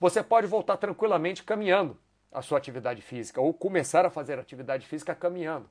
você 0.00 0.22
pode 0.24 0.48
voltar 0.48 0.76
tranquilamente 0.76 1.44
caminhando 1.44 1.96
a 2.32 2.42
sua 2.42 2.58
atividade 2.58 3.00
física 3.00 3.40
ou 3.40 3.54
começar 3.54 4.04
a 4.04 4.10
fazer 4.10 4.38
atividade 4.38 4.86
física 4.86 5.14
caminhando 5.14 5.70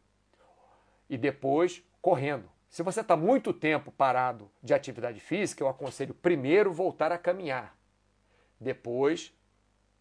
e 1.10 1.18
depois 1.18 1.84
correndo. 2.02 2.55
Se 2.70 2.84
você 2.84 3.02
está 3.02 3.16
muito 3.16 3.54
tempo 3.54 3.92
parado 3.92 4.50
de 4.62 4.74
atividade 4.74 5.20
física, 5.20 5.64
eu 5.64 5.68
aconselho 5.68 6.14
primeiro 6.14 6.74
voltar 6.74 7.12
a 7.12 7.18
caminhar. 7.18 7.76
Depois 8.60 9.34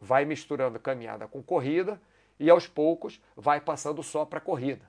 vai 0.01 0.25
misturando 0.25 0.79
caminhada 0.79 1.27
com 1.27 1.43
corrida 1.43 2.01
e 2.39 2.51
aos 2.51 2.67
poucos 2.67 3.21
vai 3.37 3.61
passando 3.61 4.03
só 4.03 4.25
para 4.25 4.41
corrida. 4.41 4.89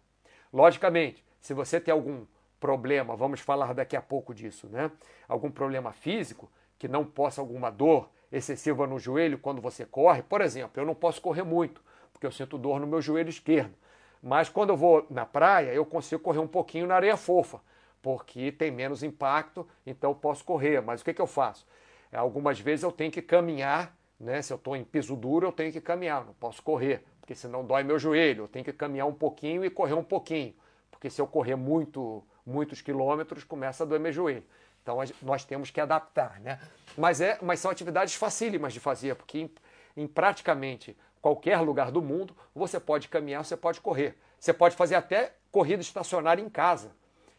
Logicamente, 0.52 1.24
se 1.40 1.54
você 1.54 1.80
tem 1.80 1.92
algum 1.92 2.26
problema, 2.60 3.16
vamos 3.16 3.40
falar 3.40 3.74
daqui 3.74 3.96
a 3.96 4.02
pouco 4.02 4.34
disso, 4.34 4.68
né? 4.68 4.92
Algum 5.28 5.52
problema 5.52 5.92
físico 5.92 6.52
que 6.80 6.88
não 6.88 7.06
possa 7.06 7.42
alguma 7.42 7.70
dor 7.70 8.10
excessiva 8.32 8.88
no 8.88 9.00
joelho 9.00 9.38
quando 9.38 9.62
você 9.62 9.86
corre, 9.86 10.24
por 10.24 10.42
exemplo, 10.42 10.82
eu 10.82 10.86
não 10.86 10.96
posso 10.96 11.22
correr 11.22 11.44
muito, 11.44 11.82
porque 12.12 12.26
eu 12.26 12.32
sinto 12.32 12.58
dor 12.58 12.80
no 12.80 12.88
meu 12.88 13.02
joelho 13.02 13.30
esquerdo. 13.30 13.76
Mas 14.22 14.50
quando 14.50 14.70
eu 14.70 14.78
vou 14.78 15.06
na 15.10 15.26
praia, 15.26 15.74
eu 15.74 15.86
consigo 15.86 16.22
correr 16.22 16.40
um 16.40 16.48
pouquinho 16.48 16.88
na 16.88 16.96
areia 16.96 17.18
fofa, 17.18 17.60
porque 18.02 18.52
tem 18.52 18.72
menos 18.72 19.04
impacto, 19.04 19.68
então 19.86 20.12
eu 20.12 20.16
posso 20.16 20.44
correr. 20.44 20.82
Mas 20.82 21.02
o 21.02 21.06
que, 21.06 21.14
que 21.14 21.22
eu 21.22 21.28
faço? 21.28 21.66
Algumas 22.12 22.60
vezes 22.60 22.84
eu 22.84 22.92
tenho 22.92 23.12
que 23.12 23.22
caminhar, 23.22 23.96
né? 24.20 24.42
Se 24.42 24.54
eu 24.54 24.58
estou 24.58 24.76
em 24.76 24.84
piso 24.84 25.16
duro, 25.16 25.48
eu 25.48 25.52
tenho 25.52 25.72
que 25.72 25.82
caminhar, 25.82 26.26
não 26.26 26.34
posso 26.34 26.62
correr, 26.62 27.04
porque 27.20 27.36
senão 27.36 27.66
dói 27.66 27.84
meu 27.84 28.00
joelho. 28.00 28.44
Eu 28.44 28.48
tenho 28.48 28.64
que 28.64 28.74
caminhar 28.74 29.08
um 29.08 29.14
pouquinho 29.14 29.66
e 29.66 29.70
correr 29.70 29.94
um 29.94 30.04
pouquinho, 30.04 30.54
porque 30.90 31.10
se 31.10 31.22
eu 31.22 31.28
correr 31.28 31.56
muito 31.56 32.24
muitos 32.46 32.80
quilômetros, 32.82 33.44
começa 33.44 33.84
a 33.84 33.88
doer 33.88 34.00
meu 34.00 34.12
joelho. 34.12 34.44
Então 34.84 35.00
nós 35.24 35.44
temos 35.44 35.72
que 35.72 35.82
adaptar, 35.82 36.40
né? 36.42 36.60
Mas, 36.96 37.20
é, 37.20 37.40
mas 37.42 37.60
são 37.60 37.72
atividades 37.72 38.14
facílimas 38.14 38.72
de 38.72 38.80
fazer, 38.80 39.16
porque 39.16 39.40
em, 39.40 39.52
em 39.98 40.08
praticamente 40.08 40.96
qualquer 41.26 41.60
lugar 41.60 41.90
do 41.90 42.04
mundo 42.04 42.38
você 42.54 42.80
pode 42.80 43.10
caminhar, 43.10 43.44
você 43.44 43.58
pode 43.58 43.82
correr. 43.82 44.16
Você 44.40 44.54
pode 44.54 44.76
fazer 44.76 44.94
até 44.94 45.34
corrida 45.52 45.82
estacionária 45.82 46.40
em 46.40 46.48
casa. 46.48 46.92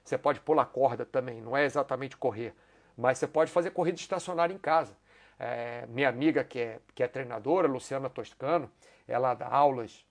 Você 0.03 0.18
pode 0.18 0.41
pular 0.41 0.66
corda 0.66 1.07
também, 1.07 1.41
não 1.41 1.57
é 1.57 1.64
exatamente 1.64 2.16
correr, 2.16 2.53
mas 2.97 3.16
você 3.16 3.28
pode 3.28 3.49
fazer 3.49 3.70
corrida 3.70 3.97
estacionária 3.97 4.53
em 4.53 4.59
casa. 4.59 4.93
É, 5.39 5.87
minha 5.87 6.09
amiga 6.09 6.43
que 6.43 6.59
é, 6.59 6.80
que 6.97 7.03
é 7.05 7.07
treinadora, 7.07 7.68
Luciana 7.68 8.11
Toscano, 8.11 8.68
ela 9.07 9.34
dá 9.34 9.47
aulas 9.47 10.05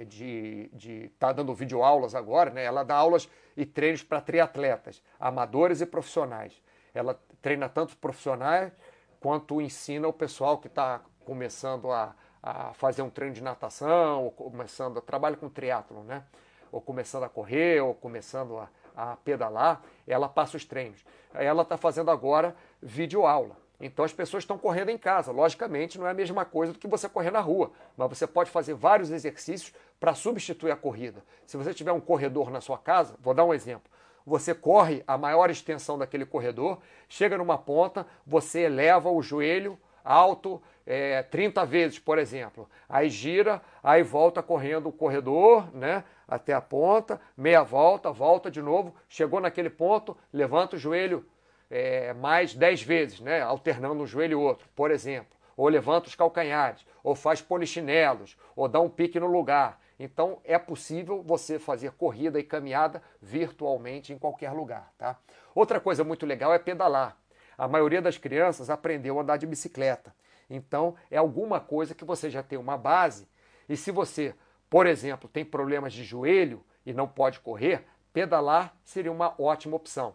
de 0.00 0.70
estar 0.72 1.26
tá 1.26 1.32
dando 1.34 1.54
videoaulas 1.54 2.14
agora, 2.14 2.48
né? 2.48 2.64
Ela 2.64 2.82
dá 2.82 2.96
aulas 2.96 3.28
e 3.54 3.66
treinos 3.66 4.02
para 4.02 4.18
triatletas, 4.18 5.02
amadores 5.20 5.82
e 5.82 5.86
profissionais. 5.86 6.62
Ela 6.94 7.20
treina 7.42 7.68
tanto 7.68 7.98
profissionais 7.98 8.72
quanto 9.20 9.60
ensina 9.60 10.08
o 10.08 10.12
pessoal 10.12 10.56
que 10.56 10.68
está 10.68 11.02
começando 11.22 11.92
a, 11.92 12.14
a 12.42 12.72
fazer 12.74 13.02
um 13.02 13.10
treino 13.10 13.34
de 13.34 13.42
natação, 13.42 14.24
ou 14.24 14.30
começando 14.30 14.98
a 14.98 15.00
trabalhar 15.00 15.36
com 15.36 15.48
triatlon, 15.48 16.02
né? 16.02 16.24
Ou 16.72 16.80
começando 16.80 17.22
a 17.24 17.28
correr, 17.28 17.80
ou 17.80 17.94
começando 17.94 18.58
a, 18.58 18.68
a 18.96 19.16
pedalar, 19.16 19.82
ela 20.06 20.28
passa 20.28 20.56
os 20.56 20.64
treinos. 20.64 21.04
Ela 21.34 21.62
está 21.62 21.76
fazendo 21.76 22.10
agora 22.10 22.56
videoaula. 22.80 23.56
Então 23.80 24.04
as 24.04 24.12
pessoas 24.12 24.44
estão 24.44 24.56
correndo 24.56 24.90
em 24.90 24.98
casa. 24.98 25.32
Logicamente, 25.32 25.98
não 25.98 26.06
é 26.06 26.10
a 26.10 26.14
mesma 26.14 26.44
coisa 26.44 26.72
do 26.72 26.78
que 26.78 26.86
você 26.86 27.08
correr 27.08 27.30
na 27.30 27.40
rua, 27.40 27.72
mas 27.96 28.08
você 28.08 28.26
pode 28.26 28.50
fazer 28.50 28.74
vários 28.74 29.10
exercícios 29.10 29.74
para 29.98 30.14
substituir 30.14 30.70
a 30.70 30.76
corrida. 30.76 31.22
Se 31.46 31.56
você 31.56 31.74
tiver 31.74 31.92
um 31.92 32.00
corredor 32.00 32.50
na 32.50 32.60
sua 32.60 32.78
casa, 32.78 33.16
vou 33.20 33.34
dar 33.34 33.44
um 33.44 33.52
exemplo. 33.52 33.90
Você 34.24 34.54
corre 34.54 35.02
a 35.06 35.18
maior 35.18 35.50
extensão 35.50 35.98
daquele 35.98 36.24
corredor, 36.24 36.78
chega 37.08 37.36
numa 37.36 37.58
ponta, 37.58 38.06
você 38.24 38.60
eleva 38.60 39.10
o 39.10 39.20
joelho 39.20 39.76
alto 40.04 40.62
é, 40.86 41.22
30 41.22 41.64
vezes, 41.64 41.98
por 41.98 42.18
exemplo. 42.18 42.68
Aí 42.88 43.08
gira, 43.08 43.62
aí 43.82 44.02
volta 44.02 44.42
correndo 44.42 44.88
o 44.88 44.92
corredor, 44.92 45.74
né? 45.74 46.04
Até 46.26 46.52
a 46.52 46.60
ponta, 46.60 47.20
meia 47.36 47.62
volta, 47.62 48.10
volta 48.10 48.50
de 48.50 48.62
novo, 48.62 48.94
chegou 49.08 49.40
naquele 49.40 49.68
ponto, 49.68 50.16
levanta 50.32 50.76
o 50.76 50.78
joelho 50.78 51.26
é, 51.72 52.12
mais 52.12 52.54
10 52.54 52.82
vezes, 52.82 53.20
né, 53.20 53.40
alternando 53.40 54.02
um 54.02 54.06
joelho 54.06 54.32
e 54.32 54.34
outro, 54.34 54.68
por 54.76 54.90
exemplo. 54.90 55.36
Ou 55.56 55.68
levanta 55.68 56.08
os 56.08 56.14
calcanhares, 56.14 56.84
ou 57.02 57.14
faz 57.14 57.40
polichinelos, 57.40 58.36
ou 58.54 58.68
dá 58.68 58.80
um 58.80 58.88
pique 58.88 59.18
no 59.18 59.26
lugar. 59.26 59.80
Então 59.98 60.38
é 60.44 60.58
possível 60.58 61.22
você 61.22 61.58
fazer 61.58 61.92
corrida 61.92 62.38
e 62.38 62.42
caminhada 62.42 63.02
virtualmente 63.20 64.12
em 64.12 64.18
qualquer 64.18 64.50
lugar. 64.52 64.92
Tá? 64.98 65.16
Outra 65.54 65.80
coisa 65.80 66.02
muito 66.04 66.26
legal 66.26 66.52
é 66.52 66.58
pedalar. 66.58 67.16
A 67.56 67.68
maioria 67.68 68.02
das 68.02 68.18
crianças 68.18 68.70
aprendeu 68.70 69.18
a 69.18 69.22
andar 69.22 69.36
de 69.36 69.46
bicicleta. 69.46 70.14
Então 70.48 70.94
é 71.10 71.16
alguma 71.16 71.60
coisa 71.60 71.94
que 71.94 72.04
você 72.04 72.28
já 72.28 72.42
tem 72.42 72.58
uma 72.58 72.76
base. 72.76 73.28
E 73.68 73.76
se 73.76 73.90
você, 73.90 74.34
por 74.68 74.86
exemplo, 74.86 75.28
tem 75.28 75.44
problemas 75.44 75.92
de 75.92 76.04
joelho 76.04 76.64
e 76.84 76.92
não 76.92 77.06
pode 77.08 77.40
correr, 77.40 77.84
pedalar 78.12 78.76
seria 78.84 79.12
uma 79.12 79.34
ótima 79.38 79.76
opção 79.76 80.14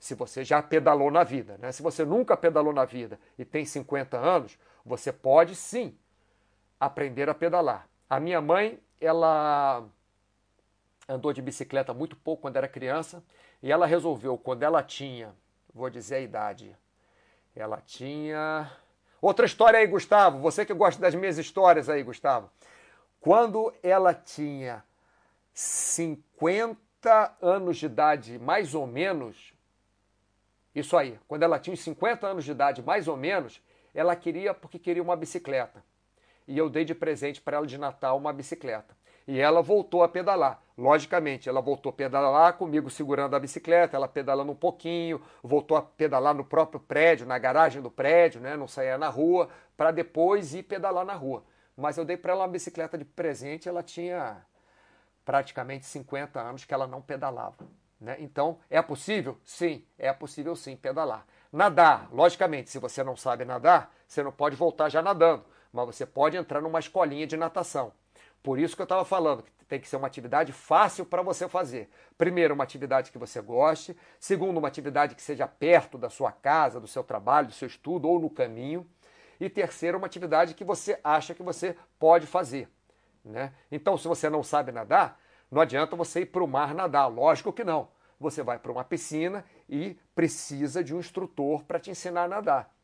se 0.00 0.14
você 0.14 0.42
já 0.42 0.62
pedalou 0.62 1.10
na 1.10 1.22
vida. 1.22 1.58
Né? 1.58 1.70
Se 1.70 1.82
você 1.82 2.04
nunca 2.04 2.34
pedalou 2.34 2.72
na 2.72 2.86
vida 2.86 3.20
e 3.38 3.44
tem 3.44 3.66
50 3.66 4.16
anos, 4.16 4.58
você 4.84 5.12
pode 5.12 5.54
sim 5.54 5.96
aprender 6.80 7.28
a 7.28 7.34
pedalar. 7.34 7.86
A 8.08 8.18
minha 8.18 8.40
mãe, 8.40 8.80
ela 8.98 9.86
andou 11.06 11.32
de 11.34 11.42
bicicleta 11.42 11.92
muito 11.92 12.16
pouco 12.16 12.42
quando 12.42 12.56
era 12.56 12.66
criança 12.66 13.22
e 13.62 13.70
ela 13.70 13.84
resolveu, 13.84 14.38
quando 14.38 14.62
ela 14.62 14.82
tinha, 14.82 15.34
vou 15.74 15.90
dizer 15.90 16.16
a 16.16 16.20
idade, 16.20 16.76
ela 17.54 17.80
tinha. 17.80 18.70
Outra 19.20 19.46
história 19.46 19.78
aí, 19.78 19.86
Gustavo, 19.86 20.38
você 20.38 20.64
que 20.64 20.74
gosta 20.74 21.00
das 21.00 21.14
minhas 21.14 21.38
histórias 21.38 21.88
aí, 21.88 22.02
Gustavo. 22.02 22.50
Quando 23.20 23.72
ela 23.82 24.14
tinha 24.14 24.82
50 25.52 27.36
anos 27.40 27.76
de 27.76 27.86
idade, 27.86 28.38
mais 28.38 28.74
ou 28.74 28.86
menos, 28.86 29.52
isso 30.74 30.96
aí. 30.96 31.18
Quando 31.28 31.42
ela 31.42 31.58
tinha 31.58 31.74
uns 31.74 31.80
50 31.80 32.26
anos 32.26 32.44
de 32.44 32.50
idade, 32.50 32.82
mais 32.82 33.08
ou 33.08 33.16
menos, 33.16 33.60
ela 33.94 34.16
queria 34.16 34.54
porque 34.54 34.78
queria 34.78 35.02
uma 35.02 35.16
bicicleta. 35.16 35.84
E 36.46 36.56
eu 36.56 36.70
dei 36.70 36.84
de 36.84 36.94
presente 36.94 37.40
para 37.40 37.58
ela 37.58 37.66
de 37.66 37.76
Natal 37.78 38.16
uma 38.16 38.32
bicicleta. 38.32 38.96
E 39.30 39.38
ela 39.38 39.62
voltou 39.62 40.02
a 40.02 40.08
pedalar. 40.08 40.60
Logicamente, 40.76 41.48
ela 41.48 41.60
voltou 41.60 41.90
a 41.90 41.92
pedalar 41.92 42.54
comigo 42.54 42.90
segurando 42.90 43.36
a 43.36 43.38
bicicleta, 43.38 43.96
ela 43.96 44.08
pedalando 44.08 44.50
um 44.50 44.56
pouquinho, 44.56 45.22
voltou 45.40 45.76
a 45.76 45.82
pedalar 45.82 46.34
no 46.34 46.44
próprio 46.44 46.80
prédio, 46.80 47.28
na 47.28 47.38
garagem 47.38 47.80
do 47.80 47.92
prédio, 47.92 48.40
né? 48.40 48.56
não 48.56 48.66
saía 48.66 48.98
na 48.98 49.08
rua, 49.08 49.48
para 49.76 49.92
depois 49.92 50.52
ir 50.52 50.64
pedalar 50.64 51.04
na 51.04 51.14
rua. 51.14 51.44
Mas 51.76 51.96
eu 51.96 52.04
dei 52.04 52.16
para 52.16 52.32
ela 52.32 52.42
uma 52.42 52.48
bicicleta 52.48 52.98
de 52.98 53.04
presente, 53.04 53.68
ela 53.68 53.84
tinha 53.84 54.44
praticamente 55.24 55.86
50 55.86 56.40
anos 56.40 56.64
que 56.64 56.74
ela 56.74 56.88
não 56.88 57.00
pedalava. 57.00 57.64
Né? 58.00 58.16
Então, 58.18 58.58
é 58.68 58.82
possível? 58.82 59.38
Sim, 59.44 59.84
é 59.96 60.12
possível 60.12 60.56
sim 60.56 60.74
pedalar. 60.74 61.24
Nadar, 61.52 62.08
logicamente, 62.12 62.68
se 62.68 62.80
você 62.80 63.04
não 63.04 63.14
sabe 63.16 63.44
nadar, 63.44 63.94
você 64.08 64.24
não 64.24 64.32
pode 64.32 64.56
voltar 64.56 64.88
já 64.88 65.00
nadando, 65.00 65.44
mas 65.72 65.86
você 65.86 66.04
pode 66.04 66.36
entrar 66.36 66.60
numa 66.60 66.80
escolinha 66.80 67.28
de 67.28 67.36
natação. 67.36 67.92
Por 68.42 68.58
isso 68.58 68.74
que 68.74 68.82
eu 68.82 68.84
estava 68.84 69.04
falando 69.04 69.42
que 69.42 69.52
tem 69.66 69.78
que 69.78 69.88
ser 69.88 69.96
uma 69.96 70.06
atividade 70.06 70.52
fácil 70.52 71.04
para 71.04 71.22
você 71.22 71.48
fazer. 71.48 71.88
Primeiro, 72.18 72.54
uma 72.54 72.64
atividade 72.64 73.12
que 73.12 73.18
você 73.18 73.40
goste. 73.40 73.96
Segundo, 74.18 74.56
uma 74.58 74.68
atividade 74.68 75.14
que 75.14 75.22
seja 75.22 75.46
perto 75.46 75.96
da 75.96 76.10
sua 76.10 76.32
casa, 76.32 76.80
do 76.80 76.88
seu 76.88 77.04
trabalho, 77.04 77.48
do 77.48 77.52
seu 77.52 77.68
estudo 77.68 78.08
ou 78.08 78.18
no 78.18 78.28
caminho. 78.28 78.86
E 79.38 79.48
terceiro, 79.48 79.98
uma 79.98 80.06
atividade 80.06 80.54
que 80.54 80.64
você 80.64 80.98
acha 81.04 81.34
que 81.34 81.42
você 81.42 81.76
pode 81.98 82.26
fazer. 82.26 82.68
Né? 83.24 83.52
Então, 83.70 83.96
se 83.96 84.08
você 84.08 84.28
não 84.28 84.42
sabe 84.42 84.72
nadar, 84.72 85.20
não 85.50 85.60
adianta 85.60 85.94
você 85.94 86.22
ir 86.22 86.26
para 86.26 86.42
o 86.42 86.48
mar 86.48 86.74
nadar. 86.74 87.06
Lógico 87.06 87.52
que 87.52 87.62
não. 87.62 87.88
Você 88.18 88.42
vai 88.42 88.58
para 88.58 88.72
uma 88.72 88.84
piscina 88.84 89.44
e 89.68 89.96
precisa 90.14 90.82
de 90.82 90.94
um 90.94 90.98
instrutor 90.98 91.64
para 91.64 91.78
te 91.78 91.90
ensinar 91.90 92.24
a 92.24 92.28
nadar. 92.28 92.74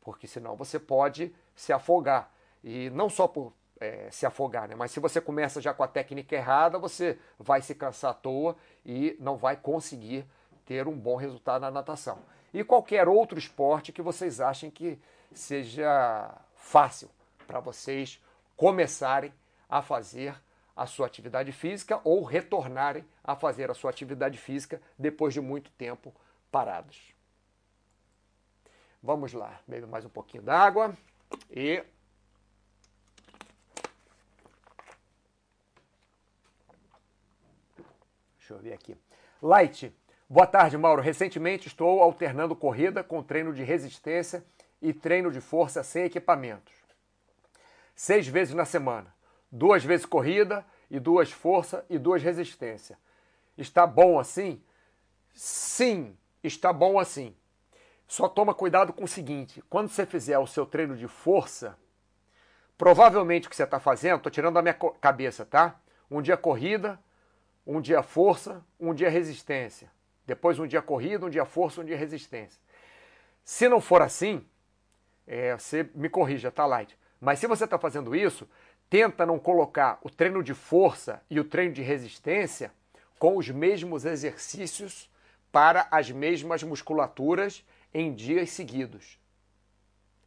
Porque 0.00 0.26
senão 0.26 0.56
você 0.56 0.78
pode 0.78 1.34
se 1.54 1.72
afogar. 1.72 2.32
E 2.64 2.88
não 2.90 3.10
só 3.10 3.26
por 3.28 3.52
é, 3.80 4.10
se 4.10 4.26
afogar, 4.26 4.68
né? 4.68 4.74
Mas 4.76 4.90
se 4.90 5.00
você 5.00 5.20
começa 5.20 5.60
já 5.60 5.72
com 5.72 5.82
a 5.82 5.88
técnica 5.88 6.36
errada, 6.36 6.78
você 6.78 7.18
vai 7.38 7.62
se 7.62 7.74
cansar 7.74 8.10
à 8.10 8.14
toa 8.14 8.56
e 8.84 9.16
não 9.18 9.36
vai 9.36 9.56
conseguir 9.56 10.26
ter 10.66 10.86
um 10.86 10.96
bom 10.96 11.16
resultado 11.16 11.62
na 11.62 11.70
natação. 11.70 12.18
E 12.52 12.62
qualquer 12.62 13.08
outro 13.08 13.38
esporte 13.38 13.92
que 13.92 14.02
vocês 14.02 14.40
achem 14.40 14.70
que 14.70 15.00
seja 15.32 16.36
fácil 16.54 17.08
para 17.46 17.58
vocês 17.58 18.22
começarem 18.56 19.32
a 19.68 19.80
fazer 19.80 20.34
a 20.76 20.86
sua 20.86 21.06
atividade 21.06 21.52
física 21.52 22.00
ou 22.04 22.22
retornarem 22.24 23.04
a 23.24 23.34
fazer 23.34 23.70
a 23.70 23.74
sua 23.74 23.90
atividade 23.90 24.38
física 24.38 24.80
depois 24.98 25.32
de 25.32 25.40
muito 25.40 25.70
tempo 25.72 26.14
parados. 26.50 27.14
Vamos 29.02 29.32
lá, 29.32 29.58
bebe 29.66 29.86
mais 29.86 30.04
um 30.04 30.10
pouquinho 30.10 30.42
d'água 30.42 30.94
e 31.50 31.82
Deixa 38.50 38.54
eu 38.54 38.58
ver 38.58 38.72
aqui. 38.72 38.96
Light. 39.40 39.94
Boa 40.28 40.46
tarde, 40.46 40.76
Mauro. 40.76 41.00
Recentemente 41.00 41.68
estou 41.68 42.02
alternando 42.02 42.56
corrida 42.56 43.04
com 43.04 43.22
treino 43.22 43.54
de 43.54 43.62
resistência 43.62 44.44
e 44.82 44.92
treino 44.92 45.30
de 45.30 45.40
força 45.40 45.84
sem 45.84 46.04
equipamentos. 46.04 46.74
Seis 47.94 48.26
vezes 48.26 48.52
na 48.52 48.64
semana. 48.64 49.14
Duas 49.52 49.84
vezes 49.84 50.04
corrida 50.04 50.66
e 50.90 50.98
duas 50.98 51.30
força 51.30 51.84
e 51.88 51.96
duas 51.96 52.24
resistência. 52.24 52.98
Está 53.56 53.86
bom 53.86 54.18
assim? 54.18 54.60
Sim, 55.32 56.16
está 56.42 56.72
bom 56.72 56.98
assim. 56.98 57.36
Só 58.08 58.28
toma 58.28 58.52
cuidado 58.52 58.92
com 58.92 59.04
o 59.04 59.08
seguinte: 59.08 59.62
quando 59.70 59.90
você 59.90 60.04
fizer 60.04 60.38
o 60.38 60.46
seu 60.46 60.66
treino 60.66 60.96
de 60.96 61.06
força, 61.06 61.78
provavelmente 62.76 63.46
o 63.46 63.50
que 63.50 63.54
você 63.54 63.62
está 63.62 63.78
fazendo, 63.78 64.16
estou 64.16 64.32
tirando 64.32 64.54
da 64.54 64.62
minha 64.62 64.74
cabeça, 64.74 65.44
tá? 65.44 65.78
Um 66.10 66.20
dia 66.20 66.36
corrida, 66.36 66.98
um 67.70 67.80
dia 67.80 68.02
força, 68.02 68.64
um 68.80 68.92
dia 68.92 69.08
resistência. 69.08 69.88
Depois 70.26 70.58
um 70.58 70.66
dia 70.66 70.82
corrida, 70.82 71.24
um 71.24 71.30
dia 71.30 71.44
força, 71.44 71.80
um 71.80 71.84
dia 71.84 71.96
resistência. 71.96 72.60
Se 73.44 73.68
não 73.68 73.80
for 73.80 74.02
assim, 74.02 74.44
é, 75.24 75.56
você 75.56 75.88
me 75.94 76.08
corrija, 76.08 76.50
tá, 76.50 76.66
Light? 76.66 76.98
Mas 77.20 77.38
se 77.38 77.46
você 77.46 77.64
está 77.64 77.78
fazendo 77.78 78.16
isso, 78.16 78.48
tenta 78.88 79.24
não 79.24 79.38
colocar 79.38 80.00
o 80.02 80.10
treino 80.10 80.42
de 80.42 80.52
força 80.52 81.22
e 81.30 81.38
o 81.38 81.44
treino 81.44 81.72
de 81.72 81.80
resistência 81.80 82.72
com 83.20 83.36
os 83.36 83.48
mesmos 83.48 84.04
exercícios 84.04 85.08
para 85.52 85.86
as 85.92 86.10
mesmas 86.10 86.64
musculaturas 86.64 87.64
em 87.94 88.12
dias 88.12 88.50
seguidos. 88.50 89.16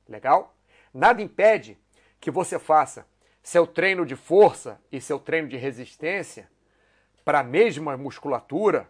Legal? 0.08 0.56
Nada 0.94 1.22
impede 1.22 1.78
que 2.22 2.32
você 2.32 2.58
faça 2.58 3.06
seu 3.42 3.68
treino 3.68 4.06
de 4.06 4.16
força 4.16 4.80
e 4.90 5.02
seu 5.02 5.20
treino 5.20 5.50
de 5.50 5.58
resistência 5.58 6.50
para 7.24 7.40
a 7.40 7.44
mesma 7.44 7.96
musculatura, 7.98 8.90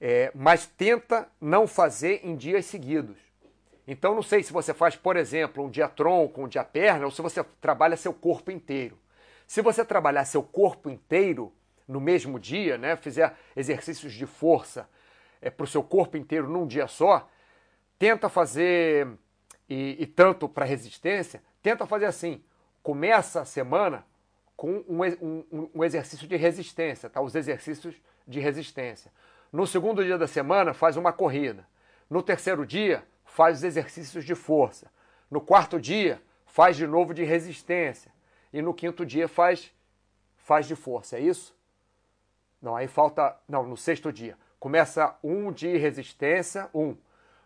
é, 0.00 0.32
mas 0.34 0.66
tenta 0.66 1.28
não 1.40 1.66
fazer 1.66 2.20
em 2.24 2.36
dias 2.36 2.66
seguidos. 2.66 3.16
Então, 3.86 4.14
não 4.14 4.22
sei 4.22 4.42
se 4.42 4.52
você 4.52 4.72
faz, 4.72 4.96
por 4.96 5.16
exemplo, 5.16 5.64
um 5.64 5.70
dia 5.70 5.88
tronco, 5.88 6.42
um 6.42 6.48
dia 6.48 6.64
perna, 6.64 7.04
ou 7.04 7.10
se 7.10 7.22
você 7.22 7.44
trabalha 7.60 7.96
seu 7.96 8.12
corpo 8.12 8.50
inteiro. 8.50 8.98
Se 9.46 9.60
você 9.60 9.84
trabalhar 9.84 10.24
seu 10.24 10.42
corpo 10.42 10.88
inteiro 10.88 11.52
no 11.86 12.00
mesmo 12.00 12.38
dia, 12.38 12.78
né, 12.78 12.96
fizer 12.96 13.34
exercícios 13.56 14.12
de 14.12 14.26
força 14.26 14.88
é, 15.40 15.50
para 15.50 15.64
o 15.64 15.66
seu 15.66 15.82
corpo 15.82 16.16
inteiro 16.16 16.48
num 16.48 16.66
dia 16.66 16.86
só, 16.86 17.28
tenta 17.98 18.28
fazer, 18.28 19.08
e, 19.68 19.96
e 20.00 20.06
tanto 20.06 20.48
para 20.48 20.64
resistência, 20.64 21.42
tenta 21.62 21.86
fazer 21.86 22.06
assim: 22.06 22.42
começa 22.82 23.42
a 23.42 23.44
semana 23.44 24.06
com 24.62 24.84
um, 24.88 25.02
um, 25.20 25.70
um 25.74 25.82
exercício 25.82 26.28
de 26.28 26.36
resistência, 26.36 27.10
tá? 27.10 27.20
Os 27.20 27.34
exercícios 27.34 28.00
de 28.28 28.38
resistência. 28.38 29.10
No 29.52 29.66
segundo 29.66 30.04
dia 30.04 30.16
da 30.16 30.28
semana, 30.28 30.72
faz 30.72 30.96
uma 30.96 31.12
corrida. 31.12 31.66
No 32.08 32.22
terceiro 32.22 32.64
dia, 32.64 33.04
faz 33.24 33.58
os 33.58 33.64
exercícios 33.64 34.24
de 34.24 34.36
força. 34.36 34.88
No 35.28 35.40
quarto 35.40 35.80
dia, 35.80 36.22
faz 36.46 36.76
de 36.76 36.86
novo 36.86 37.12
de 37.12 37.24
resistência. 37.24 38.12
E 38.52 38.62
no 38.62 38.72
quinto 38.72 39.04
dia, 39.04 39.26
faz, 39.26 39.74
faz 40.36 40.68
de 40.68 40.76
força. 40.76 41.16
É 41.16 41.20
isso? 41.20 41.52
Não, 42.62 42.76
aí 42.76 42.86
falta. 42.86 43.36
Não, 43.48 43.66
no 43.66 43.76
sexto 43.76 44.12
dia. 44.12 44.38
Começa 44.60 45.18
um 45.24 45.50
de 45.50 45.76
resistência, 45.76 46.70
um. 46.72 46.96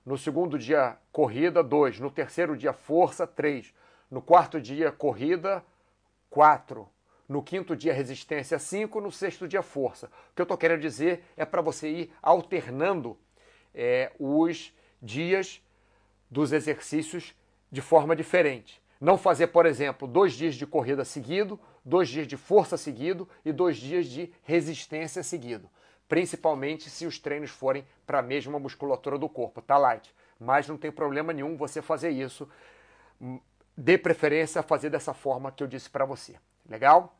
No 0.04 0.18
segundo 0.18 0.58
dia, 0.58 0.98
corrida, 1.10 1.62
dois. 1.62 1.98
No 1.98 2.10
terceiro 2.10 2.54
dia, 2.54 2.74
força, 2.74 3.26
três. 3.26 3.72
No 4.10 4.20
quarto 4.20 4.60
dia, 4.60 4.92
corrida, 4.92 5.64
quatro. 6.28 6.86
No 7.28 7.42
quinto 7.42 7.74
dia, 7.74 7.92
resistência 7.92 8.58
5, 8.58 9.00
no 9.00 9.10
sexto 9.10 9.48
dia, 9.48 9.62
força. 9.62 10.06
O 10.06 10.34
que 10.34 10.42
eu 10.42 10.44
estou 10.44 10.56
querendo 10.56 10.80
dizer 10.80 11.24
é 11.36 11.44
para 11.44 11.60
você 11.60 11.88
ir 11.88 12.12
alternando 12.22 13.18
é, 13.74 14.12
os 14.18 14.72
dias 15.02 15.60
dos 16.30 16.52
exercícios 16.52 17.34
de 17.70 17.80
forma 17.80 18.14
diferente. 18.14 18.80
Não 19.00 19.18
fazer, 19.18 19.48
por 19.48 19.66
exemplo, 19.66 20.06
dois 20.08 20.32
dias 20.32 20.54
de 20.54 20.66
corrida 20.66 21.04
seguido, 21.04 21.58
dois 21.84 22.08
dias 22.08 22.26
de 22.26 22.36
força 22.36 22.76
seguido 22.76 23.28
e 23.44 23.52
dois 23.52 23.76
dias 23.76 24.06
de 24.06 24.32
resistência 24.42 25.22
seguido. 25.22 25.68
Principalmente 26.08 26.88
se 26.88 27.06
os 27.06 27.18
treinos 27.18 27.50
forem 27.50 27.84
para 28.06 28.20
a 28.20 28.22
mesma 28.22 28.58
musculatura 28.58 29.18
do 29.18 29.28
corpo, 29.28 29.60
tá 29.60 29.76
light? 29.76 30.14
Mas 30.38 30.68
não 30.68 30.78
tem 30.78 30.90
problema 30.90 31.32
nenhum 31.32 31.56
você 31.56 31.82
fazer 31.82 32.10
isso. 32.10 32.48
Dê 33.76 33.98
preferência 33.98 34.60
a 34.60 34.62
fazer 34.62 34.90
dessa 34.90 35.12
forma 35.12 35.50
que 35.50 35.62
eu 35.62 35.66
disse 35.66 35.90
para 35.90 36.04
você. 36.04 36.36
Legal? 36.68 37.16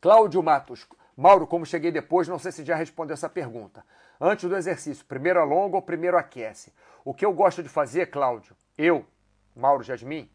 Cláudio 0.00 0.42
Matos. 0.42 0.86
Mauro, 1.16 1.46
como 1.46 1.64
cheguei 1.64 1.92
depois, 1.92 2.26
não 2.26 2.38
sei 2.38 2.52
se 2.52 2.64
já 2.64 2.74
respondeu 2.74 3.14
essa 3.14 3.28
pergunta. 3.28 3.84
Antes 4.20 4.48
do 4.48 4.56
exercício, 4.56 5.04
primeiro 5.04 5.40
alonga 5.40 5.76
ou 5.76 5.82
primeiro 5.82 6.16
aquece? 6.16 6.72
O 7.04 7.14
que 7.14 7.24
eu 7.24 7.32
gosto 7.32 7.62
de 7.62 7.68
fazer, 7.68 8.06
Cláudio, 8.06 8.56
eu, 8.76 9.06
Mauro 9.54 9.82
Jasmin, 9.82 10.28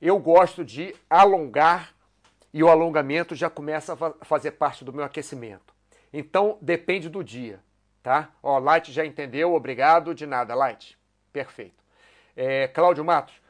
eu 0.00 0.18
gosto 0.18 0.64
de 0.64 0.94
alongar 1.08 1.94
e 2.52 2.62
o 2.62 2.68
alongamento 2.68 3.34
já 3.34 3.48
começa 3.48 3.92
a 3.92 4.24
fazer 4.24 4.52
parte 4.52 4.84
do 4.84 4.92
meu 4.92 5.04
aquecimento. 5.04 5.74
Então, 6.12 6.58
depende 6.60 7.08
do 7.08 7.22
dia, 7.22 7.60
tá? 8.02 8.30
Ó, 8.42 8.58
Light 8.58 8.92
já 8.92 9.04
entendeu, 9.04 9.54
obrigado, 9.54 10.14
de 10.14 10.26
nada, 10.26 10.54
Light. 10.54 10.98
Perfeito. 11.32 11.82
É, 12.36 12.66
Cláudio 12.68 13.04
Matos, 13.04 13.40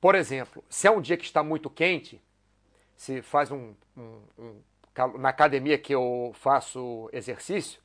por 0.00 0.14
exemplo, 0.14 0.64
se 0.68 0.86
é 0.86 0.90
um 0.90 1.00
dia 1.00 1.16
que 1.16 1.24
está 1.24 1.42
muito 1.42 1.68
quente, 1.68 2.22
se 2.96 3.22
faz 3.22 3.50
um, 3.50 3.74
um, 3.96 4.18
um 4.38 4.60
na 5.18 5.28
academia 5.28 5.76
que 5.76 5.94
eu 5.94 6.32
faço 6.34 7.10
exercício, 7.12 7.80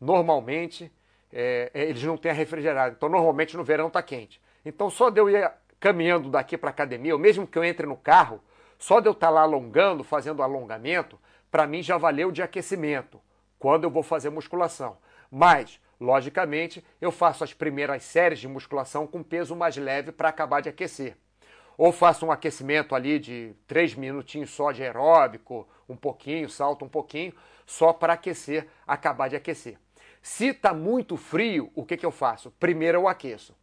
normalmente 0.00 0.92
é, 1.32 1.70
é 1.72 1.84
eles 1.84 2.02
não 2.02 2.16
têm 2.16 2.32
refrigerado. 2.32 2.96
Então, 2.96 3.08
normalmente 3.08 3.56
no 3.56 3.62
verão 3.62 3.86
está 3.86 4.02
quente. 4.02 4.40
Então, 4.64 4.90
só 4.90 5.08
de 5.08 5.20
eu 5.20 5.30
ir 5.30 5.48
caminhando 5.78 6.28
daqui 6.28 6.58
para 6.58 6.70
a 6.70 6.72
academia, 6.72 7.14
ou 7.14 7.20
mesmo 7.20 7.46
que 7.46 7.56
eu 7.56 7.64
entre 7.64 7.86
no 7.86 7.96
carro, 7.96 8.42
só 8.78 8.98
de 8.98 9.08
eu 9.08 9.12
estar 9.12 9.28
tá 9.28 9.32
lá 9.32 9.42
alongando, 9.42 10.02
fazendo 10.02 10.42
alongamento, 10.42 11.18
para 11.50 11.66
mim 11.66 11.82
já 11.82 11.96
valeu 11.96 12.32
de 12.32 12.42
aquecimento, 12.42 13.20
quando 13.58 13.84
eu 13.84 13.90
vou 13.90 14.02
fazer 14.02 14.30
musculação. 14.30 14.98
Mas, 15.30 15.80
logicamente, 16.00 16.84
eu 17.00 17.12
faço 17.12 17.44
as 17.44 17.54
primeiras 17.54 18.02
séries 18.02 18.40
de 18.40 18.48
musculação 18.48 19.06
com 19.06 19.22
peso 19.22 19.54
mais 19.54 19.76
leve 19.76 20.10
para 20.10 20.28
acabar 20.28 20.60
de 20.60 20.68
aquecer 20.68 21.16
ou 21.76 21.92
faço 21.92 22.26
um 22.26 22.32
aquecimento 22.32 22.94
ali 22.94 23.18
de 23.18 23.54
três 23.66 23.94
minutinhos 23.94 24.50
só 24.50 24.72
de 24.72 24.82
aeróbico, 24.82 25.68
um 25.88 25.96
pouquinho, 25.96 26.48
salto 26.48 26.84
um 26.84 26.88
pouquinho, 26.88 27.32
só 27.66 27.92
para 27.92 28.14
aquecer, 28.14 28.66
acabar 28.86 29.28
de 29.28 29.36
aquecer. 29.36 29.78
Se 30.22 30.48
está 30.48 30.72
muito 30.72 31.16
frio, 31.16 31.70
o 31.74 31.84
que, 31.84 31.96
que 31.96 32.06
eu 32.06 32.10
faço? 32.10 32.50
Primeiro 32.52 32.98
eu 32.98 33.08
aqueço. 33.08 33.54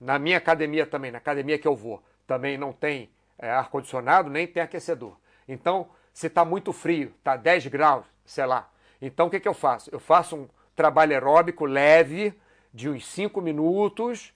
Na 0.00 0.18
minha 0.18 0.36
academia 0.36 0.86
também, 0.86 1.10
na 1.10 1.18
academia 1.18 1.58
que 1.58 1.66
eu 1.66 1.74
vou, 1.74 2.02
também 2.26 2.56
não 2.56 2.72
tem 2.72 3.10
é, 3.38 3.50
ar-condicionado, 3.50 4.30
nem 4.30 4.46
tem 4.46 4.62
aquecedor. 4.62 5.16
Então, 5.48 5.88
se 6.12 6.26
está 6.26 6.44
muito 6.44 6.72
frio, 6.72 7.12
está 7.18 7.36
10 7.36 7.66
graus, 7.68 8.06
sei 8.24 8.46
lá. 8.46 8.70
Então, 9.00 9.26
o 9.26 9.30
que, 9.30 9.40
que 9.40 9.48
eu 9.48 9.54
faço? 9.54 9.90
Eu 9.92 9.98
faço 9.98 10.36
um 10.36 10.48
trabalho 10.76 11.12
aeróbico 11.12 11.64
leve, 11.64 12.32
de 12.72 12.88
uns 12.88 13.06
5 13.06 13.40
minutos, 13.40 14.32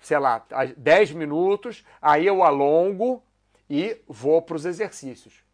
sei 0.00 0.18
lá, 0.18 0.44
10 0.76 1.12
minutos, 1.12 1.84
aí 2.00 2.26
eu 2.26 2.42
alongo 2.42 3.22
e 3.68 4.00
vou 4.06 4.40
para 4.42 4.56
os 4.56 4.64
exercícios. 4.64 5.44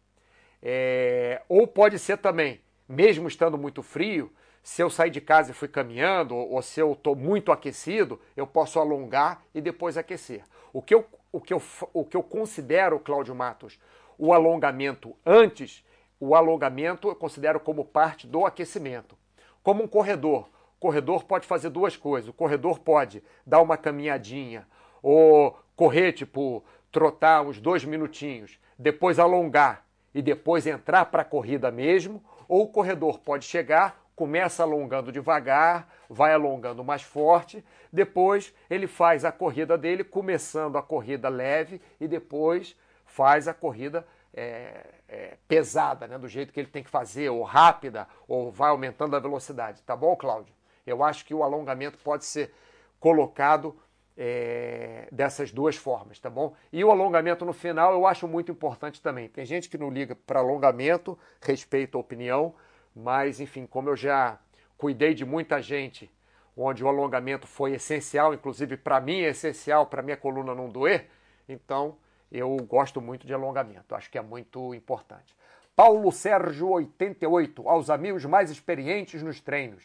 É, 0.61 1.41
ou 1.49 1.67
pode 1.67 1.99
ser 1.99 2.17
também, 2.17 2.61
mesmo 2.87 3.27
estando 3.27 3.57
muito 3.57 3.81
frio, 3.83 4.31
se 4.63 4.81
eu 4.81 4.89
sair 4.89 5.09
de 5.09 5.19
casa 5.19 5.51
e 5.51 5.53
fui 5.53 5.67
caminhando, 5.67 6.35
ou 6.35 6.61
se 6.61 6.79
eu 6.79 6.93
estou 6.93 7.15
muito 7.15 7.51
aquecido, 7.51 8.19
eu 8.35 8.47
posso 8.47 8.79
alongar 8.79 9.43
e 9.53 9.59
depois 9.59 9.97
aquecer. 9.97 10.43
O 10.71 10.81
que 10.81 10.95
eu, 10.95 11.05
o 11.31 11.41
que 11.41 11.53
eu, 11.53 11.61
o 11.93 12.05
que 12.05 12.15
eu 12.15 12.23
considero, 12.23 12.97
Cláudio 12.97 13.35
Matos, 13.35 13.77
o 14.17 14.33
alongamento 14.33 15.13
antes, 15.25 15.83
o 16.17 16.33
alongamento 16.33 17.09
eu 17.09 17.15
considero 17.15 17.59
como 17.59 17.83
parte 17.83 18.25
do 18.25 18.45
aquecimento. 18.45 19.17
Como 19.61 19.83
um 19.83 19.87
corredor. 19.87 20.47
Corredor 20.83 21.23
pode 21.23 21.47
fazer 21.47 21.69
duas 21.69 21.95
coisas. 21.95 22.27
O 22.27 22.33
corredor 22.33 22.77
pode 22.77 23.23
dar 23.47 23.61
uma 23.61 23.77
caminhadinha, 23.77 24.67
ou 25.01 25.57
correr, 25.77 26.11
tipo, 26.11 26.61
trotar 26.91 27.41
uns 27.41 27.57
dois 27.57 27.85
minutinhos, 27.85 28.59
depois 28.77 29.17
alongar 29.17 29.85
e 30.13 30.21
depois 30.21 30.67
entrar 30.67 31.05
para 31.05 31.21
a 31.21 31.25
corrida 31.25 31.71
mesmo, 31.71 32.21
ou 32.49 32.63
o 32.63 32.67
corredor 32.67 33.19
pode 33.19 33.45
chegar, 33.45 34.03
começa 34.13 34.61
alongando 34.61 35.09
devagar, 35.09 35.87
vai 36.09 36.33
alongando 36.33 36.83
mais 36.83 37.01
forte, 37.01 37.63
depois 37.89 38.53
ele 38.69 38.85
faz 38.85 39.23
a 39.23 39.31
corrida 39.31 39.77
dele, 39.77 40.03
começando 40.03 40.77
a 40.77 40.83
corrida 40.83 41.29
leve 41.29 41.81
e 41.97 42.09
depois 42.09 42.75
faz 43.05 43.47
a 43.47 43.53
corrida 43.53 44.05
é, 44.33 44.85
é, 45.07 45.37
pesada, 45.47 46.09
né, 46.09 46.17
do 46.17 46.27
jeito 46.27 46.51
que 46.51 46.59
ele 46.59 46.67
tem 46.67 46.83
que 46.83 46.89
fazer, 46.89 47.29
ou 47.29 47.41
rápida, 47.41 48.05
ou 48.27 48.51
vai 48.51 48.69
aumentando 48.69 49.15
a 49.15 49.19
velocidade. 49.19 49.81
Tá 49.83 49.95
bom, 49.95 50.13
Cláudio? 50.17 50.53
Eu 50.85 51.03
acho 51.03 51.25
que 51.25 51.33
o 51.33 51.43
alongamento 51.43 51.97
pode 51.99 52.25
ser 52.25 52.53
colocado 52.99 53.75
é, 54.17 55.07
dessas 55.11 55.51
duas 55.51 55.75
formas, 55.75 56.19
tá 56.19 56.29
bom? 56.29 56.53
E 56.71 56.83
o 56.83 56.91
alongamento 56.91 57.45
no 57.45 57.53
final 57.53 57.93
eu 57.93 58.05
acho 58.05 58.27
muito 58.27 58.51
importante 58.51 59.01
também. 59.01 59.27
Tem 59.27 59.45
gente 59.45 59.69
que 59.69 59.77
não 59.77 59.89
liga 59.89 60.15
para 60.15 60.39
alongamento, 60.39 61.17
respeito 61.41 61.97
a 61.97 62.01
opinião, 62.01 62.53
mas, 62.95 63.39
enfim, 63.39 63.65
como 63.65 63.89
eu 63.89 63.95
já 63.95 64.39
cuidei 64.77 65.13
de 65.13 65.25
muita 65.25 65.61
gente, 65.61 66.11
onde 66.55 66.83
o 66.83 66.87
alongamento 66.87 67.47
foi 67.47 67.73
essencial, 67.73 68.33
inclusive 68.33 68.77
para 68.77 69.01
mim 69.01 69.21
é 69.21 69.29
essencial 69.29 69.87
para 69.87 70.03
minha 70.03 70.17
coluna 70.17 70.53
não 70.53 70.69
doer, 70.69 71.09
então 71.49 71.97
eu 72.31 72.55
gosto 72.67 73.01
muito 73.01 73.25
de 73.25 73.33
alongamento, 73.33 73.95
acho 73.95 74.09
que 74.09 74.17
é 74.17 74.21
muito 74.21 74.73
importante. 74.73 75.35
Paulo 75.75 76.11
Sérgio 76.11 76.69
88, 76.69 77.67
aos 77.67 77.89
amigos 77.89 78.25
mais 78.25 78.51
experientes 78.51 79.23
nos 79.23 79.41
treinos. 79.41 79.83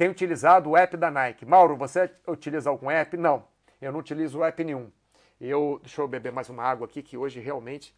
Tem 0.00 0.08
utilizado 0.08 0.70
o 0.70 0.76
app 0.78 0.96
da 0.96 1.10
Nike. 1.10 1.44
Mauro, 1.44 1.76
você 1.76 2.10
utiliza 2.26 2.70
algum 2.70 2.90
app? 2.90 3.18
Não, 3.18 3.44
eu 3.82 3.92
não 3.92 4.00
utilizo 4.00 4.42
app 4.42 4.64
nenhum. 4.64 4.90
Eu, 5.38 5.78
deixa 5.82 6.00
eu 6.00 6.08
beber 6.08 6.32
mais 6.32 6.48
uma 6.48 6.62
água 6.62 6.86
aqui 6.86 7.02
que 7.02 7.18
hoje 7.18 7.38
realmente 7.38 7.94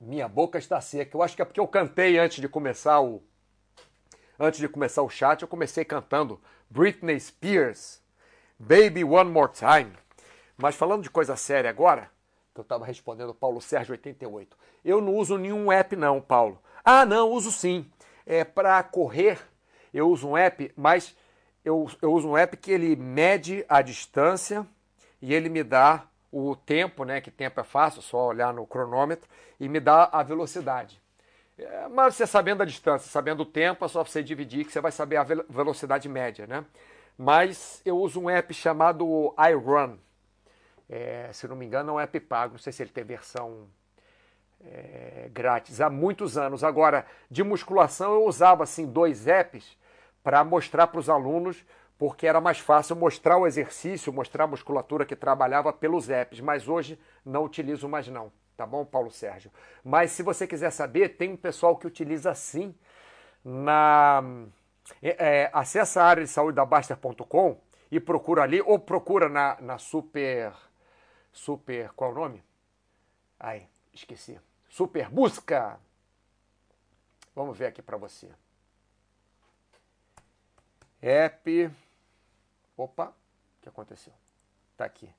Minha 0.00 0.28
boca 0.28 0.56
está 0.56 0.80
seca. 0.80 1.16
Eu 1.16 1.20
acho 1.20 1.34
que 1.34 1.42
é 1.42 1.44
porque 1.44 1.58
eu 1.58 1.66
cantei 1.66 2.16
antes 2.16 2.40
de 2.40 2.48
começar 2.48 3.00
o 3.00 3.20
antes 4.38 4.60
de 4.60 4.68
começar 4.68 5.02
o 5.02 5.10
chat, 5.10 5.42
eu 5.42 5.48
comecei 5.48 5.84
cantando 5.84 6.40
Britney 6.70 7.18
Spears, 7.18 8.00
Baby 8.56 9.02
One 9.02 9.32
More 9.32 9.50
Time. 9.50 9.92
Mas 10.56 10.76
falando 10.76 11.02
de 11.02 11.10
coisa 11.10 11.34
séria 11.34 11.70
agora, 11.70 12.08
que 12.54 12.60
eu 12.60 12.62
estava 12.62 12.86
respondendo 12.86 13.34
Paulo 13.34 13.60
Sérgio 13.60 13.94
88. 13.94 14.56
Eu 14.84 15.00
não 15.00 15.16
uso 15.16 15.36
nenhum 15.36 15.72
app 15.72 15.96
não, 15.96 16.20
Paulo. 16.20 16.62
Ah, 16.88 17.04
não, 17.04 17.32
uso 17.32 17.50
sim. 17.50 17.84
É 18.24 18.44
para 18.44 18.80
correr. 18.84 19.40
Eu 19.92 20.08
uso 20.08 20.28
um 20.28 20.36
app, 20.36 20.72
mas 20.76 21.16
eu, 21.64 21.90
eu 22.00 22.12
uso 22.12 22.28
um 22.28 22.38
app 22.38 22.56
que 22.56 22.70
ele 22.70 22.94
mede 22.94 23.64
a 23.68 23.82
distância 23.82 24.64
e 25.20 25.34
ele 25.34 25.48
me 25.48 25.64
dá 25.64 26.06
o 26.30 26.54
tempo, 26.54 27.04
né, 27.04 27.20
que 27.20 27.28
tempo 27.28 27.58
é 27.60 27.64
fácil, 27.64 28.02
só 28.02 28.28
olhar 28.28 28.54
no 28.54 28.64
cronômetro, 28.66 29.28
e 29.58 29.68
me 29.68 29.80
dá 29.80 30.08
a 30.12 30.22
velocidade. 30.22 31.02
É, 31.58 31.88
mas 31.88 32.14
você 32.14 32.24
sabendo 32.26 32.62
a 32.62 32.66
distância, 32.66 33.10
sabendo 33.10 33.40
o 33.42 33.46
tempo, 33.46 33.84
é 33.84 33.88
só 33.88 34.04
você 34.04 34.22
dividir 34.22 34.64
que 34.64 34.70
você 34.70 34.80
vai 34.80 34.92
saber 34.92 35.16
a 35.16 35.24
velocidade 35.24 36.08
média, 36.08 36.46
né? 36.46 36.64
Mas 37.18 37.80
eu 37.84 37.98
uso 37.98 38.20
um 38.20 38.30
app 38.30 38.54
chamado 38.54 39.34
iRun. 39.50 39.96
É, 40.88 41.30
se 41.32 41.48
não 41.48 41.56
me 41.56 41.66
engano, 41.66 41.90
é 41.90 41.94
um 41.94 42.00
app 42.00 42.20
pago, 42.20 42.52
não 42.52 42.60
sei 42.60 42.72
se 42.72 42.82
ele 42.82 42.90
tem 42.90 43.02
versão 43.02 43.66
é, 44.64 45.28
grátis, 45.32 45.80
há 45.80 45.88
muitos 45.88 46.36
anos. 46.36 46.64
Agora, 46.64 47.06
de 47.30 47.42
musculação, 47.42 48.14
eu 48.14 48.24
usava 48.24 48.64
assim 48.64 48.86
dois 48.86 49.26
apps 49.26 49.76
para 50.22 50.42
mostrar 50.44 50.86
para 50.88 51.00
os 51.00 51.08
alunos 51.08 51.64
porque 51.98 52.26
era 52.26 52.40
mais 52.40 52.58
fácil 52.58 52.94
mostrar 52.94 53.38
o 53.38 53.46
exercício, 53.46 54.12
mostrar 54.12 54.44
a 54.44 54.48
musculatura 54.48 55.06
que 55.06 55.16
trabalhava 55.16 55.72
pelos 55.72 56.10
apps, 56.10 56.40
mas 56.40 56.68
hoje 56.68 56.98
não 57.24 57.44
utilizo 57.44 57.88
mais 57.88 58.06
não, 58.08 58.30
tá 58.56 58.66
bom, 58.66 58.84
Paulo 58.84 59.10
Sérgio? 59.10 59.50
Mas 59.82 60.12
se 60.12 60.22
você 60.22 60.46
quiser 60.46 60.70
saber, 60.70 61.16
tem 61.16 61.32
um 61.32 61.36
pessoal 61.36 61.76
que 61.76 61.86
utiliza 61.86 62.34
sim 62.34 62.74
na... 63.44 64.22
É, 65.02 65.42
é, 65.42 65.50
acessa 65.52 66.02
a 66.02 66.06
área 66.06 66.22
de 66.22 66.30
saúde 66.30 66.56
da 66.56 66.64
Baster.com 66.64 67.58
e 67.90 67.98
procura 67.98 68.42
ali, 68.42 68.60
ou 68.60 68.78
procura 68.78 69.28
na, 69.28 69.56
na 69.60 69.78
Super... 69.78 70.52
Super... 71.32 71.90
qual 71.92 72.10
é 72.10 72.12
o 72.12 72.16
nome? 72.16 72.44
Ai, 73.38 73.68
esqueci. 73.98 74.40
Super 74.68 75.08
Busca! 75.08 75.78
Vamos 77.34 77.56
ver 77.56 77.66
aqui 77.66 77.82
para 77.82 77.96
você. 77.96 78.30
App... 81.00 81.70
Opa, 82.76 83.08
o 83.08 83.62
que 83.62 83.68
aconteceu? 83.68 84.12
Tá 84.76 84.84
aqui. 84.84 85.10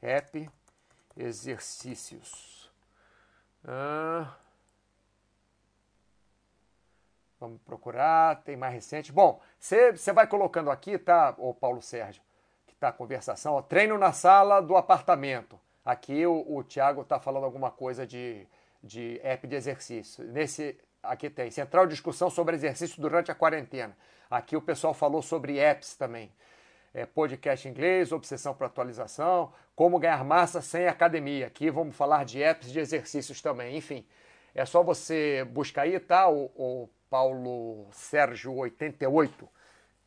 App 0.00 0.50
exercícios. 1.16 2.70
Ah, 3.66 4.34
vamos 7.40 7.60
procurar, 7.62 8.42
tem 8.42 8.56
mais 8.56 8.74
recente. 8.74 9.12
Bom, 9.12 9.40
você 9.58 10.12
vai 10.12 10.26
colocando 10.26 10.70
aqui, 10.70 10.98
tá, 10.98 11.34
o 11.38 11.54
Paulo 11.54 11.80
Sérgio, 11.80 12.22
que 12.66 12.74
tá 12.74 12.88
a 12.88 12.92
conversação, 12.92 13.54
ó, 13.54 13.62
treino 13.62 13.96
na 13.96 14.12
sala 14.12 14.60
do 14.60 14.76
apartamento. 14.76 15.58
Aqui 15.84 16.26
o, 16.26 16.44
o 16.48 16.62
Tiago 16.62 17.02
está 17.02 17.20
falando 17.20 17.44
alguma 17.44 17.70
coisa 17.70 18.06
de, 18.06 18.46
de 18.82 19.20
app 19.22 19.46
de 19.46 19.54
exercício. 19.54 20.24
Nesse 20.24 20.78
aqui 21.02 21.28
tem 21.28 21.50
central 21.50 21.86
discussão 21.86 22.30
sobre 22.30 22.56
exercício 22.56 23.00
durante 23.00 23.30
a 23.30 23.34
quarentena. 23.34 23.96
Aqui 24.30 24.56
o 24.56 24.62
pessoal 24.62 24.94
falou 24.94 25.20
sobre 25.20 25.58
apps 25.58 25.94
também 25.94 26.32
é, 26.94 27.04
podcast 27.04 27.68
inglês, 27.68 28.12
obsessão 28.12 28.54
por 28.54 28.64
atualização, 28.64 29.52
como 29.74 29.98
ganhar 29.98 30.24
massa 30.24 30.62
sem 30.62 30.86
academia. 30.86 31.48
Aqui 31.48 31.68
vamos 31.68 31.96
falar 31.96 32.24
de 32.24 32.40
apps 32.40 32.70
de 32.70 32.78
exercícios 32.78 33.42
também. 33.42 33.76
Enfim, 33.76 34.06
é 34.54 34.64
só 34.64 34.82
você 34.82 35.44
buscar 35.50 35.82
aí, 35.82 35.98
tá? 35.98 36.28
O, 36.28 36.44
o 36.54 36.88
Paulo 37.10 37.88
Sérgio 37.90 38.54
88, 38.54 39.48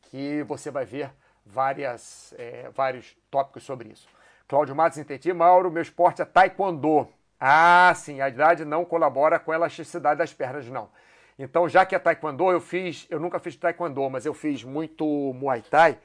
que 0.02 0.42
você 0.44 0.70
vai 0.70 0.86
ver 0.86 1.12
várias, 1.44 2.34
é, 2.38 2.70
vários 2.70 3.14
tópicos 3.30 3.62
sobre 3.64 3.90
isso. 3.90 4.08
Cláudio 4.48 4.74
Matos, 4.74 4.96
entendi. 4.96 5.32
Mauro, 5.32 5.70
meu 5.70 5.82
esporte 5.82 6.22
é 6.22 6.24
taekwondo. 6.24 7.06
Ah, 7.38 7.92
sim, 7.94 8.22
a 8.22 8.28
idade 8.28 8.64
não 8.64 8.84
colabora 8.84 9.38
com 9.38 9.52
a 9.52 9.54
elasticidade 9.54 10.18
das 10.18 10.32
pernas, 10.32 10.66
não. 10.68 10.88
Então, 11.38 11.68
já 11.68 11.84
que 11.84 11.94
é 11.94 11.98
taekwondo, 11.98 12.50
eu 12.50 12.60
fiz, 12.60 13.06
eu 13.10 13.20
nunca 13.20 13.38
fiz 13.38 13.54
taekwondo, 13.54 14.08
mas 14.08 14.24
eu 14.24 14.32
fiz 14.32 14.64
muito 14.64 15.04
muay 15.34 15.60
thai 15.60 15.98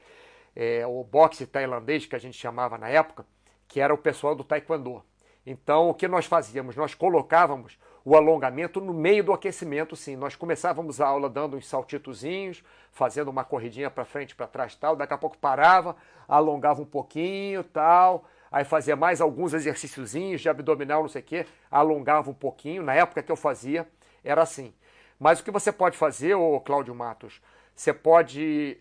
é, 0.54 0.86
o 0.86 1.02
boxe 1.02 1.46
tailandês, 1.46 2.06
que 2.06 2.14
a 2.14 2.18
gente 2.18 2.38
chamava 2.38 2.78
na 2.78 2.88
época, 2.88 3.26
que 3.66 3.80
era 3.80 3.92
o 3.92 3.98
pessoal 3.98 4.34
do 4.34 4.44
taekwondo. 4.44 5.02
Então, 5.46 5.88
o 5.88 5.94
que 5.94 6.06
nós 6.06 6.26
fazíamos? 6.26 6.76
Nós 6.76 6.94
colocávamos 6.94 7.78
o 8.04 8.14
alongamento 8.14 8.80
no 8.80 8.92
meio 8.92 9.24
do 9.24 9.32
aquecimento, 9.32 9.96
sim. 9.96 10.14
Nós 10.14 10.36
começávamos 10.36 11.00
a 11.00 11.06
aula 11.06 11.30
dando 11.30 11.56
uns 11.56 11.66
saltitozinhos, 11.66 12.62
fazendo 12.92 13.28
uma 13.28 13.44
corridinha 13.44 13.90
para 13.90 14.04
frente, 14.04 14.36
para 14.36 14.46
trás, 14.46 14.76
tal. 14.76 14.94
Daqui 14.94 15.14
a 15.14 15.18
pouco 15.18 15.38
parava, 15.38 15.96
alongava 16.28 16.82
um 16.82 16.86
pouquinho, 16.86 17.64
tal. 17.64 18.24
Aí 18.52 18.64
fazia 18.64 18.94
mais 18.94 19.20
alguns 19.20 19.54
exercíciozinhos 19.54 20.42
de 20.42 20.48
abdominal, 20.48 21.02
não 21.02 21.08
sei 21.08 21.22
o 21.22 21.24
quê, 21.24 21.46
alongava 21.70 22.30
um 22.30 22.34
pouquinho. 22.34 22.82
Na 22.82 22.94
época 22.94 23.22
que 23.22 23.32
eu 23.32 23.36
fazia, 23.36 23.88
era 24.22 24.42
assim. 24.42 24.74
Mas 25.18 25.40
o 25.40 25.44
que 25.44 25.50
você 25.50 25.72
pode 25.72 25.96
fazer, 25.96 26.34
ô 26.34 26.60
Cláudio 26.60 26.94
Matos, 26.94 27.40
você 27.74 27.92
pode, 27.92 28.78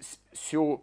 o, 0.55 0.79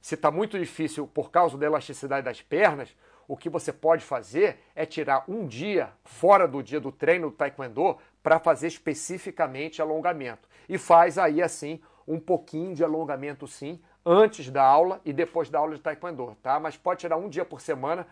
se 0.00 0.14
está 0.14 0.30
muito 0.30 0.58
difícil 0.58 1.06
por 1.06 1.30
causa 1.30 1.56
da 1.56 1.66
elasticidade 1.66 2.24
das 2.24 2.42
pernas, 2.42 2.94
o 3.26 3.36
que 3.36 3.48
você 3.48 3.72
pode 3.72 4.04
fazer 4.04 4.58
é 4.74 4.84
tirar 4.84 5.24
um 5.28 5.46
dia 5.46 5.90
fora 6.04 6.46
do 6.46 6.62
dia 6.62 6.80
do 6.80 6.92
treino 6.92 7.30
do 7.30 7.36
taekwondo 7.36 7.96
para 8.22 8.38
fazer 8.38 8.68
especificamente 8.68 9.80
alongamento. 9.80 10.48
E 10.68 10.78
faz 10.78 11.18
aí 11.18 11.42
assim 11.42 11.80
um 12.06 12.20
pouquinho 12.20 12.74
de 12.74 12.84
alongamento 12.84 13.46
sim, 13.46 13.80
antes 14.04 14.50
da 14.50 14.62
aula 14.62 15.00
e 15.04 15.12
depois 15.12 15.48
da 15.48 15.58
aula 15.58 15.74
de 15.74 15.80
taekwondo, 15.80 16.36
tá? 16.42 16.60
Mas 16.60 16.76
pode 16.76 17.00
tirar 17.00 17.16
um 17.16 17.28
dia 17.28 17.44
por 17.44 17.60
semana 17.60 18.06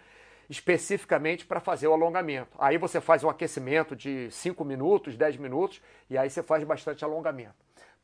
especificamente 0.48 1.46
para 1.46 1.60
fazer 1.60 1.88
o 1.88 1.92
alongamento. 1.92 2.56
Aí 2.58 2.76
você 2.76 3.00
faz 3.00 3.24
um 3.24 3.30
aquecimento 3.30 3.96
de 3.96 4.30
5 4.30 4.64
minutos, 4.64 5.16
10 5.16 5.36
minutos 5.36 5.80
e 6.10 6.18
aí 6.18 6.28
você 6.28 6.42
faz 6.42 6.62
bastante 6.64 7.04
alongamento. 7.04 7.54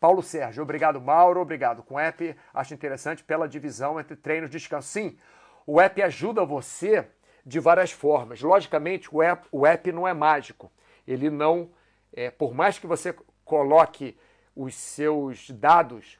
Paulo 0.00 0.22
Sérgio, 0.22 0.62
obrigado 0.62 1.00
Mauro, 1.00 1.40
obrigado 1.40 1.82
com 1.82 1.98
app. 1.98 2.34
Acho 2.54 2.72
interessante 2.72 3.24
pela 3.24 3.48
divisão 3.48 3.98
entre 3.98 4.16
treinos 4.16 4.48
e 4.48 4.52
descanso. 4.52 4.88
Sim, 4.88 5.18
o 5.70 5.78
app 5.82 6.00
ajuda 6.00 6.46
você 6.46 7.06
de 7.44 7.60
várias 7.60 7.92
formas. 7.92 8.40
Logicamente, 8.40 9.14
o 9.14 9.22
app, 9.22 9.46
o 9.52 9.66
app 9.66 9.92
não 9.92 10.08
é 10.08 10.14
mágico. 10.14 10.72
Ele 11.06 11.28
não, 11.28 11.70
é, 12.10 12.30
por 12.30 12.54
mais 12.54 12.78
que 12.78 12.86
você 12.86 13.14
coloque 13.44 14.16
os 14.56 14.74
seus 14.74 15.50
dados, 15.50 16.18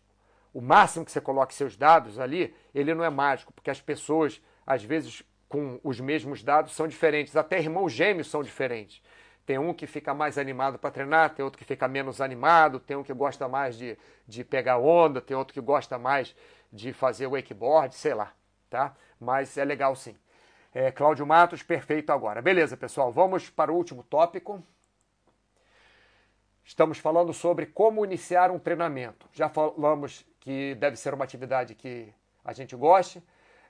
o 0.53 0.61
máximo 0.61 1.03
que 1.03 1.11
você 1.11 1.21
coloque 1.21 1.55
seus 1.55 1.79
dados 1.79 2.21
ali, 2.21 2.55
ele 2.75 2.93
não 2.93 3.03
é 3.03 3.09
mágico, 3.09 3.51
porque 3.55 3.71
as 3.71 3.81
pessoas, 3.81 4.39
às 4.67 4.85
vezes, 4.85 5.23
com 5.49 5.81
os 5.83 5.99
mesmos 5.99 6.43
dados 6.43 6.75
são 6.75 6.87
diferentes. 6.87 7.35
Até 7.35 7.59
irmãos 7.59 7.91
gêmeos 7.91 8.29
são 8.29 8.43
diferentes. 8.43 9.01
Tem 9.47 9.59
um 9.59 9.73
que 9.73 9.87
fica 9.87 10.13
mais 10.13 10.37
animado 10.37 10.79
para 10.79 10.91
treinar, 10.91 11.35
tem 11.35 11.43
outro 11.43 11.59
que 11.59 11.65
fica 11.65 11.89
menos 11.89 12.21
animado, 12.21 12.79
tem 12.79 12.99
um 12.99 13.03
que 13.03 13.15
gosta 13.15 13.49
mais 13.49 13.79
de, 13.79 13.97
de 14.27 14.45
pegar 14.45 14.77
onda, 14.77 15.23
tem 15.23 15.35
outro 15.35 15.55
que 15.55 15.61
gosta 15.63 15.99
mais 15.99 16.37
de 16.71 16.93
fazer 16.93 17.29
wakeboard, 17.29 17.95
sei 17.95 18.13
lá, 18.13 18.35
tá? 18.69 18.95
Mas 19.21 19.57
é 19.57 19.65
legal 19.65 19.95
sim. 19.97 20.17
É, 20.75 20.91
Cláudio 20.93 21.27
Matos, 21.27 21.63
perfeito 21.63 22.13
agora. 22.13 22.43
Beleza, 22.43 22.77
pessoal, 22.77 23.13
vamos 23.13 23.51
para 23.51 23.73
o 23.73 23.75
último 23.75 24.03
tópico. 24.03 24.63
Estamos 26.65 26.99
falando 26.99 27.33
sobre 27.33 27.67
como 27.67 28.05
iniciar 28.05 28.51
um 28.51 28.59
treinamento. 28.59 29.27
Já 29.33 29.49
falamos 29.49 30.27
que 30.41 30.75
deve 30.75 30.97
ser 30.97 31.15
uma 31.15 31.25
atividade 31.25 31.75
que 31.75 32.13
a 32.45 32.53
gente 32.53 32.77
goste, 32.77 33.23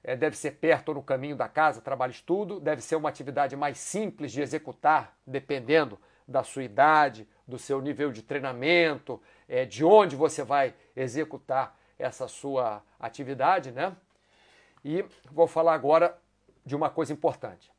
é, 0.03 0.17
deve 0.17 0.37
ser 0.37 0.53
perto 0.53 0.91
ou 0.91 0.97
no 0.97 1.03
caminho 1.03 1.37
da 1.37 1.49
casa, 1.49 1.81
trabalho 1.81 2.11
estudo, 2.11 2.61
deve 2.61 2.83
ser 2.83 2.97
uma 2.97 3.09
atividade 3.09 3.57
mais 3.57 3.79
simples 3.79 4.33
de 4.33 4.41
executar, 4.41 5.17
dependendo 5.27 5.99
da 6.27 6.43
sua 6.43 6.63
idade, 6.63 7.27
do 7.47 7.59
seu 7.59 7.81
nível 7.81 8.13
de 8.13 8.23
treinamento, 8.23 9.21
é, 9.49 9.65
de 9.65 9.85
onde 9.85 10.15
você 10.15 10.43
vai 10.45 10.75
executar 10.95 11.77
essa 11.99 12.29
sua 12.29 12.83
atividade, 13.01 13.73
né? 13.73 13.97
E 14.91 15.05
vou 15.31 15.47
falar 15.47 15.75
agora 15.75 16.19
de 16.65 16.75
uma 16.75 16.89
coisa 16.89 17.13
importante. 17.13 17.71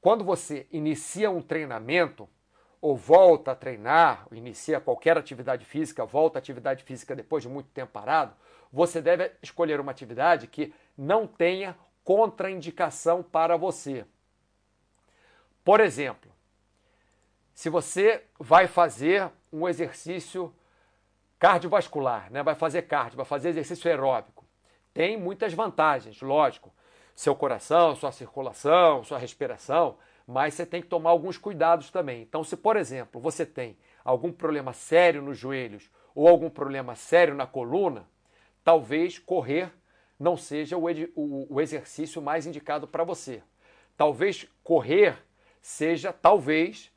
Quando 0.00 0.24
você 0.24 0.66
inicia 0.72 1.30
um 1.30 1.40
treinamento, 1.40 2.28
ou 2.80 2.96
volta 2.96 3.52
a 3.52 3.54
treinar, 3.54 4.26
ou 4.28 4.36
inicia 4.36 4.80
qualquer 4.80 5.16
atividade 5.16 5.64
física, 5.64 6.04
volta 6.04 6.36
à 6.36 6.40
atividade 6.40 6.82
física 6.82 7.14
depois 7.14 7.44
de 7.44 7.48
muito 7.48 7.68
tempo 7.68 7.92
parado, 7.92 8.34
você 8.72 9.00
deve 9.00 9.30
escolher 9.40 9.78
uma 9.78 9.92
atividade 9.92 10.48
que 10.48 10.74
não 10.98 11.24
tenha 11.24 11.78
contraindicação 12.02 13.22
para 13.22 13.56
você. 13.56 14.04
Por 15.62 15.78
exemplo, 15.78 16.32
se 17.54 17.70
você 17.70 18.24
vai 18.40 18.66
fazer 18.66 19.30
um 19.52 19.68
exercício 19.68 20.52
cardiovascular, 21.38 22.28
né? 22.32 22.42
vai 22.42 22.56
fazer 22.56 22.82
cardio, 22.82 23.18
vai 23.18 23.24
fazer 23.24 23.50
exercício 23.50 23.88
aeróbico, 23.88 24.33
tem 24.94 25.18
muitas 25.18 25.52
vantagens, 25.52 26.22
lógico. 26.22 26.72
Seu 27.14 27.34
coração, 27.34 27.94
sua 27.96 28.12
circulação, 28.12 29.04
sua 29.04 29.18
respiração, 29.18 29.98
mas 30.26 30.54
você 30.54 30.64
tem 30.64 30.80
que 30.80 30.88
tomar 30.88 31.10
alguns 31.10 31.36
cuidados 31.36 31.90
também. 31.90 32.22
Então, 32.22 32.42
se 32.42 32.56
por 32.56 32.76
exemplo 32.76 33.20
você 33.20 33.44
tem 33.44 33.76
algum 34.04 34.32
problema 34.32 34.72
sério 34.72 35.20
nos 35.20 35.36
joelhos 35.36 35.90
ou 36.14 36.28
algum 36.28 36.48
problema 36.48 36.94
sério 36.94 37.34
na 37.34 37.46
coluna, 37.46 38.08
talvez 38.62 39.18
correr 39.18 39.72
não 40.18 40.36
seja 40.36 40.78
o, 40.78 40.84
o, 41.14 41.54
o 41.54 41.60
exercício 41.60 42.22
mais 42.22 42.46
indicado 42.46 42.86
para 42.86 43.04
você. 43.04 43.42
Talvez 43.96 44.48
correr 44.62 45.18
seja, 45.60 46.12
talvez, 46.12 46.92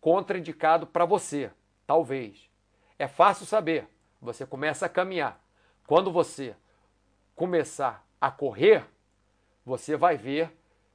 contraindicado 0.00 0.86
para 0.86 1.04
você. 1.04 1.50
Talvez. 1.86 2.50
É 2.98 3.06
fácil 3.06 3.46
saber. 3.46 3.86
Você 4.20 4.44
começa 4.44 4.86
a 4.86 4.88
caminhar. 4.88 5.40
Quando 5.86 6.10
você 6.10 6.54
começar 7.38 8.04
a 8.20 8.32
correr, 8.32 8.84
você 9.64 9.96
vai 9.96 10.16
ver 10.16 10.50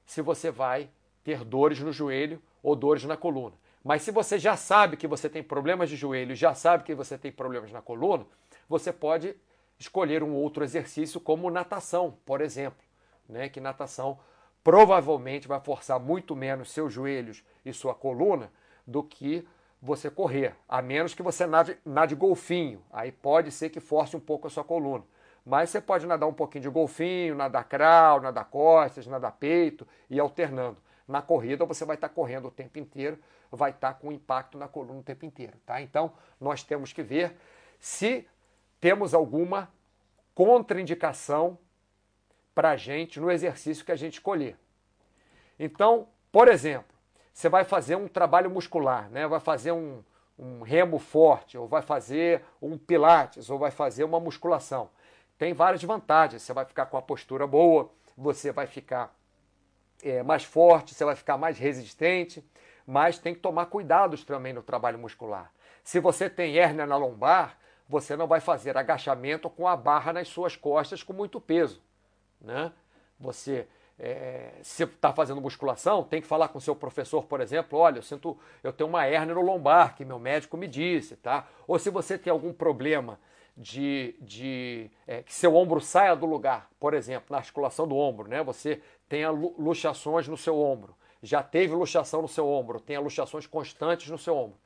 se 0.05 0.21
você 0.21 0.51
vai 0.51 0.89
ter 1.23 1.41
dores 1.45 1.79
no 1.79 1.93
joelho 1.93 2.41
ou 2.61 2.75
dores 2.75 3.05
na 3.05 3.15
coluna. 3.15 3.55
Mas 3.81 4.01
se 4.01 4.11
você 4.11 4.37
já 4.37 4.57
sabe 4.57 4.97
que 4.97 5.07
você 5.07 5.29
tem 5.29 5.41
problemas 5.41 5.89
de 5.89 5.95
joelho, 5.95 6.35
já 6.35 6.53
sabe 6.53 6.83
que 6.83 6.93
você 6.93 7.17
tem 7.17 7.31
problemas 7.31 7.71
na 7.71 7.81
coluna, 7.81 8.25
você 8.67 8.91
pode 8.91 9.33
escolher 9.79 10.21
um 10.21 10.33
outro 10.33 10.65
exercício 10.65 11.17
como 11.21 11.49
natação, 11.49 12.17
por 12.25 12.41
exemplo, 12.41 12.83
né? 13.27 13.47
que 13.47 13.61
natação 13.61 14.19
provavelmente 14.61 15.47
vai 15.47 15.61
forçar 15.61 15.97
muito 15.97 16.35
menos 16.35 16.71
seus 16.71 16.91
joelhos 16.91 17.41
e 17.65 17.71
sua 17.71 17.95
coluna 17.95 18.51
do 18.85 19.01
que 19.01 19.47
você 19.81 20.09
correr, 20.09 20.55
a 20.67 20.81
menos 20.81 21.13
que 21.13 21.23
você 21.23 21.45
nade, 21.45 21.77
nade 21.85 22.15
golfinho, 22.15 22.81
aí 22.91 23.13
pode 23.13 23.49
ser 23.49 23.69
que 23.69 23.79
force 23.79 24.15
um 24.15 24.19
pouco 24.19 24.47
a 24.47 24.49
sua 24.49 24.63
coluna. 24.63 25.05
Mas 25.45 25.69
você 25.69 25.81
pode 25.81 26.05
nadar 26.07 26.27
um 26.27 26.33
pouquinho 26.33 26.61
de 26.61 26.69
golfinho, 26.69 27.35
nadar 27.35 27.65
crawl, 27.65 28.21
nadar 28.21 28.45
costas, 28.45 29.05
nadar 29.07 29.33
peito 29.33 29.87
e 30.09 30.19
alternando. 30.19 30.77
Na 31.07 31.21
corrida 31.21 31.65
você 31.65 31.83
vai 31.83 31.95
estar 31.95 32.09
correndo 32.09 32.47
o 32.47 32.51
tempo 32.51 32.79
inteiro, 32.79 33.19
vai 33.51 33.71
estar 33.71 33.95
com 33.95 34.11
impacto 34.11 34.57
na 34.57 34.67
coluna 34.67 34.99
o 34.99 35.03
tempo 35.03 35.25
inteiro, 35.25 35.57
tá? 35.65 35.81
Então 35.81 36.13
nós 36.39 36.63
temos 36.63 36.93
que 36.93 37.03
ver 37.03 37.37
se 37.79 38.25
temos 38.79 39.13
alguma 39.13 39.69
contraindicação 40.33 41.57
para 42.55 42.71
a 42.71 42.77
gente 42.77 43.19
no 43.19 43.31
exercício 43.31 43.83
que 43.83 43.91
a 43.91 43.95
gente 43.95 44.13
escolher. 44.13 44.57
Então, 45.59 46.07
por 46.31 46.47
exemplo, 46.47 46.93
você 47.33 47.49
vai 47.49 47.63
fazer 47.63 47.95
um 47.95 48.07
trabalho 48.07 48.49
muscular, 48.49 49.09
né? 49.09 49.27
vai 49.27 49.39
fazer 49.39 49.71
um, 49.71 50.03
um 50.37 50.61
remo 50.61 50.99
forte, 50.99 51.57
ou 51.57 51.67
vai 51.67 51.81
fazer 51.81 52.43
um 52.61 52.77
pilates, 52.77 53.49
ou 53.49 53.57
vai 53.57 53.71
fazer 53.71 54.03
uma 54.03 54.19
musculação. 54.19 54.89
Tem 55.43 55.51
várias 55.51 55.83
vantagens. 55.83 56.41
Você 56.41 56.53
vai 56.53 56.63
ficar 56.63 56.85
com 56.85 56.95
a 56.95 57.01
postura 57.01 57.45
boa, 57.45 57.91
você 58.15 58.49
vai 58.49 58.65
ficar 58.65 59.13
é, 60.01 60.23
mais 60.23 60.45
forte, 60.45 60.95
você 60.95 61.03
vai 61.03 61.17
ficar 61.17 61.35
mais 61.35 61.57
resistente, 61.57 62.41
mas 62.87 63.19
tem 63.19 63.35
que 63.35 63.41
tomar 63.41 63.65
cuidados 63.65 64.23
também 64.23 64.53
no 64.53 64.63
trabalho 64.63 64.97
muscular. 64.97 65.51
Se 65.83 65.99
você 65.99 66.29
tem 66.29 66.57
hérnia 66.57 66.85
na 66.85 66.95
lombar, 66.95 67.57
você 67.89 68.15
não 68.15 68.25
vai 68.25 68.39
fazer 68.39 68.77
agachamento 68.77 69.49
com 69.49 69.67
a 69.67 69.75
barra 69.75 70.13
nas 70.13 70.29
suas 70.29 70.55
costas 70.55 71.03
com 71.03 71.11
muito 71.11 71.41
peso. 71.41 71.81
Né? 72.39 72.71
Você, 73.19 73.67
é, 73.99 74.53
se 74.61 74.83
está 74.83 75.11
fazendo 75.11 75.41
musculação, 75.41 76.05
tem 76.05 76.21
que 76.21 76.27
falar 76.27 76.47
com 76.47 76.59
seu 76.61 76.73
professor, 76.73 77.25
por 77.25 77.41
exemplo, 77.41 77.77
olha, 77.77 77.97
eu 77.97 78.01
sinto, 78.01 78.39
eu 78.63 78.71
tenho 78.71 78.89
uma 78.89 79.05
hérnia 79.05 79.35
no 79.35 79.41
lombar, 79.41 79.93
que 79.93 80.05
meu 80.05 80.19
médico 80.19 80.55
me 80.55 80.69
disse, 80.69 81.17
tá? 81.17 81.45
Ou 81.67 81.77
se 81.77 81.89
você 81.89 82.17
tem 82.17 82.31
algum 82.31 82.53
problema 82.53 83.19
de, 83.55 84.15
de 84.21 84.89
é, 85.05 85.21
que 85.23 85.33
seu 85.33 85.55
ombro 85.55 85.79
saia 85.79 86.15
do 86.15 86.25
lugar, 86.25 86.69
por 86.79 86.93
exemplo, 86.93 87.27
na 87.29 87.37
articulação 87.37 87.87
do 87.87 87.95
ombro, 87.95 88.27
né? 88.27 88.43
Você 88.43 88.81
tenha 89.07 89.29
luxações 89.29 90.27
no 90.27 90.37
seu 90.37 90.59
ombro, 90.59 90.95
já 91.21 91.43
teve 91.43 91.73
luxação 91.73 92.21
no 92.21 92.27
seu 92.27 92.47
ombro, 92.47 92.79
tenha 92.79 92.99
luxações 92.99 93.45
constantes 93.45 94.09
no 94.09 94.17
seu 94.17 94.35
ombro. 94.35 94.57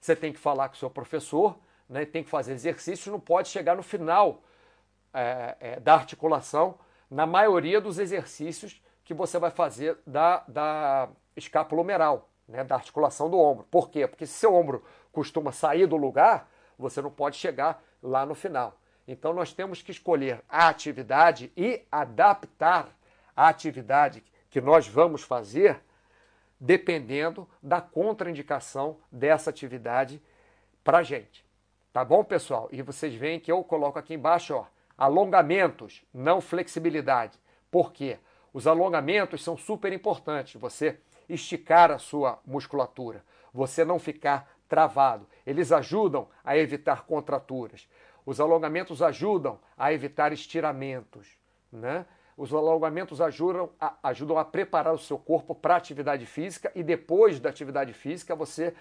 Você 0.00 0.16
tem 0.16 0.32
que 0.32 0.38
falar 0.38 0.68
com 0.68 0.74
o 0.74 0.78
seu 0.78 0.88
professor 0.88 1.58
né, 1.90 2.04
tem 2.04 2.22
que 2.22 2.30
fazer 2.30 2.52
exercício, 2.52 3.10
não 3.10 3.18
pode 3.18 3.48
chegar 3.48 3.76
no 3.76 3.82
final 3.82 4.44
é, 5.12 5.56
é, 5.58 5.80
da 5.80 5.94
articulação, 5.94 6.78
na 7.10 7.26
maioria 7.26 7.80
dos 7.80 7.98
exercícios 7.98 8.80
que 9.04 9.12
você 9.12 9.40
vai 9.40 9.50
fazer 9.50 9.98
da, 10.06 10.44
da 10.46 11.08
escapulomeral, 11.36 12.30
né, 12.46 12.62
da 12.62 12.76
articulação 12.76 13.28
do 13.28 13.36
ombro. 13.36 13.66
Por 13.68 13.90
quê? 13.90 14.06
Porque 14.06 14.24
se 14.24 14.34
seu 14.34 14.54
ombro 14.54 14.84
costuma 15.10 15.50
sair 15.50 15.86
do 15.86 15.96
lugar, 15.96 16.48
você 16.78 17.02
não 17.02 17.10
pode 17.10 17.36
chegar 17.36 17.82
lá 18.02 18.24
no 18.24 18.34
final. 18.34 18.78
Então 19.06 19.32
nós 19.32 19.52
temos 19.52 19.82
que 19.82 19.90
escolher 19.90 20.42
a 20.48 20.68
atividade 20.68 21.52
e 21.56 21.82
adaptar 21.90 22.88
a 23.36 23.48
atividade 23.48 24.22
que 24.48 24.60
nós 24.60 24.86
vamos 24.86 25.22
fazer 25.22 25.80
dependendo 26.60 27.48
da 27.62 27.80
contraindicação 27.80 28.98
dessa 29.10 29.50
atividade 29.50 30.22
para 30.84 30.98
a 30.98 31.02
gente. 31.02 31.44
Tá 31.92 32.04
bom, 32.04 32.22
pessoal? 32.22 32.68
E 32.70 32.82
vocês 32.82 33.14
veem 33.14 33.40
que 33.40 33.50
eu 33.50 33.64
coloco 33.64 33.98
aqui 33.98 34.14
embaixo, 34.14 34.54
ó, 34.54 34.66
alongamentos, 34.96 36.04
não 36.12 36.40
flexibilidade. 36.40 37.38
Por 37.70 37.92
quê? 37.92 38.18
Os 38.52 38.66
alongamentos 38.66 39.42
são 39.42 39.56
super 39.56 39.92
importantes. 39.92 40.60
Você 40.60 41.00
esticar 41.28 41.90
a 41.90 41.98
sua 41.98 42.38
musculatura, 42.44 43.24
você 43.52 43.84
não 43.84 43.98
ficar 43.98 44.48
travado. 44.70 45.26
Eles 45.44 45.72
ajudam 45.72 46.28
a 46.42 46.56
evitar 46.56 47.04
contraturas. 47.04 47.86
Os 48.24 48.40
alongamentos 48.40 49.02
ajudam 49.02 49.58
a 49.76 49.92
evitar 49.92 50.32
estiramentos, 50.32 51.36
né? 51.70 52.06
Os 52.36 52.54
alongamentos 52.54 53.20
ajudam 53.20 53.68
a, 53.78 53.94
ajudam 54.04 54.38
a 54.38 54.44
preparar 54.44 54.94
o 54.94 54.98
seu 54.98 55.18
corpo 55.18 55.54
para 55.54 55.74
a 55.74 55.76
atividade 55.76 56.24
física 56.24 56.72
e 56.74 56.82
depois 56.82 57.38
da 57.38 57.50
atividade 57.50 57.92
física 57.92 58.34
você 58.34 58.72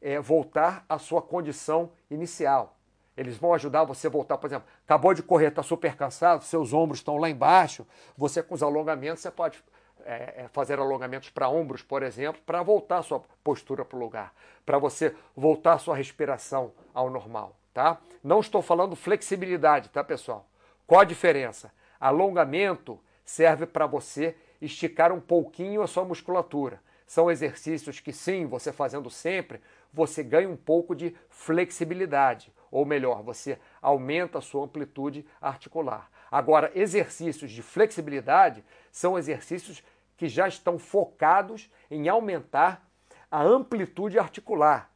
é, 0.00 0.18
voltar 0.18 0.86
à 0.88 0.98
sua 0.98 1.20
condição 1.20 1.90
inicial. 2.10 2.78
Eles 3.14 3.36
vão 3.36 3.52
ajudar 3.52 3.84
você 3.84 4.06
a 4.06 4.10
voltar, 4.10 4.38
por 4.38 4.46
exemplo, 4.46 4.66
acabou 4.84 5.12
de 5.12 5.22
correr, 5.22 5.48
está 5.48 5.62
super 5.62 5.94
cansado, 5.94 6.44
seus 6.44 6.72
ombros 6.72 7.00
estão 7.00 7.18
lá 7.18 7.28
embaixo. 7.28 7.86
Você 8.16 8.42
com 8.42 8.54
os 8.54 8.62
alongamentos, 8.62 9.20
você 9.20 9.30
pode 9.30 9.62
é, 10.04 10.44
é 10.44 10.48
fazer 10.48 10.78
alongamentos 10.78 11.30
para 11.30 11.48
ombros, 11.48 11.82
por 11.82 12.02
exemplo, 12.02 12.40
para 12.44 12.62
voltar 12.62 13.02
sua 13.02 13.22
postura 13.42 13.84
para 13.84 13.96
o 13.96 14.00
lugar, 14.00 14.34
para 14.64 14.78
você 14.78 15.14
voltar 15.36 15.78
sua 15.78 15.96
respiração 15.96 16.72
ao 16.94 17.10
normal, 17.10 17.56
tá? 17.72 17.98
Não 18.22 18.40
estou 18.40 18.62
falando 18.62 18.96
flexibilidade, 18.96 19.88
tá, 19.88 20.02
pessoal? 20.04 20.46
Qual 20.86 21.00
a 21.00 21.04
diferença? 21.04 21.72
Alongamento 21.98 23.00
serve 23.24 23.66
para 23.66 23.86
você 23.86 24.36
esticar 24.60 25.12
um 25.12 25.20
pouquinho 25.20 25.82
a 25.82 25.86
sua 25.86 26.04
musculatura. 26.04 26.80
São 27.06 27.30
exercícios 27.30 28.00
que, 28.00 28.12
sim, 28.12 28.46
você 28.46 28.72
fazendo 28.72 29.10
sempre, 29.10 29.60
você 29.92 30.22
ganha 30.22 30.48
um 30.48 30.56
pouco 30.56 30.94
de 30.94 31.14
flexibilidade, 31.28 32.52
ou 32.70 32.86
melhor, 32.86 33.22
você 33.22 33.58
aumenta 33.80 34.38
a 34.38 34.42
sua 34.42 34.64
amplitude 34.64 35.26
articular. 35.40 36.10
Agora, 36.32 36.72
exercícios 36.74 37.50
de 37.50 37.60
flexibilidade 37.60 38.64
são 38.90 39.18
exercícios 39.18 39.84
que 40.16 40.28
já 40.28 40.48
estão 40.48 40.78
focados 40.78 41.70
em 41.90 42.08
aumentar 42.08 42.88
a 43.30 43.42
amplitude 43.42 44.18
articular. 44.18 44.90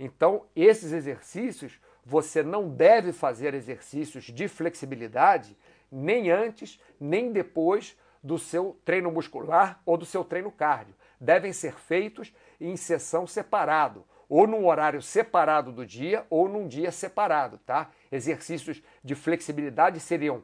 Então, 0.00 0.46
esses 0.56 0.92
exercícios, 0.92 1.78
você 2.02 2.42
não 2.42 2.70
deve 2.70 3.12
fazer 3.12 3.52
exercícios 3.52 4.24
de 4.24 4.48
flexibilidade 4.48 5.54
nem 5.90 6.30
antes, 6.30 6.80
nem 6.98 7.30
depois 7.30 7.94
do 8.22 8.38
seu 8.38 8.80
treino 8.82 9.12
muscular 9.12 9.78
ou 9.84 9.98
do 9.98 10.06
seu 10.06 10.24
treino 10.24 10.50
cardio. 10.50 10.94
Devem 11.20 11.52
ser 11.52 11.74
feitos 11.74 12.34
em 12.58 12.78
sessão 12.78 13.26
separado, 13.26 14.06
ou 14.26 14.46
num 14.46 14.66
horário 14.66 15.02
separado 15.02 15.70
do 15.70 15.84
dia 15.84 16.24
ou 16.30 16.48
num 16.48 16.66
dia 16.66 16.90
separado, 16.90 17.58
tá? 17.58 17.90
Exercícios 18.10 18.82
de 19.04 19.14
flexibilidade 19.14 20.00
seriam, 20.00 20.42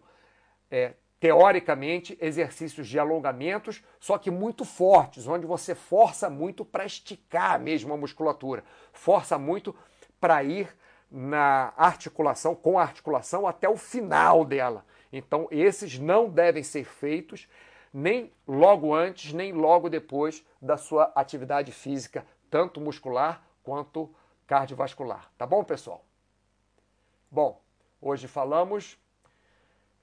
é, 0.71 0.95
teoricamente, 1.21 2.17
exercícios 2.21 2.87
de 2.87 2.99
alongamentos, 2.99 3.83
só 3.99 4.19
que 4.19 4.31
muito 4.31 4.65
fortes, 4.65 5.27
onde 5.27 5.47
você 5.47 5.75
força 5.75 6.31
muito 6.31 6.65
para 6.65 6.85
esticar 6.85 7.59
mesmo 7.61 7.93
a 7.93 7.97
musculatura, 7.97 8.63
força 8.93 9.39
muito 9.39 9.75
para 10.21 10.43
ir 10.45 10.75
na 11.11 11.73
articulação, 11.77 12.55
com 12.55 12.79
a 12.79 12.83
articulação 12.83 13.47
até 13.47 13.69
o 13.69 13.77
final 13.77 14.45
dela. 14.45 14.85
Então, 15.13 15.49
esses 15.51 15.99
não 15.99 16.29
devem 16.29 16.63
ser 16.63 16.85
feitos 16.85 17.49
nem 17.93 18.31
logo 18.47 18.95
antes, 18.95 19.33
nem 19.33 19.53
logo 19.53 19.89
depois 19.89 20.45
da 20.61 20.77
sua 20.77 21.11
atividade 21.15 21.73
física, 21.73 22.27
tanto 22.51 22.81
muscular 22.81 23.43
quanto 23.63 24.15
cardiovascular. 24.47 25.31
Tá 25.37 25.47
bom, 25.47 25.65
pessoal? 25.65 26.05
Bom, 27.31 27.61
hoje 28.01 28.29
falamos, 28.29 28.99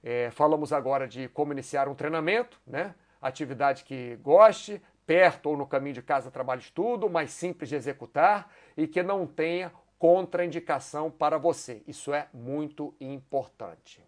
é, 0.08 0.30
falamos 0.30 0.72
agora 0.72 1.08
de 1.08 1.26
como 1.30 1.52
iniciar 1.52 1.88
um 1.88 1.94
treinamento, 1.94 2.60
né? 2.64 2.94
Atividade 3.20 3.82
que 3.82 4.14
goste, 4.22 4.80
perto 5.04 5.50
ou 5.50 5.56
no 5.56 5.66
caminho 5.66 5.94
de 5.94 6.02
casa, 6.02 6.30
trabalho, 6.30 6.60
estudo, 6.60 7.10
mais 7.10 7.32
simples 7.32 7.68
de 7.68 7.74
executar 7.74 8.48
e 8.76 8.86
que 8.86 9.02
não 9.02 9.26
tenha 9.26 9.72
contraindicação 9.98 11.10
para 11.10 11.38
você. 11.38 11.82
Isso 11.88 12.14
é 12.14 12.28
muito 12.32 12.94
importante. 13.00 14.00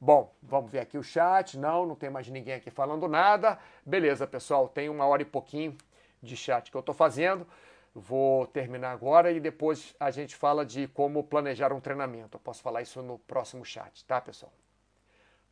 Bom, 0.00 0.34
vamos 0.42 0.70
ver 0.70 0.78
aqui 0.78 0.96
o 0.96 1.02
chat. 1.02 1.58
Não, 1.58 1.84
não 1.84 1.94
tem 1.94 2.08
mais 2.08 2.26
ninguém 2.28 2.54
aqui 2.54 2.70
falando 2.70 3.06
nada. 3.06 3.58
Beleza, 3.84 4.26
pessoal, 4.26 4.66
tem 4.66 4.88
uma 4.88 5.04
hora 5.04 5.20
e 5.20 5.26
pouquinho 5.26 5.76
de 6.22 6.34
chat 6.38 6.70
que 6.70 6.76
eu 6.76 6.80
estou 6.80 6.94
fazendo. 6.94 7.46
Vou 7.94 8.46
terminar 8.46 8.92
agora 8.92 9.32
e 9.32 9.40
depois 9.40 9.94
a 9.98 10.10
gente 10.10 10.36
fala 10.36 10.64
de 10.64 10.86
como 10.88 11.24
planejar 11.24 11.72
um 11.72 11.80
treinamento. 11.80 12.36
Eu 12.36 12.40
posso 12.40 12.62
falar 12.62 12.82
isso 12.82 13.02
no 13.02 13.18
próximo 13.18 13.64
chat, 13.64 14.04
tá, 14.04 14.20
pessoal? 14.20 14.52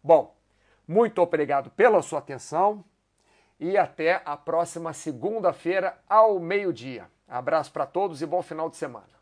Bom, 0.02 0.36
muito 0.86 1.20
obrigado 1.20 1.70
pela 1.70 2.00
sua 2.02 2.20
atenção 2.20 2.84
e 3.58 3.76
até 3.76 4.22
a 4.24 4.36
próxima 4.36 4.92
segunda-feira 4.92 5.98
ao 6.08 6.38
meio-dia. 6.38 7.10
Abraço 7.26 7.72
para 7.72 7.86
todos 7.86 8.22
e 8.22 8.26
bom 8.26 8.42
final 8.42 8.70
de 8.70 8.76
semana. 8.76 9.15